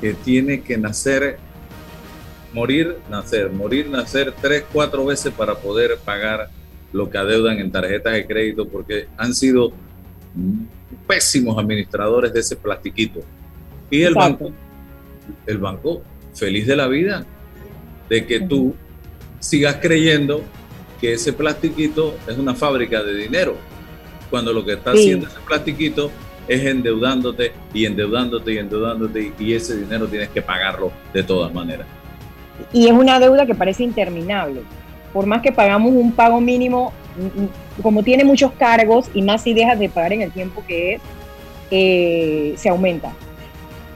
que 0.00 0.14
tiene 0.14 0.62
que 0.62 0.76
nacer, 0.76 1.38
morir, 2.52 2.98
nacer, 3.08 3.50
morir, 3.50 3.88
nacer 3.88 4.34
tres, 4.42 4.64
cuatro 4.72 5.04
veces 5.06 5.32
para 5.32 5.54
poder 5.54 5.96
pagar 6.04 6.50
lo 6.92 7.08
que 7.08 7.18
adeudan 7.18 7.58
en 7.60 7.70
tarjetas 7.70 8.14
de 8.14 8.26
crédito 8.26 8.68
porque 8.68 9.06
han 9.16 9.32
sido 9.32 9.72
pésimos 11.06 11.56
administradores 11.56 12.32
de 12.32 12.40
ese 12.40 12.56
plastiquito. 12.56 13.20
Y 13.90 14.02
el 14.02 14.14
banco, 14.14 14.50
el 15.46 15.58
banco 15.58 16.02
feliz 16.34 16.66
de 16.66 16.76
la 16.76 16.88
vida 16.88 17.24
de 18.08 18.26
que 18.26 18.40
tú 18.40 18.74
sigas 19.40 19.76
creyendo 19.80 20.42
que 21.00 21.14
ese 21.14 21.32
plastiquito 21.32 22.16
es 22.28 22.38
una 22.38 22.54
fábrica 22.54 23.02
de 23.02 23.14
dinero, 23.16 23.56
cuando 24.30 24.52
lo 24.52 24.64
que 24.64 24.74
está 24.74 24.92
haciendo 24.92 25.26
ese 25.26 25.40
plastiquito 25.46 26.10
es 26.48 26.64
endeudándote 26.64 27.52
y 27.72 27.86
endeudándote 27.86 28.52
y 28.52 28.58
endeudándote 28.58 29.32
y 29.38 29.54
ese 29.54 29.76
dinero 29.78 30.06
tienes 30.06 30.28
que 30.28 30.42
pagarlo 30.42 30.92
de 31.12 31.22
todas 31.22 31.52
maneras. 31.52 31.86
Y 32.72 32.86
es 32.86 32.92
una 32.92 33.18
deuda 33.18 33.46
que 33.46 33.54
parece 33.54 33.82
interminable. 33.82 34.62
Por 35.12 35.26
más 35.26 35.42
que 35.42 35.52
pagamos 35.52 35.92
un 35.92 36.12
pago 36.12 36.40
mínimo, 36.40 36.92
mm, 37.16 37.42
mm, 37.42 37.82
como 37.82 38.02
tiene 38.02 38.24
muchos 38.24 38.52
cargos 38.52 39.10
y 39.14 39.22
más 39.22 39.42
si 39.42 39.54
dejas 39.54 39.78
de 39.78 39.88
pagar 39.88 40.12
en 40.12 40.22
el 40.22 40.32
tiempo 40.32 40.64
que 40.66 40.94
es, 40.94 41.00
eh, 41.70 42.54
se 42.56 42.68
aumenta. 42.68 43.12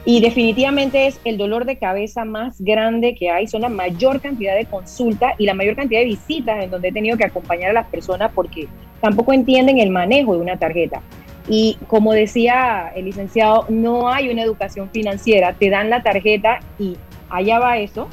Y 0.09 0.21
definitivamente 0.21 1.05
es 1.07 1.19
el 1.25 1.37
dolor 1.37 1.65
de 1.65 1.77
cabeza 1.77 2.23
más 2.23 2.61
grande 2.61 3.13
que 3.13 3.29
hay, 3.29 3.45
son 3.45 3.63
la 3.63 3.67
mayor 3.67 4.21
cantidad 4.21 4.55
de 4.55 4.63
consultas 4.63 5.33
y 5.37 5.45
la 5.45 5.53
mayor 5.53 5.75
cantidad 5.75 5.99
de 5.99 6.05
visitas 6.05 6.63
en 6.63 6.71
donde 6.71 6.87
he 6.87 6.91
tenido 6.93 7.17
que 7.17 7.25
acompañar 7.25 7.71
a 7.71 7.73
las 7.73 7.87
personas 7.87 8.31
porque 8.33 8.69
tampoco 9.01 9.33
entienden 9.33 9.79
el 9.79 9.89
manejo 9.89 10.33
de 10.33 10.39
una 10.39 10.55
tarjeta. 10.55 11.01
Y 11.49 11.77
como 11.87 12.13
decía 12.13 12.89
el 12.95 13.03
licenciado, 13.03 13.65
no 13.67 14.07
hay 14.07 14.29
una 14.29 14.43
educación 14.43 14.89
financiera, 14.91 15.51
te 15.51 15.69
dan 15.69 15.89
la 15.89 16.01
tarjeta 16.01 16.61
y 16.79 16.95
allá 17.29 17.59
va 17.59 17.77
eso, 17.77 18.07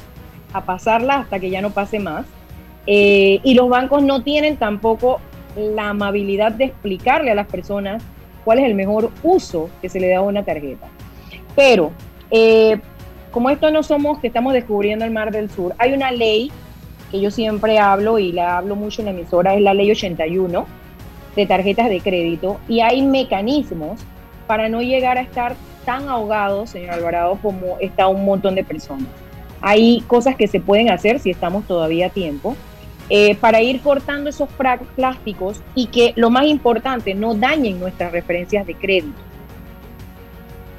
a 0.51 0.65
pasarla 0.65 1.19
hasta 1.19 1.39
que 1.39 1.49
ya 1.49 1.61
no 1.61 1.69
pase 1.69 1.99
más. 1.99 2.25
Eh, 2.87 3.39
y 3.41 3.53
los 3.53 3.69
bancos 3.69 4.03
no 4.03 4.21
tienen 4.21 4.57
tampoco 4.57 5.21
la 5.55 5.91
amabilidad 5.91 6.51
de 6.51 6.65
explicarle 6.65 7.31
a 7.31 7.35
las 7.35 7.47
personas 7.47 8.03
cuál 8.43 8.59
es 8.59 8.65
el 8.65 8.75
mejor 8.75 9.11
uso 9.23 9.69
que 9.81 9.87
se 9.87 10.01
le 10.01 10.09
da 10.09 10.17
a 10.17 10.23
una 10.23 10.43
tarjeta. 10.43 10.89
Pero, 11.55 11.91
eh, 12.31 12.79
como 13.31 13.49
esto 13.49 13.71
no 13.71 13.83
somos 13.83 14.19
que 14.19 14.27
estamos 14.27 14.53
descubriendo 14.53 15.05
el 15.05 15.11
Mar 15.11 15.31
del 15.31 15.49
Sur, 15.49 15.73
hay 15.77 15.93
una 15.93 16.11
ley 16.11 16.51
que 17.11 17.21
yo 17.21 17.31
siempre 17.31 17.79
hablo 17.79 18.19
y 18.19 18.31
la 18.31 18.57
hablo 18.57 18.75
mucho 18.75 19.01
en 19.01 19.05
la 19.05 19.11
emisora, 19.11 19.55
es 19.55 19.61
la 19.61 19.73
ley 19.73 19.91
81 19.91 20.65
de 21.35 21.45
tarjetas 21.45 21.89
de 21.89 21.99
crédito, 21.99 22.59
y 22.67 22.79
hay 22.79 23.01
mecanismos 23.01 23.99
para 24.47 24.69
no 24.69 24.81
llegar 24.81 25.17
a 25.17 25.21
estar 25.21 25.55
tan 25.85 26.07
ahogados, 26.07 26.69
señor 26.69 26.91
Alvarado, 26.91 27.37
como 27.41 27.77
está 27.79 28.07
un 28.07 28.25
montón 28.25 28.55
de 28.55 28.63
personas. 28.63 29.07
Hay 29.61 30.01
cosas 30.07 30.35
que 30.35 30.47
se 30.47 30.59
pueden 30.59 30.89
hacer 30.89 31.19
si 31.19 31.29
estamos 31.29 31.65
todavía 31.65 32.07
a 32.07 32.09
tiempo. 32.09 32.55
Eh, 33.09 33.35
para 33.35 33.61
ir 33.61 33.81
cortando 33.81 34.31
esos 34.31 34.49
plásticos 34.95 35.61
y 35.75 35.87
que 35.87 36.13
lo 36.15 36.31
más 36.31 36.47
importante 36.47 37.13
no 37.13 37.35
dañen 37.35 37.79
nuestras 37.79 38.11
referencias 38.11 38.65
de 38.65 38.73
crédito 38.73 39.21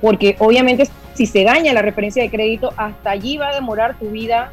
porque 0.00 0.36
obviamente 0.38 0.88
si 1.14 1.26
se 1.26 1.44
daña 1.44 1.72
la 1.72 1.82
referencia 1.82 2.22
de 2.22 2.30
crédito, 2.30 2.72
hasta 2.76 3.10
allí 3.10 3.38
va 3.38 3.48
a 3.48 3.54
demorar 3.54 3.98
tu 3.98 4.10
vida 4.10 4.50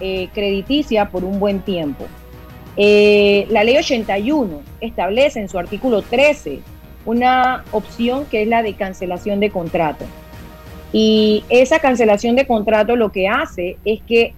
eh, 0.00 0.28
crediticia 0.34 1.08
por 1.08 1.24
un 1.24 1.40
buen 1.40 1.60
tiempo. 1.60 2.04
Eh, 2.76 3.46
la 3.50 3.64
ley 3.64 3.76
81 3.76 4.60
establece 4.80 5.40
en 5.40 5.48
su 5.48 5.58
artículo 5.58 6.02
13 6.02 6.60
una 7.04 7.64
opción 7.72 8.26
que 8.26 8.42
es 8.42 8.48
la 8.48 8.62
de 8.62 8.74
cancelación 8.74 9.40
de 9.40 9.50
contrato. 9.50 10.04
Y 10.92 11.44
esa 11.48 11.78
cancelación 11.78 12.36
de 12.36 12.46
contrato 12.46 12.96
lo 12.96 13.10
que 13.10 13.28
hace 13.28 13.78
es 13.84 14.02
que 14.02 14.34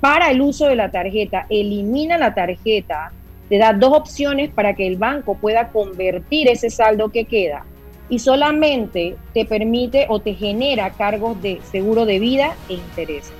para 0.00 0.30
el 0.30 0.40
uso 0.40 0.66
de 0.66 0.76
la 0.76 0.90
tarjeta, 0.90 1.46
elimina 1.50 2.16
la 2.16 2.34
tarjeta, 2.34 3.12
te 3.48 3.58
da 3.58 3.72
dos 3.72 3.92
opciones 3.92 4.50
para 4.50 4.74
que 4.74 4.86
el 4.86 4.96
banco 4.96 5.34
pueda 5.34 5.68
convertir 5.68 6.48
ese 6.48 6.70
saldo 6.70 7.10
que 7.10 7.24
queda 7.24 7.64
y 8.08 8.18
solamente 8.18 9.16
te 9.34 9.44
permite 9.44 10.06
o 10.08 10.20
te 10.20 10.34
genera 10.34 10.90
cargos 10.90 11.40
de 11.42 11.60
seguro 11.70 12.06
de 12.06 12.18
vida 12.18 12.56
e 12.68 12.74
intereses. 12.74 13.32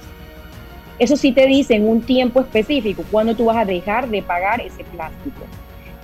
Eso 0.99 1.17
sí 1.17 1.33
te 1.33 1.47
dice 1.47 1.75
en 1.75 1.89
un 1.89 2.03
tiempo 2.03 2.41
específico 2.41 3.05
cuando 3.11 3.35
tú 3.35 3.47
vas 3.47 3.57
a 3.57 3.65
dejar 3.65 4.09
de 4.09 4.23
pagar 4.23 4.61
ese 4.61 4.85
plástico. 4.85 5.43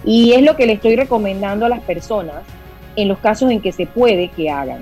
Y 0.04 0.32
es 0.32 0.42
lo 0.42 0.54
que 0.56 0.66
le 0.66 0.74
estoy 0.74 0.96
recomendando 0.96 1.66
a 1.66 1.68
las 1.68 1.80
personas 1.80 2.42
en 2.94 3.08
los 3.08 3.18
casos 3.18 3.50
en 3.50 3.60
que 3.60 3.72
se 3.72 3.86
puede 3.86 4.28
que 4.28 4.50
hagan. 4.50 4.80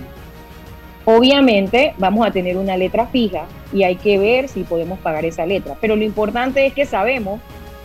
Obviamente 1.04 1.94
vamos 1.98 2.26
a 2.26 2.30
tener 2.30 2.56
una 2.58 2.76
letra 2.76 3.06
fija 3.06 3.46
y 3.72 3.84
hay 3.84 3.96
que 3.96 4.18
ver 4.18 4.48
si 4.48 4.64
podemos 4.64 4.98
pagar 4.98 5.24
esa 5.24 5.46
letra. 5.46 5.76
Pero 5.80 5.96
lo 5.96 6.04
importante 6.04 6.66
es 6.66 6.74
que 6.74 6.84
sabemos 6.84 7.40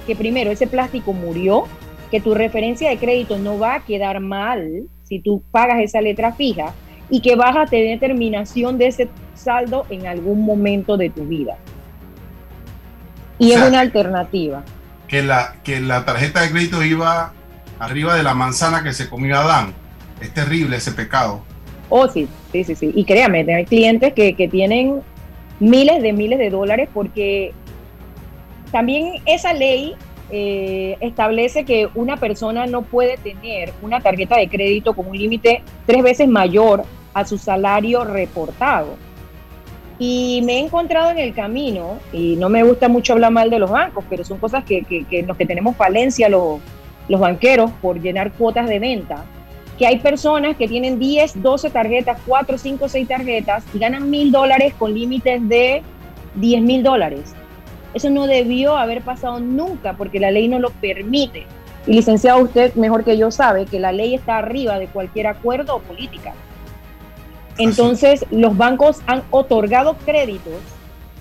que 0.05 0.15
primero 0.15 0.51
ese 0.51 0.67
plástico 0.67 1.13
murió, 1.13 1.63
que 2.11 2.19
tu 2.19 2.33
referencia 2.33 2.89
de 2.89 2.97
crédito 2.97 3.37
no 3.37 3.57
va 3.57 3.75
a 3.75 3.85
quedar 3.85 4.19
mal 4.19 4.83
si 5.07 5.19
tú 5.19 5.43
pagas 5.51 5.79
esa 5.79 6.01
letra 6.01 6.33
fija 6.33 6.73
y 7.09 7.21
que 7.21 7.35
vas 7.35 7.55
a 7.55 7.65
tener 7.65 7.99
terminación 7.99 8.77
de 8.77 8.87
ese 8.87 9.09
saldo 9.33 9.85
en 9.89 10.07
algún 10.07 10.45
momento 10.45 10.97
de 10.97 11.09
tu 11.09 11.25
vida. 11.25 11.57
Y 13.39 13.51
es 13.51 13.61
una 13.61 13.79
alternativa. 13.79 14.63
que 15.07 15.21
la, 15.21 15.55
que 15.63 15.79
la 15.79 16.03
tarjeta 16.05 16.41
de 16.41 16.51
crédito 16.51 16.83
iba 16.83 17.33
arriba 17.79 18.15
de 18.15 18.23
la 18.23 18.33
manzana 18.33 18.83
que 18.83 18.93
se 18.93 19.07
comió 19.09 19.37
Adán. 19.37 19.73
Es 20.19 20.33
terrible 20.33 20.77
ese 20.77 20.91
pecado. 20.91 21.43
Oh, 21.89 22.07
sí, 22.07 22.27
sí, 22.51 22.63
sí, 22.63 22.75
sí. 22.75 22.91
Y 22.93 23.05
créame, 23.05 23.45
hay 23.53 23.65
clientes 23.65 24.13
que, 24.13 24.35
que 24.35 24.47
tienen 24.47 25.01
miles 25.59 26.01
de 26.01 26.13
miles 26.13 26.39
de 26.39 26.49
dólares 26.49 26.89
porque 26.93 27.53
también 28.71 29.21
esa 29.25 29.53
ley 29.53 29.95
eh, 30.29 30.97
establece 30.99 31.63
que 31.63 31.87
una 31.95 32.17
persona 32.17 32.65
no 32.67 32.81
puede 32.81 33.17
tener 33.17 33.71
una 33.81 34.01
tarjeta 34.01 34.37
de 34.37 34.49
crédito 34.49 34.93
con 34.93 35.07
un 35.07 35.17
límite 35.17 35.61
tres 35.85 36.03
veces 36.03 36.27
mayor 36.27 36.83
a 37.13 37.25
su 37.25 37.37
salario 37.37 38.03
reportado. 38.03 38.95
Y 39.99 40.41
me 40.45 40.57
he 40.57 40.59
encontrado 40.59 41.09
en 41.09 41.17
el 41.17 41.33
camino, 41.33 41.97
y 42.13 42.35
no 42.35 42.49
me 42.49 42.61
gusta 42.63 42.87
mucho 42.87 43.13
hablar 43.13 43.31
mal 43.31 43.49
de 43.49 43.57
los 43.57 43.71
bancos, 43.71 44.05
pero 44.09 44.23
son 44.23 44.37
cosas 44.37 44.63
que, 44.63 44.83
que, 44.83 45.23
los 45.23 45.35
que 45.35 45.45
tenemos 45.45 45.75
falencia 45.75 46.29
los, 46.29 46.59
los 47.07 47.19
banqueros 47.19 47.71
por 47.81 47.99
llenar 47.99 48.31
cuotas 48.33 48.67
de 48.67 48.77
venta, 48.77 49.23
que 49.77 49.87
hay 49.87 49.99
personas 49.99 50.55
que 50.55 50.67
tienen 50.67 50.99
10, 50.99 51.41
12 51.41 51.69
tarjetas, 51.69 52.19
4, 52.27 52.57
5, 52.57 52.89
6 52.89 53.07
tarjetas 53.07 53.63
y 53.73 53.79
ganan 53.79 54.09
mil 54.09 54.31
dólares 54.31 54.73
con 54.77 54.93
límites 54.93 55.47
de 55.47 55.81
10 56.35 56.61
mil 56.61 56.83
dólares. 56.83 57.33
Eso 57.93 58.09
no 58.09 58.27
debió 58.27 58.77
haber 58.77 59.01
pasado 59.01 59.39
nunca 59.39 59.93
porque 59.93 60.19
la 60.19 60.31
ley 60.31 60.47
no 60.47 60.59
lo 60.59 60.69
permite. 60.69 61.45
Y 61.85 61.93
licenciado, 61.93 62.43
usted 62.43 62.75
mejor 62.75 63.03
que 63.03 63.17
yo 63.17 63.31
sabe 63.31 63.65
que 63.65 63.79
la 63.79 63.91
ley 63.91 64.13
está 64.13 64.37
arriba 64.37 64.77
de 64.77 64.87
cualquier 64.87 65.27
acuerdo 65.27 65.77
o 65.77 65.79
política. 65.79 66.33
Entonces, 67.57 68.25
los 68.29 68.55
bancos 68.55 69.01
han 69.07 69.23
otorgado 69.31 69.95
créditos 70.05 70.53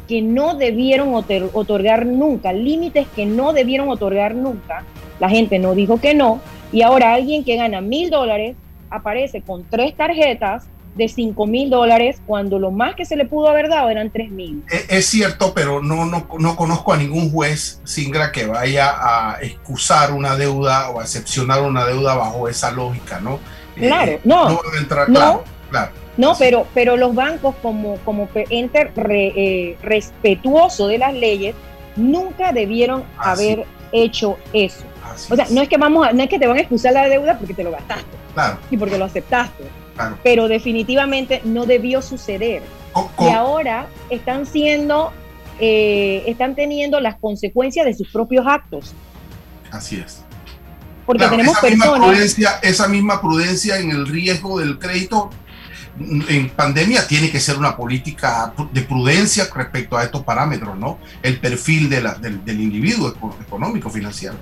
que 0.08 0.22
no 0.22 0.54
debieron 0.54 1.14
otorgar 1.14 2.06
nunca, 2.06 2.52
límites 2.52 3.06
que 3.14 3.26
no 3.26 3.52
debieron 3.52 3.88
otorgar 3.88 4.34
nunca. 4.34 4.84
La 5.18 5.28
gente 5.28 5.58
no 5.58 5.74
dijo 5.74 6.00
que 6.00 6.14
no. 6.14 6.40
Y 6.72 6.82
ahora 6.82 7.14
alguien 7.14 7.44
que 7.44 7.56
gana 7.56 7.80
mil 7.80 8.10
dólares 8.10 8.56
aparece 8.90 9.42
con 9.42 9.64
tres 9.64 9.96
tarjetas 9.96 10.68
de 10.96 11.08
5 11.08 11.46
mil 11.46 11.70
dólares 11.70 12.20
cuando 12.26 12.58
lo 12.58 12.70
más 12.70 12.94
que 12.94 13.04
se 13.04 13.16
le 13.16 13.26
pudo 13.26 13.48
haber 13.48 13.68
dado 13.68 13.90
eran 13.90 14.10
3 14.10 14.30
mil. 14.30 14.64
Es, 14.88 15.06
cierto, 15.06 15.52
pero 15.54 15.82
no, 15.82 16.06
no, 16.06 16.26
no, 16.38 16.56
conozco 16.56 16.92
a 16.92 16.96
ningún 16.96 17.30
juez, 17.30 17.80
Singra, 17.84 18.32
que 18.32 18.46
vaya 18.46 18.94
a 18.96 19.38
excusar 19.42 20.12
una 20.12 20.36
deuda 20.36 20.90
o 20.90 21.00
a 21.00 21.02
excepcionar 21.02 21.62
una 21.62 21.84
deuda 21.84 22.14
bajo 22.14 22.48
esa 22.48 22.70
lógica, 22.70 23.20
¿no? 23.20 23.38
Eh, 23.76 23.86
claro, 23.86 24.18
no. 24.24 24.48
No, 24.50 24.60
entrar, 24.80 25.08
no, 25.08 25.42
claro, 25.70 25.92
no 26.16 26.34
pero, 26.38 26.66
pero 26.72 26.96
los 26.96 27.14
bancos 27.14 27.54
como, 27.60 27.96
como 27.98 28.28
ente 28.34 28.90
eh, 28.96 29.76
respetuoso 29.82 30.88
de 30.88 30.98
las 30.98 31.12
leyes 31.12 31.54
nunca 31.94 32.52
debieron 32.52 33.04
haber 33.18 33.66
hecho 33.92 34.38
eso. 34.54 34.84
o 35.30 35.36
sea, 35.36 35.46
no 35.50 35.60
es 35.60 35.68
que 35.68 35.76
vamos 35.76 36.06
a, 36.06 36.12
no 36.14 36.22
es 36.22 36.30
que 36.30 36.38
te 36.38 36.46
van 36.46 36.56
a 36.56 36.60
excusar 36.60 36.94
la 36.94 37.08
deuda 37.08 37.36
porque 37.38 37.52
te 37.52 37.62
lo 37.62 37.70
gastaste. 37.70 38.16
Claro. 38.32 38.58
Y 38.70 38.78
porque 38.78 38.96
lo 38.96 39.04
aceptaste 39.04 39.64
pero 40.22 40.48
definitivamente 40.48 41.40
no 41.44 41.66
debió 41.66 42.02
suceder. 42.02 42.62
Y 43.18 43.28
ahora 43.28 43.88
están 44.10 44.46
siendo, 44.46 45.12
eh, 45.60 46.24
están 46.26 46.54
teniendo 46.54 47.00
las 47.00 47.16
consecuencias 47.16 47.84
de 47.86 47.94
sus 47.94 48.08
propios 48.08 48.46
actos. 48.46 48.94
Así 49.70 49.96
es. 49.96 50.22
Porque 51.04 51.26
tenemos 51.28 51.58
personas. 51.58 52.36
esa 52.62 52.88
misma 52.88 53.20
prudencia 53.20 53.78
en 53.78 53.90
el 53.90 54.06
riesgo 54.08 54.58
del 54.58 54.78
crédito 54.78 55.30
en 55.98 56.50
pandemia 56.50 57.06
tiene 57.06 57.30
que 57.30 57.40
ser 57.40 57.56
una 57.56 57.76
política 57.76 58.52
de 58.72 58.82
prudencia 58.82 59.46
respecto 59.54 59.96
a 59.96 60.04
estos 60.04 60.22
parámetros, 60.24 60.76
¿no? 60.78 60.98
El 61.22 61.38
perfil 61.38 61.88
de 61.88 62.02
del, 62.20 62.44
del 62.44 62.60
individuo 62.60 63.14
económico, 63.40 63.88
financiero. 63.88 64.36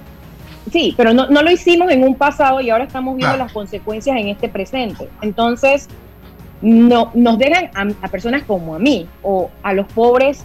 Sí, 0.72 0.94
pero 0.96 1.12
no, 1.12 1.26
lo 1.26 1.50
hicimos 1.50 1.90
en 1.90 2.02
un 2.02 2.14
pasado 2.14 2.60
y 2.60 2.70
ahora 2.70 2.84
estamos 2.84 3.16
viendo 3.16 3.36
las 3.36 3.52
consecuencias 3.52 4.16
en 4.16 4.28
este 4.28 4.48
presente. 4.48 5.08
Entonces, 5.20 5.88
no, 6.62 7.10
nos 7.14 7.38
dejan 7.38 7.70
a, 8.00 8.08
personas 8.08 8.44
como 8.44 8.74
a 8.74 8.78
mí 8.78 9.06
o 9.22 9.50
a 9.62 9.74
los 9.74 9.86
pobres 9.92 10.44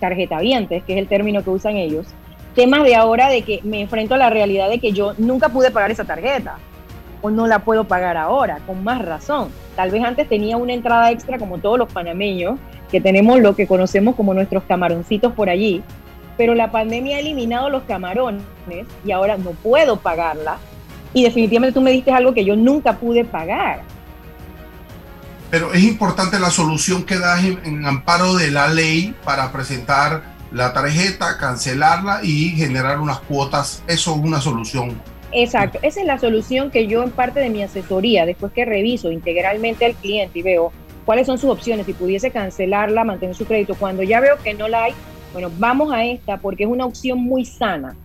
tarjetavientes, 0.00 0.84
que 0.84 0.92
es 0.92 0.98
el 0.98 1.08
término 1.08 1.42
que 1.42 1.50
usan 1.50 1.76
ellos, 1.76 2.06
temas 2.54 2.84
de 2.84 2.94
ahora 2.94 3.28
de 3.28 3.42
que 3.42 3.60
me 3.64 3.80
enfrento 3.80 4.14
a 4.14 4.18
la 4.18 4.30
realidad 4.30 4.68
de 4.68 4.78
que 4.78 4.92
yo 4.92 5.14
nunca 5.16 5.48
pude 5.48 5.70
pagar 5.70 5.90
esa 5.90 6.04
tarjeta 6.04 6.58
o 7.22 7.30
no 7.30 7.46
la 7.46 7.60
puedo 7.60 7.84
pagar 7.84 8.18
ahora, 8.18 8.58
con 8.66 8.84
más 8.84 9.02
razón. 9.02 9.48
Tal 9.76 9.90
vez 9.90 10.04
antes 10.04 10.28
tenía 10.28 10.58
una 10.58 10.74
entrada 10.74 11.10
extra 11.10 11.38
como 11.38 11.56
todos 11.56 11.78
los 11.78 11.90
panameños, 11.90 12.58
que 12.90 13.00
tenemos 13.00 13.40
lo 13.40 13.56
que 13.56 13.66
conocemos 13.66 14.14
como 14.14 14.34
nuestros 14.34 14.62
camaroncitos 14.64 15.32
por 15.32 15.48
allí, 15.48 15.82
pero 16.36 16.54
la 16.54 16.70
pandemia 16.70 17.16
ha 17.16 17.20
eliminado 17.20 17.68
los 17.70 17.84
camarones 17.84 18.44
y 19.04 19.12
ahora 19.12 19.36
no 19.36 19.50
puedo 19.50 19.96
pagarla. 19.96 20.58
Y 21.12 21.22
definitivamente 21.22 21.74
tú 21.74 21.80
me 21.80 21.92
diste 21.92 22.10
algo 22.10 22.34
que 22.34 22.44
yo 22.44 22.56
nunca 22.56 22.94
pude 22.94 23.24
pagar. 23.24 23.82
Pero 25.50 25.72
es 25.72 25.84
importante 25.84 26.40
la 26.40 26.50
solución 26.50 27.04
que 27.04 27.18
das 27.18 27.44
en, 27.44 27.86
amparo 27.86 28.34
de 28.34 28.50
la 28.50 28.66
ley 28.68 29.14
para 29.24 29.52
presentar 29.52 30.34
la 30.50 30.72
tarjeta, 30.72 31.38
cancelarla 31.38 32.20
y 32.24 32.50
generar 32.50 32.98
unas 32.98 33.20
cuotas. 33.20 33.82
Eso 33.86 34.14
es 34.14 34.18
una 34.18 34.40
solución. 34.40 35.00
Exacto, 35.30 35.78
esa 35.82 36.00
es 36.00 36.06
la 36.06 36.18
solución 36.18 36.70
que 36.70 36.86
yo 36.86 37.02
en 37.02 37.10
parte 37.10 37.40
de 37.40 37.50
mi 37.50 37.62
asesoría, 37.62 38.24
después 38.24 38.52
que 38.52 38.64
reviso 38.64 39.10
integralmente 39.10 39.84
al 39.84 39.94
cliente 39.94 40.38
y 40.38 40.42
veo 40.42 40.72
cuáles 41.04 41.26
son 41.26 41.38
sus 41.38 41.50
opciones, 41.50 41.86
si 41.86 41.92
pudiese 41.92 42.30
cancelarla, 42.30 43.04
mantener 43.04 43.34
su 43.34 43.44
crédito, 43.44 43.74
cuando 43.74 44.02
ya 44.02 44.20
veo 44.20 44.36
que 44.42 44.54
no 44.54 44.68
la 44.68 44.84
hay, 44.84 44.94
bueno, 45.34 45.50
vamos 45.58 45.92
a 45.92 46.04
esta 46.04 46.38
porque 46.38 46.62
es 46.62 46.70
una 46.70 46.86
opción 46.86 47.18
muy 47.18 47.44
sana, 47.44 47.96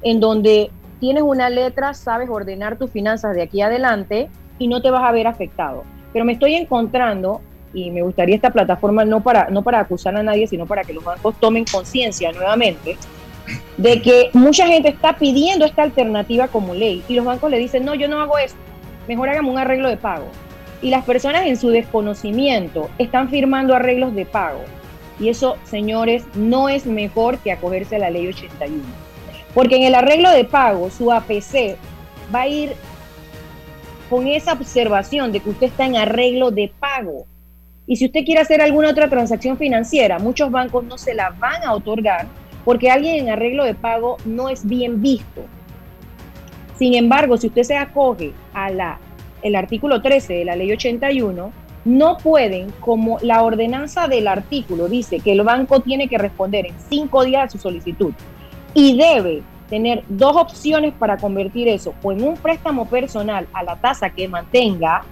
en 0.00 0.20
donde 0.20 0.70
tienes 1.00 1.24
una 1.24 1.50
letra, 1.50 1.92
sabes 1.92 2.30
ordenar 2.30 2.78
tus 2.78 2.90
finanzas 2.92 3.34
de 3.34 3.42
aquí 3.42 3.60
adelante 3.60 4.30
y 4.60 4.68
no 4.68 4.80
te 4.80 4.90
vas 4.90 5.02
a 5.02 5.10
ver 5.10 5.26
afectado. 5.26 5.82
Pero 6.12 6.24
me 6.24 6.34
estoy 6.34 6.54
encontrando, 6.54 7.40
y 7.74 7.90
me 7.90 8.02
gustaría 8.02 8.36
esta 8.36 8.50
plataforma 8.50 9.04
no 9.04 9.20
para, 9.24 9.50
no 9.50 9.62
para 9.62 9.80
acusar 9.80 10.16
a 10.16 10.22
nadie, 10.22 10.46
sino 10.46 10.66
para 10.66 10.84
que 10.84 10.92
los 10.92 11.02
bancos 11.02 11.34
tomen 11.40 11.64
conciencia 11.64 12.30
nuevamente, 12.30 12.96
de 13.76 14.00
que 14.00 14.30
mucha 14.32 14.68
gente 14.68 14.88
está 14.88 15.18
pidiendo 15.18 15.64
esta 15.64 15.82
alternativa 15.82 16.46
como 16.46 16.74
ley 16.74 17.02
y 17.08 17.14
los 17.14 17.24
bancos 17.24 17.50
le 17.50 17.58
dicen, 17.58 17.84
no, 17.84 17.96
yo 17.96 18.06
no 18.06 18.20
hago 18.20 18.38
eso, 18.38 18.54
mejor 19.08 19.30
hagamos 19.30 19.52
un 19.52 19.58
arreglo 19.58 19.88
de 19.88 19.96
pago. 19.96 20.26
Y 20.80 20.90
las 20.90 21.04
personas 21.04 21.44
en 21.46 21.56
su 21.56 21.70
desconocimiento 21.70 22.88
están 22.98 23.30
firmando 23.30 23.74
arreglos 23.74 24.14
de 24.14 24.24
pago 24.26 24.60
y 25.18 25.28
eso, 25.28 25.56
señores, 25.64 26.24
no 26.34 26.68
es 26.68 26.86
mejor 26.86 27.38
que 27.38 27.52
acogerse 27.52 27.96
a 27.96 27.98
la 27.98 28.10
ley 28.10 28.28
81. 28.28 28.82
Porque 29.54 29.76
en 29.76 29.82
el 29.84 29.94
arreglo 29.94 30.30
de 30.30 30.44
pago, 30.44 30.90
su 30.90 31.12
APC 31.12 31.76
va 32.34 32.42
a 32.42 32.48
ir 32.48 32.72
con 34.08 34.26
esa 34.26 34.52
observación 34.52 35.32
de 35.32 35.40
que 35.40 35.50
usted 35.50 35.66
está 35.66 35.86
en 35.86 35.96
arreglo 35.96 36.50
de 36.50 36.72
pago. 36.78 37.26
Y 37.86 37.96
si 37.96 38.04
usted 38.04 38.24
quiere 38.24 38.40
hacer 38.40 38.60
alguna 38.60 38.90
otra 38.90 39.08
transacción 39.08 39.56
financiera, 39.56 40.18
muchos 40.18 40.50
bancos 40.50 40.84
no 40.84 40.98
se 40.98 41.14
la 41.14 41.30
van 41.30 41.62
a 41.64 41.74
otorgar 41.74 42.26
porque 42.64 42.90
alguien 42.90 43.16
en 43.16 43.30
arreglo 43.30 43.64
de 43.64 43.74
pago 43.74 44.18
no 44.26 44.50
es 44.50 44.66
bien 44.66 45.00
visto. 45.00 45.42
Sin 46.78 46.94
embargo, 46.94 47.38
si 47.38 47.46
usted 47.46 47.62
se 47.62 47.76
acoge 47.76 48.32
a 48.52 48.70
la 48.70 48.98
el 49.40 49.56
artículo 49.56 50.02
13 50.02 50.34
de 50.34 50.44
la 50.44 50.54
ley 50.54 50.72
81, 50.72 51.50
no 51.88 52.18
pueden, 52.18 52.70
como 52.80 53.18
la 53.22 53.42
ordenanza 53.42 54.08
del 54.08 54.28
artículo 54.28 54.88
dice 54.88 55.20
que 55.20 55.32
el 55.32 55.42
banco 55.42 55.80
tiene 55.80 56.06
que 56.06 56.18
responder 56.18 56.66
en 56.66 56.74
cinco 56.90 57.24
días 57.24 57.46
a 57.46 57.48
su 57.48 57.58
solicitud 57.58 58.12
y 58.74 58.98
debe 58.98 59.42
tener 59.70 60.04
dos 60.06 60.36
opciones 60.36 60.92
para 60.92 61.16
convertir 61.16 61.66
eso 61.66 61.94
o 62.02 62.12
en 62.12 62.22
un 62.22 62.36
préstamo 62.36 62.84
personal 62.84 63.48
a 63.54 63.62
la 63.62 63.76
tasa 63.76 64.10
que 64.10 64.28
mantenga 64.28 65.02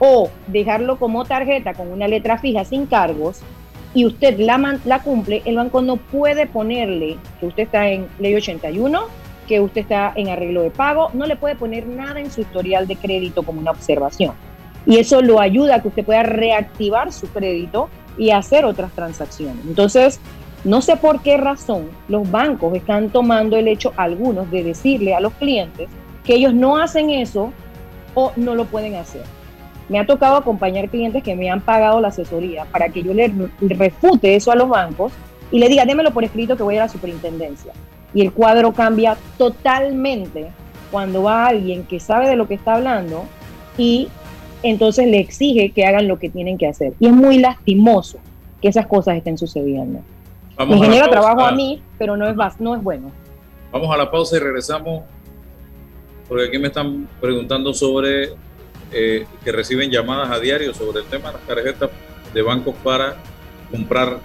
o 0.00 0.30
dejarlo 0.48 0.98
como 0.98 1.24
tarjeta 1.24 1.74
con 1.74 1.92
una 1.92 2.08
letra 2.08 2.38
fija 2.38 2.64
sin 2.64 2.86
cargos 2.86 3.42
y 3.94 4.04
usted 4.04 4.40
la, 4.40 4.80
la 4.84 5.00
cumple, 5.00 5.42
el 5.44 5.54
banco 5.54 5.80
no 5.80 5.94
puede 5.94 6.48
ponerle 6.48 7.18
que 7.38 7.46
usted 7.46 7.62
está 7.62 7.88
en 7.88 8.08
ley 8.18 8.34
81, 8.34 9.00
que 9.46 9.60
usted 9.60 9.82
está 9.82 10.12
en 10.16 10.28
arreglo 10.28 10.62
de 10.62 10.70
pago, 10.70 11.10
no 11.12 11.26
le 11.26 11.36
puede 11.36 11.54
poner 11.54 11.86
nada 11.86 12.18
en 12.18 12.32
su 12.32 12.40
historial 12.40 12.88
de 12.88 12.96
crédito 12.96 13.44
como 13.44 13.60
una 13.60 13.70
observación 13.70 14.34
y 14.86 14.98
eso 14.98 15.22
lo 15.22 15.40
ayuda 15.40 15.76
a 15.76 15.82
que 15.82 15.88
usted 15.88 16.04
pueda 16.04 16.22
reactivar 16.22 17.12
su 17.12 17.28
crédito 17.28 17.88
y 18.18 18.30
hacer 18.30 18.64
otras 18.64 18.92
transacciones. 18.92 19.64
Entonces, 19.66 20.20
no 20.64 20.80
sé 20.80 20.96
por 20.96 21.20
qué 21.20 21.36
razón 21.36 21.88
los 22.08 22.30
bancos 22.30 22.74
están 22.74 23.10
tomando 23.10 23.56
el 23.56 23.68
hecho, 23.68 23.92
algunos, 23.96 24.50
de 24.50 24.62
decirle 24.62 25.14
a 25.14 25.20
los 25.20 25.32
clientes 25.34 25.88
que 26.24 26.34
ellos 26.34 26.54
no 26.54 26.78
hacen 26.78 27.10
eso 27.10 27.52
o 28.14 28.32
no 28.36 28.54
lo 28.54 28.64
pueden 28.64 28.94
hacer. 28.94 29.22
Me 29.88 29.98
ha 29.98 30.06
tocado 30.06 30.36
acompañar 30.36 30.88
clientes 30.88 31.22
que 31.22 31.36
me 31.36 31.50
han 31.50 31.60
pagado 31.60 32.00
la 32.00 32.08
asesoría 32.08 32.64
para 32.64 32.88
que 32.88 33.02
yo 33.02 33.12
le 33.12 33.30
refute 33.60 34.34
eso 34.34 34.50
a 34.50 34.56
los 34.56 34.68
bancos 34.68 35.12
y 35.50 35.58
le 35.58 35.68
diga, 35.68 35.84
démelo 35.84 36.12
por 36.12 36.24
escrito 36.24 36.56
que 36.56 36.62
voy 36.62 36.76
a 36.78 36.84
la 36.84 36.88
superintendencia. 36.88 37.72
Y 38.14 38.22
el 38.22 38.32
cuadro 38.32 38.72
cambia 38.72 39.16
totalmente 39.36 40.50
cuando 40.90 41.24
va 41.24 41.46
alguien 41.46 41.84
que 41.84 42.00
sabe 42.00 42.28
de 42.28 42.36
lo 42.36 42.48
que 42.48 42.54
está 42.54 42.76
hablando 42.76 43.24
y 43.76 44.08
entonces 44.64 45.06
le 45.06 45.20
exige 45.20 45.70
que 45.70 45.84
hagan 45.84 46.08
lo 46.08 46.18
que 46.18 46.30
tienen 46.30 46.58
que 46.58 46.66
hacer. 46.66 46.94
Y 46.98 47.06
es 47.06 47.12
muy 47.12 47.38
lastimoso 47.38 48.18
que 48.60 48.68
esas 48.68 48.86
cosas 48.86 49.16
estén 49.16 49.36
sucediendo. 49.36 50.00
Me 50.58 50.78
genera 50.78 51.08
trabajo 51.08 51.42
a 51.42 51.52
mí, 51.52 51.82
pero 51.98 52.16
no 52.16 52.26
es, 52.26 52.36
no 52.60 52.74
es 52.74 52.82
bueno. 52.82 53.12
Vamos 53.70 53.92
a 53.92 53.96
la 53.98 54.10
pausa 54.10 54.36
y 54.36 54.40
regresamos, 54.40 55.02
porque 56.28 56.46
aquí 56.46 56.58
me 56.58 56.68
están 56.68 57.08
preguntando 57.20 57.74
sobre 57.74 58.30
eh, 58.92 59.26
que 59.44 59.52
reciben 59.52 59.90
llamadas 59.90 60.30
a 60.30 60.38
diario 60.38 60.72
sobre 60.72 61.00
el 61.00 61.06
tema 61.06 61.28
de 61.28 61.34
las 61.34 61.42
tarjetas 61.42 61.90
de 62.32 62.42
bancos 62.42 62.74
para 62.82 63.16
comprar 63.70 64.18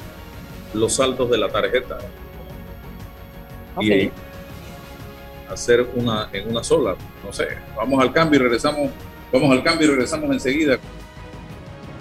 los 0.73 0.93
saldos 0.93 1.29
de 1.29 1.37
la 1.37 1.49
tarjeta 1.49 1.97
y 3.81 4.11
hacer 5.49 5.87
una 5.95 6.29
en 6.31 6.49
una 6.49 6.63
sola. 6.63 6.95
No 7.25 7.33
sé, 7.33 7.47
vamos 7.75 8.01
al 8.01 8.13
cambio 8.13 8.39
y 8.39 8.43
regresamos. 8.43 8.91
Vamos 9.31 9.51
al 9.51 9.63
cambio 9.63 9.87
y 9.87 9.89
regresamos 9.91 10.31
enseguida. 10.31 10.79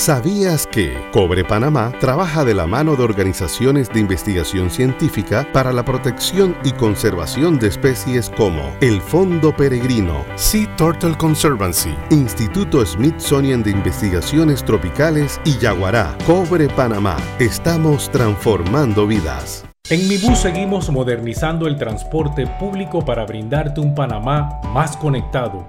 ¿Sabías 0.00 0.66
que 0.66 0.96
Cobre 1.12 1.44
Panamá 1.44 1.92
trabaja 2.00 2.42
de 2.42 2.54
la 2.54 2.66
mano 2.66 2.96
de 2.96 3.04
organizaciones 3.04 3.92
de 3.92 4.00
investigación 4.00 4.70
científica 4.70 5.46
para 5.52 5.74
la 5.74 5.84
protección 5.84 6.56
y 6.64 6.72
conservación 6.72 7.58
de 7.58 7.68
especies 7.68 8.30
como 8.30 8.62
el 8.80 9.02
Fondo 9.02 9.54
Peregrino, 9.54 10.24
Sea 10.36 10.74
Turtle 10.76 11.14
Conservancy, 11.18 11.94
Instituto 12.10 12.84
Smithsonian 12.86 13.62
de 13.62 13.72
Investigaciones 13.72 14.64
Tropicales 14.64 15.38
y 15.44 15.58
Yaguará? 15.58 16.16
Cobre 16.26 16.68
Panamá. 16.68 17.18
Estamos 17.38 18.10
transformando 18.10 19.06
vidas. 19.06 19.66
En 19.90 20.08
Mi 20.08 20.16
Bus 20.16 20.38
seguimos 20.38 20.88
modernizando 20.88 21.66
el 21.66 21.76
transporte 21.76 22.46
público 22.58 23.04
para 23.04 23.26
brindarte 23.26 23.82
un 23.82 23.94
Panamá 23.94 24.62
más 24.72 24.96
conectado 24.96 25.68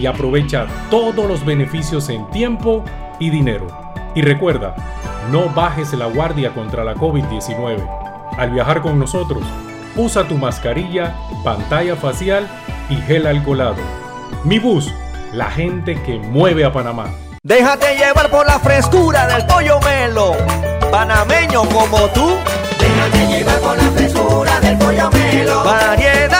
y 0.00 0.06
aprovecha 0.06 0.66
todos 0.90 1.26
los 1.26 1.44
beneficios 1.44 2.08
en 2.08 2.26
tiempo 2.30 2.82
y 3.18 3.28
dinero. 3.28 3.66
Y 4.14 4.22
recuerda, 4.22 4.74
no 5.30 5.50
bajes 5.50 5.92
la 5.92 6.06
guardia 6.06 6.52
contra 6.54 6.84
la 6.84 6.94
COVID-19. 6.94 7.86
Al 8.36 8.50
viajar 8.50 8.80
con 8.80 8.98
nosotros, 8.98 9.42
usa 9.96 10.26
tu 10.26 10.38
mascarilla, 10.38 11.14
pantalla 11.44 11.96
facial 11.96 12.48
y 12.88 12.96
gel 12.96 13.26
alcoholado. 13.26 13.76
Mi 14.44 14.58
bus, 14.58 14.90
la 15.34 15.50
gente 15.50 16.00
que 16.02 16.18
mueve 16.18 16.64
a 16.64 16.72
Panamá. 16.72 17.08
Déjate 17.42 17.96
llevar 17.96 18.30
por 18.30 18.46
la 18.46 18.58
frescura 18.58 19.26
del 19.26 19.44
pollo 19.46 19.80
melo, 19.80 20.32
panameño 20.90 21.62
como 21.68 22.06
tú. 22.08 22.36
Déjate 22.78 23.26
llevar 23.26 23.60
por 23.60 23.76
la 23.76 23.90
frescura 23.90 24.60
del 24.60 24.78
pollo 24.78 25.10
melo. 25.10 25.64
Variedad 25.64 26.39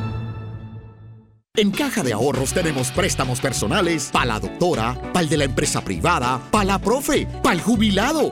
En 1.57 1.69
Caja 1.71 2.01
de 2.01 2.13
Ahorros 2.13 2.53
tenemos 2.53 2.91
préstamos 2.91 3.41
personales 3.41 4.09
para 4.13 4.25
la 4.25 4.39
doctora, 4.39 4.97
para 5.11 5.19
el 5.19 5.27
de 5.27 5.35
la 5.35 5.43
empresa 5.43 5.81
privada, 5.81 6.39
para 6.49 6.63
la 6.63 6.79
profe, 6.79 7.27
para 7.43 7.53
el 7.53 7.61
jubilado, 7.61 8.31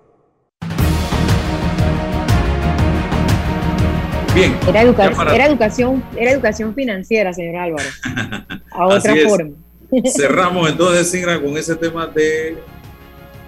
Bien. 4.33 4.57
Era, 4.67 4.81
educa- 4.83 5.09
ya 5.09 5.15
para- 5.15 5.35
era 5.35 5.45
educación, 5.45 6.03
era 6.15 6.31
educación 6.31 6.73
financiera, 6.73 7.33
señor 7.33 7.57
Álvaro. 7.57 7.89
A 8.71 8.87
otra 8.87 9.13
forma. 9.27 9.55
Cerramos 10.15 10.69
entonces, 10.69 11.09
Singra, 11.11 11.41
con 11.41 11.57
ese 11.57 11.75
tema 11.75 12.07
de 12.07 12.57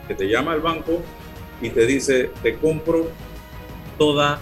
que 0.08 0.14
te 0.14 0.28
llama 0.28 0.54
el 0.54 0.60
banco 0.60 1.02
y 1.62 1.70
te 1.70 1.86
dice, 1.86 2.30
te 2.42 2.56
compro 2.56 3.10
toda 3.98 4.40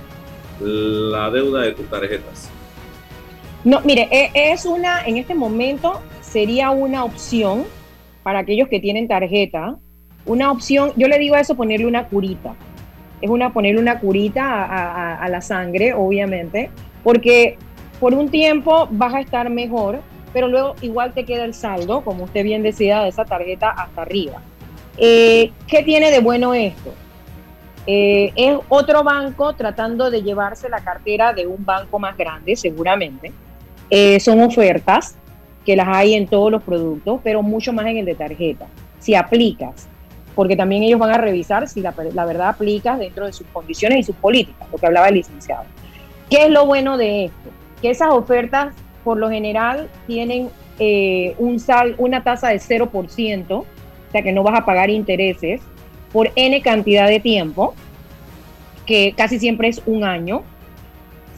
la 0.59 1.29
deuda 1.29 1.61
de 1.61 1.73
tus 1.73 1.87
tarjetas. 1.89 2.49
No, 3.63 3.81
mire, 3.81 4.07
e- 4.11 4.31
es 4.51 4.65
una, 4.65 5.05
en 5.05 5.17
este 5.17 5.35
momento 5.35 6.01
sería 6.21 6.71
una 6.71 7.03
opción 7.03 7.65
para 8.23 8.39
aquellos 8.39 8.67
que 8.67 8.79
tienen 8.79 9.07
tarjeta, 9.07 9.77
una 10.25 10.51
opción, 10.51 10.91
yo 10.95 11.07
le 11.07 11.19
digo 11.19 11.35
a 11.35 11.41
eso 11.41 11.55
ponerle 11.55 11.85
una 11.85 12.07
curita. 12.07 12.55
Es 13.21 13.29
una 13.29 13.53
ponerle 13.53 13.79
una 13.79 13.99
curita 13.99 15.15
a, 15.15 15.29
la 15.29 15.41
sangre, 15.41 15.93
obviamente, 15.93 16.71
porque 17.03 17.57
por 17.99 18.13
un 18.13 18.29
tiempo 18.29 18.87
vas 18.91 19.13
a 19.13 19.19
estar 19.19 19.49
mejor, 19.49 20.01
pero 20.33 20.47
luego 20.47 20.75
igual 20.81 21.13
te 21.13 21.23
queda 21.23 21.45
el 21.45 21.53
saldo, 21.53 22.01
como 22.01 22.23
usted 22.23 22.43
bien 22.43 22.63
decía, 22.63 23.01
de 23.01 23.09
esa 23.09 23.25
tarjeta 23.25 23.69
hasta 23.69 24.01
arriba. 24.01 24.41
Eh, 24.97 25.51
¿Qué 25.67 25.83
tiene 25.83 26.09
de 26.09 26.19
bueno 26.19 26.53
esto? 26.53 26.93
Eh, 27.87 28.31
es 28.35 28.57
otro 28.69 29.03
banco 29.03 29.53
tratando 29.53 30.11
de 30.11 30.21
llevarse 30.21 30.69
la 30.69 30.81
cartera 30.81 31.33
de 31.33 31.47
un 31.47 31.65
banco 31.65 31.99
más 31.99 32.15
grande, 32.17 32.55
seguramente. 32.55 33.31
Eh, 33.89 34.19
son 34.19 34.41
ofertas 34.41 35.15
que 35.65 35.75
las 35.75 35.87
hay 35.87 36.13
en 36.13 36.27
todos 36.27 36.51
los 36.51 36.63
productos, 36.63 37.19
pero 37.23 37.43
mucho 37.43 37.73
más 37.73 37.85
en 37.87 37.97
el 37.97 38.05
de 38.05 38.15
tarjeta. 38.15 38.67
Si 38.99 39.15
aplicas, 39.15 39.87
porque 40.35 40.55
también 40.55 40.83
ellos 40.83 40.99
van 40.99 41.11
a 41.11 41.17
revisar 41.17 41.67
si 41.67 41.81
la, 41.81 41.93
la 42.13 42.25
verdad 42.25 42.49
aplicas 42.49 42.99
dentro 42.99 43.25
de 43.25 43.33
sus 43.33 43.47
condiciones 43.47 43.99
y 43.99 44.03
sus 44.03 44.15
políticas, 44.15 44.67
lo 44.71 44.77
que 44.77 44.85
hablaba 44.85 45.09
el 45.09 45.15
licenciado. 45.15 45.63
¿Qué 46.29 46.45
es 46.45 46.49
lo 46.49 46.65
bueno 46.65 46.97
de 46.97 47.25
esto? 47.25 47.49
Que 47.81 47.89
esas 47.89 48.13
ofertas, 48.13 48.73
por 49.03 49.17
lo 49.17 49.29
general, 49.29 49.89
tienen 50.07 50.49
eh, 50.79 51.35
un 51.37 51.59
sal, 51.59 51.95
una 51.97 52.23
tasa 52.23 52.49
de 52.49 52.55
0%, 52.55 53.51
o 53.51 53.65
sea 54.11 54.21
que 54.21 54.31
no 54.31 54.43
vas 54.43 54.59
a 54.59 54.65
pagar 54.65 54.89
intereses 54.89 55.61
por 56.11 56.31
N 56.35 56.61
cantidad 56.61 57.07
de 57.07 57.19
tiempo, 57.19 57.73
que 58.85 59.13
casi 59.15 59.39
siempre 59.39 59.67
es 59.67 59.81
un 59.85 60.03
año. 60.03 60.43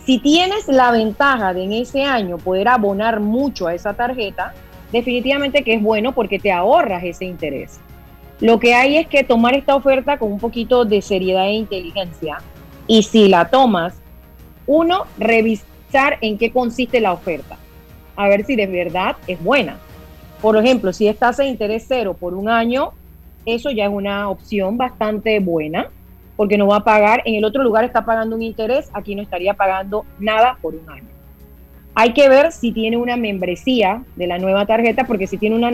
Si 0.06 0.20
tienes 0.20 0.68
la 0.68 0.92
ventaja 0.92 1.54
de 1.54 1.64
en 1.64 1.74
ese 1.74 2.04
año 2.04 2.38
poder 2.38 2.68
abonar 2.68 3.20
mucho 3.20 3.68
a 3.68 3.74
esa 3.74 3.94
tarjeta, 3.94 4.54
definitivamente 4.92 5.64
que 5.64 5.76
es 5.76 5.82
bueno 5.82 6.14
porque 6.14 6.40
te 6.40 6.52
ahorras 6.52 7.04
ese 7.04 7.26
interés. 7.26 7.80
Lo 8.44 8.60
que 8.60 8.74
hay 8.74 8.98
es 8.98 9.08
que 9.08 9.24
tomar 9.24 9.56
esta 9.56 9.74
oferta 9.74 10.18
con 10.18 10.30
un 10.30 10.38
poquito 10.38 10.84
de 10.84 11.02
seriedad 11.02 11.46
e 11.46 11.54
inteligencia. 11.54 12.40
Y 12.88 13.04
si 13.04 13.30
la 13.30 13.50
tomas, 13.50 13.96
uno, 14.68 15.06
revisar 15.18 16.18
en 16.20 16.38
qué 16.38 16.52
consiste 16.52 17.00
la 17.00 17.14
oferta. 17.14 17.58
A 18.18 18.28
ver 18.28 18.44
si 18.44 18.58
de 18.58 18.68
verdad 18.68 19.16
es 19.28 19.42
buena. 19.42 19.78
Por 20.42 20.58
ejemplo, 20.58 20.92
si 20.92 21.08
es 21.08 21.18
tasa 21.18 21.44
de 21.44 21.48
interés 21.48 21.86
cero 21.88 22.18
por 22.20 22.34
un 22.34 22.50
año, 22.50 22.92
eso 23.46 23.72
ya 23.72 23.86
es 23.86 23.92
una 23.94 24.30
opción 24.30 24.78
bastante 24.78 25.40
buena, 25.40 25.88
porque 26.36 26.58
no 26.58 26.68
va 26.68 26.78
a 26.78 26.84
pagar, 26.84 27.22
en 27.24 27.36
el 27.36 27.46
otro 27.46 27.64
lugar 27.64 27.86
está 27.86 28.04
pagando 28.04 28.36
un 28.36 28.42
interés, 28.42 28.90
aquí 28.92 29.16
no 29.16 29.22
estaría 29.22 29.54
pagando 29.54 30.06
nada 30.20 30.58
por 30.62 30.76
un 30.76 30.90
año. 30.90 31.13
Hay 31.96 32.14
que 32.14 32.28
ver 32.28 32.52
si 32.52 32.72
tiene 32.72 32.98
una 32.98 33.18
membresía 33.18 34.04
de 34.16 34.26
la 34.26 34.40
nueva 34.40 34.66
tarjeta, 34.66 35.04
porque 35.04 35.28
si 35.28 35.38
tiene 35.38 35.56
una 35.56 35.70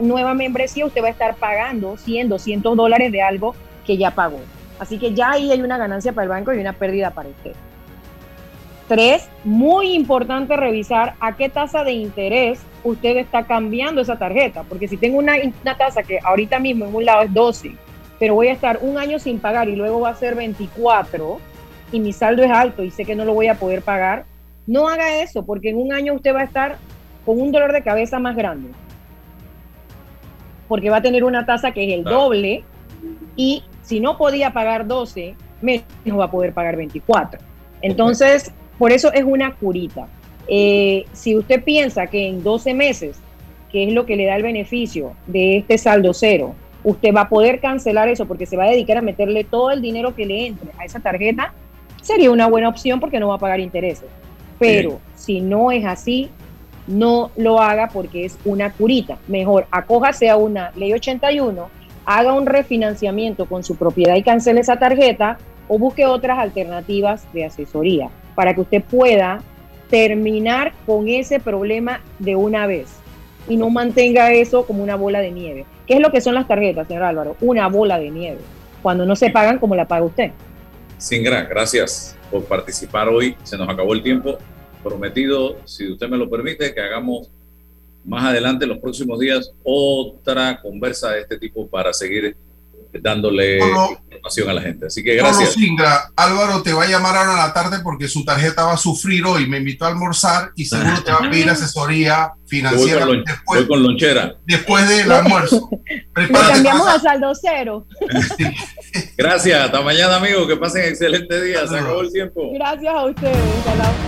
nueva 0.00 0.34
membresía, 0.34 0.86
usted 0.86 1.02
va 1.02 1.08
a 1.08 1.10
estar 1.10 1.34
pagando 1.34 1.96
100, 1.96 2.28
200 2.28 2.76
dólares 2.76 3.10
de 3.10 3.22
algo 3.22 3.56
que 3.84 3.96
ya 3.96 4.12
pagó. 4.12 4.38
Así 4.78 4.98
que 4.98 5.14
ya 5.14 5.32
ahí 5.32 5.50
hay 5.50 5.60
una 5.60 5.76
ganancia 5.76 6.12
para 6.12 6.24
el 6.24 6.28
banco 6.28 6.54
y 6.54 6.58
una 6.58 6.74
pérdida 6.74 7.10
para 7.10 7.30
usted. 7.30 7.52
Tres, 8.86 9.28
muy 9.42 9.94
importante 9.94 10.56
revisar 10.56 11.14
a 11.18 11.36
qué 11.36 11.48
tasa 11.48 11.82
de 11.82 11.92
interés 11.92 12.60
usted 12.84 13.16
está 13.16 13.42
cambiando 13.42 14.00
esa 14.00 14.16
tarjeta, 14.16 14.62
porque 14.62 14.86
si 14.86 14.96
tengo 14.96 15.18
una, 15.18 15.34
una 15.62 15.76
tasa 15.76 16.04
que 16.04 16.20
ahorita 16.22 16.60
mismo 16.60 16.86
en 16.86 16.94
un 16.94 17.04
lado 17.04 17.22
es 17.22 17.34
12, 17.34 17.72
pero 18.20 18.34
voy 18.34 18.48
a 18.48 18.52
estar 18.52 18.78
un 18.80 18.96
año 18.96 19.18
sin 19.18 19.40
pagar 19.40 19.68
y 19.68 19.74
luego 19.76 20.00
va 20.00 20.10
a 20.10 20.14
ser 20.14 20.36
24 20.36 21.38
y 21.90 22.00
mi 22.00 22.12
saldo 22.12 22.44
es 22.44 22.50
alto 22.50 22.84
y 22.84 22.90
sé 22.90 23.04
que 23.04 23.16
no 23.16 23.24
lo 23.24 23.34
voy 23.34 23.48
a 23.48 23.56
poder 23.56 23.82
pagar, 23.82 24.24
no 24.68 24.86
haga 24.86 25.22
eso, 25.22 25.44
porque 25.44 25.70
en 25.70 25.78
un 25.78 25.92
año 25.92 26.12
usted 26.12 26.34
va 26.34 26.42
a 26.42 26.44
estar 26.44 26.76
con 27.24 27.40
un 27.40 27.50
dolor 27.50 27.72
de 27.72 27.82
cabeza 27.82 28.18
más 28.18 28.36
grande, 28.36 28.68
porque 30.68 30.90
va 30.90 30.98
a 30.98 31.02
tener 31.02 31.24
una 31.24 31.46
tasa 31.46 31.72
que 31.72 31.84
es 31.84 31.94
el 31.98 32.04
doble 32.04 32.62
y 33.34 33.64
si 33.82 33.98
no 33.98 34.18
podía 34.18 34.52
pagar 34.52 34.86
12, 34.86 35.34
menos 35.62 35.86
va 36.06 36.26
a 36.26 36.30
poder 36.30 36.52
pagar 36.52 36.76
24. 36.76 37.40
Entonces, 37.80 38.52
por 38.78 38.92
eso 38.92 39.10
es 39.12 39.24
una 39.24 39.54
curita. 39.54 40.06
Eh, 40.46 41.06
si 41.12 41.34
usted 41.34 41.64
piensa 41.64 42.06
que 42.06 42.28
en 42.28 42.42
12 42.42 42.74
meses, 42.74 43.18
que 43.72 43.84
es 43.84 43.92
lo 43.94 44.04
que 44.04 44.16
le 44.16 44.26
da 44.26 44.36
el 44.36 44.42
beneficio 44.42 45.14
de 45.26 45.58
este 45.58 45.78
saldo 45.78 46.12
cero, 46.12 46.54
usted 46.84 47.14
va 47.14 47.22
a 47.22 47.28
poder 47.30 47.60
cancelar 47.60 48.08
eso 48.08 48.26
porque 48.26 48.44
se 48.44 48.56
va 48.58 48.64
a 48.64 48.70
dedicar 48.70 48.98
a 48.98 49.02
meterle 49.02 49.44
todo 49.44 49.70
el 49.70 49.80
dinero 49.80 50.14
que 50.14 50.26
le 50.26 50.46
entre 50.46 50.70
a 50.78 50.84
esa 50.84 51.00
tarjeta, 51.00 51.54
sería 52.02 52.30
una 52.30 52.48
buena 52.48 52.68
opción 52.68 53.00
porque 53.00 53.18
no 53.18 53.28
va 53.28 53.36
a 53.36 53.38
pagar 53.38 53.60
intereses. 53.60 54.08
Pero 54.58 55.00
si 55.14 55.40
no 55.40 55.70
es 55.70 55.84
así, 55.84 56.30
no 56.86 57.30
lo 57.36 57.60
haga 57.60 57.88
porque 57.88 58.24
es 58.24 58.38
una 58.44 58.72
curita. 58.72 59.18
Mejor 59.28 59.66
acójase 59.70 60.28
a 60.30 60.36
una 60.36 60.72
ley 60.74 60.92
81, 60.92 61.68
haga 62.04 62.32
un 62.32 62.46
refinanciamiento 62.46 63.46
con 63.46 63.62
su 63.62 63.76
propiedad 63.76 64.16
y 64.16 64.22
cancele 64.22 64.60
esa 64.60 64.78
tarjeta 64.78 65.38
o 65.68 65.78
busque 65.78 66.06
otras 66.06 66.38
alternativas 66.38 67.30
de 67.32 67.44
asesoría 67.44 68.08
para 68.34 68.54
que 68.54 68.62
usted 68.62 68.82
pueda 68.82 69.42
terminar 69.90 70.72
con 70.86 71.08
ese 71.08 71.40
problema 71.40 72.00
de 72.18 72.36
una 72.36 72.66
vez 72.66 72.98
y 73.48 73.56
no 73.56 73.70
mantenga 73.70 74.32
eso 74.32 74.66
como 74.66 74.82
una 74.82 74.96
bola 74.96 75.20
de 75.20 75.30
nieve. 75.30 75.66
¿Qué 75.86 75.94
es 75.94 76.00
lo 76.00 76.10
que 76.10 76.20
son 76.20 76.34
las 76.34 76.46
tarjetas, 76.46 76.86
señor 76.86 77.04
Álvaro? 77.04 77.36
Una 77.40 77.68
bola 77.68 77.98
de 77.98 78.10
nieve. 78.10 78.40
Cuando 78.82 79.06
no 79.06 79.16
se 79.16 79.30
pagan 79.30 79.58
como 79.58 79.74
la 79.74 79.88
paga 79.88 80.04
usted. 80.04 80.30
Singra, 80.98 81.44
gracias 81.44 82.16
por 82.28 82.44
participar 82.44 83.08
hoy. 83.08 83.36
Se 83.44 83.56
nos 83.56 83.68
acabó 83.68 83.94
el 83.94 84.02
tiempo. 84.02 84.36
Prometido, 84.82 85.56
si 85.64 85.92
usted 85.92 86.08
me 86.08 86.16
lo 86.16 86.28
permite, 86.28 86.74
que 86.74 86.80
hagamos 86.80 87.30
más 88.04 88.24
adelante, 88.24 88.66
los 88.66 88.78
próximos 88.78 89.20
días, 89.20 89.52
otra 89.62 90.60
conversa 90.60 91.12
de 91.12 91.20
este 91.20 91.38
tipo 91.38 91.68
para 91.68 91.92
seguir 91.92 92.36
dándole 93.02 93.58
información 93.58 94.50
a 94.50 94.52
la 94.54 94.62
gente. 94.62 94.86
Así 94.86 95.02
que 95.04 95.14
gracias. 95.16 95.52
Singra, 95.54 96.10
Álvaro 96.16 96.62
te 96.62 96.72
va 96.72 96.84
a 96.84 96.88
llamar 96.88 97.16
ahora 97.16 97.30
en 97.32 97.36
la 97.38 97.52
tarde 97.52 97.78
porque 97.82 98.08
su 98.08 98.24
tarjeta 98.24 98.64
va 98.64 98.74
a 98.74 98.76
sufrir 98.78 99.24
hoy. 99.26 99.46
Me 99.48 99.58
invitó 99.58 99.84
a 99.84 99.88
almorzar 99.88 100.50
y 100.56 100.64
seguro 100.64 101.02
te 101.04 101.12
va 101.12 101.18
a 101.18 101.30
pedir 101.30 101.48
asesoría 101.50 102.28
Voy 102.34 102.48
financiera 102.48 103.00
con, 103.06 103.16
lon- 103.16 103.24
después, 103.24 103.60
voy 103.60 103.68
con 103.68 103.82
lonchera. 103.82 104.34
después 104.46 104.88
del 104.88 105.12
almuerzo. 105.12 105.68
Prepárate 106.14 106.52
cambiamos 106.54 106.88
a 106.88 106.98
saldo 106.98 107.32
cero. 107.40 107.86
Gracias. 109.16 109.64
Hasta 109.64 109.80
mañana, 109.82 110.16
amigos. 110.16 110.46
Que 110.48 110.56
pasen 110.56 110.84
excelente 110.84 111.42
día. 111.42 111.66
Se 111.66 111.78
acabó 111.78 112.00
el 112.00 112.12
tiempo. 112.12 112.50
Gracias 112.54 112.94
a 112.94 113.04
ustedes. 113.04 113.36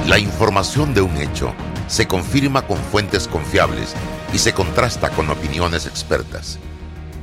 La 0.06 0.18
información 0.18 0.94
de 0.94 1.02
un 1.02 1.16
hecho 1.18 1.52
se 1.86 2.06
confirma 2.08 2.62
con 2.66 2.78
fuentes 2.78 3.28
confiables 3.28 3.94
y 4.32 4.38
se 4.38 4.52
contrasta 4.52 5.10
con 5.10 5.28
opiniones 5.30 5.86
expertas. 5.86 6.58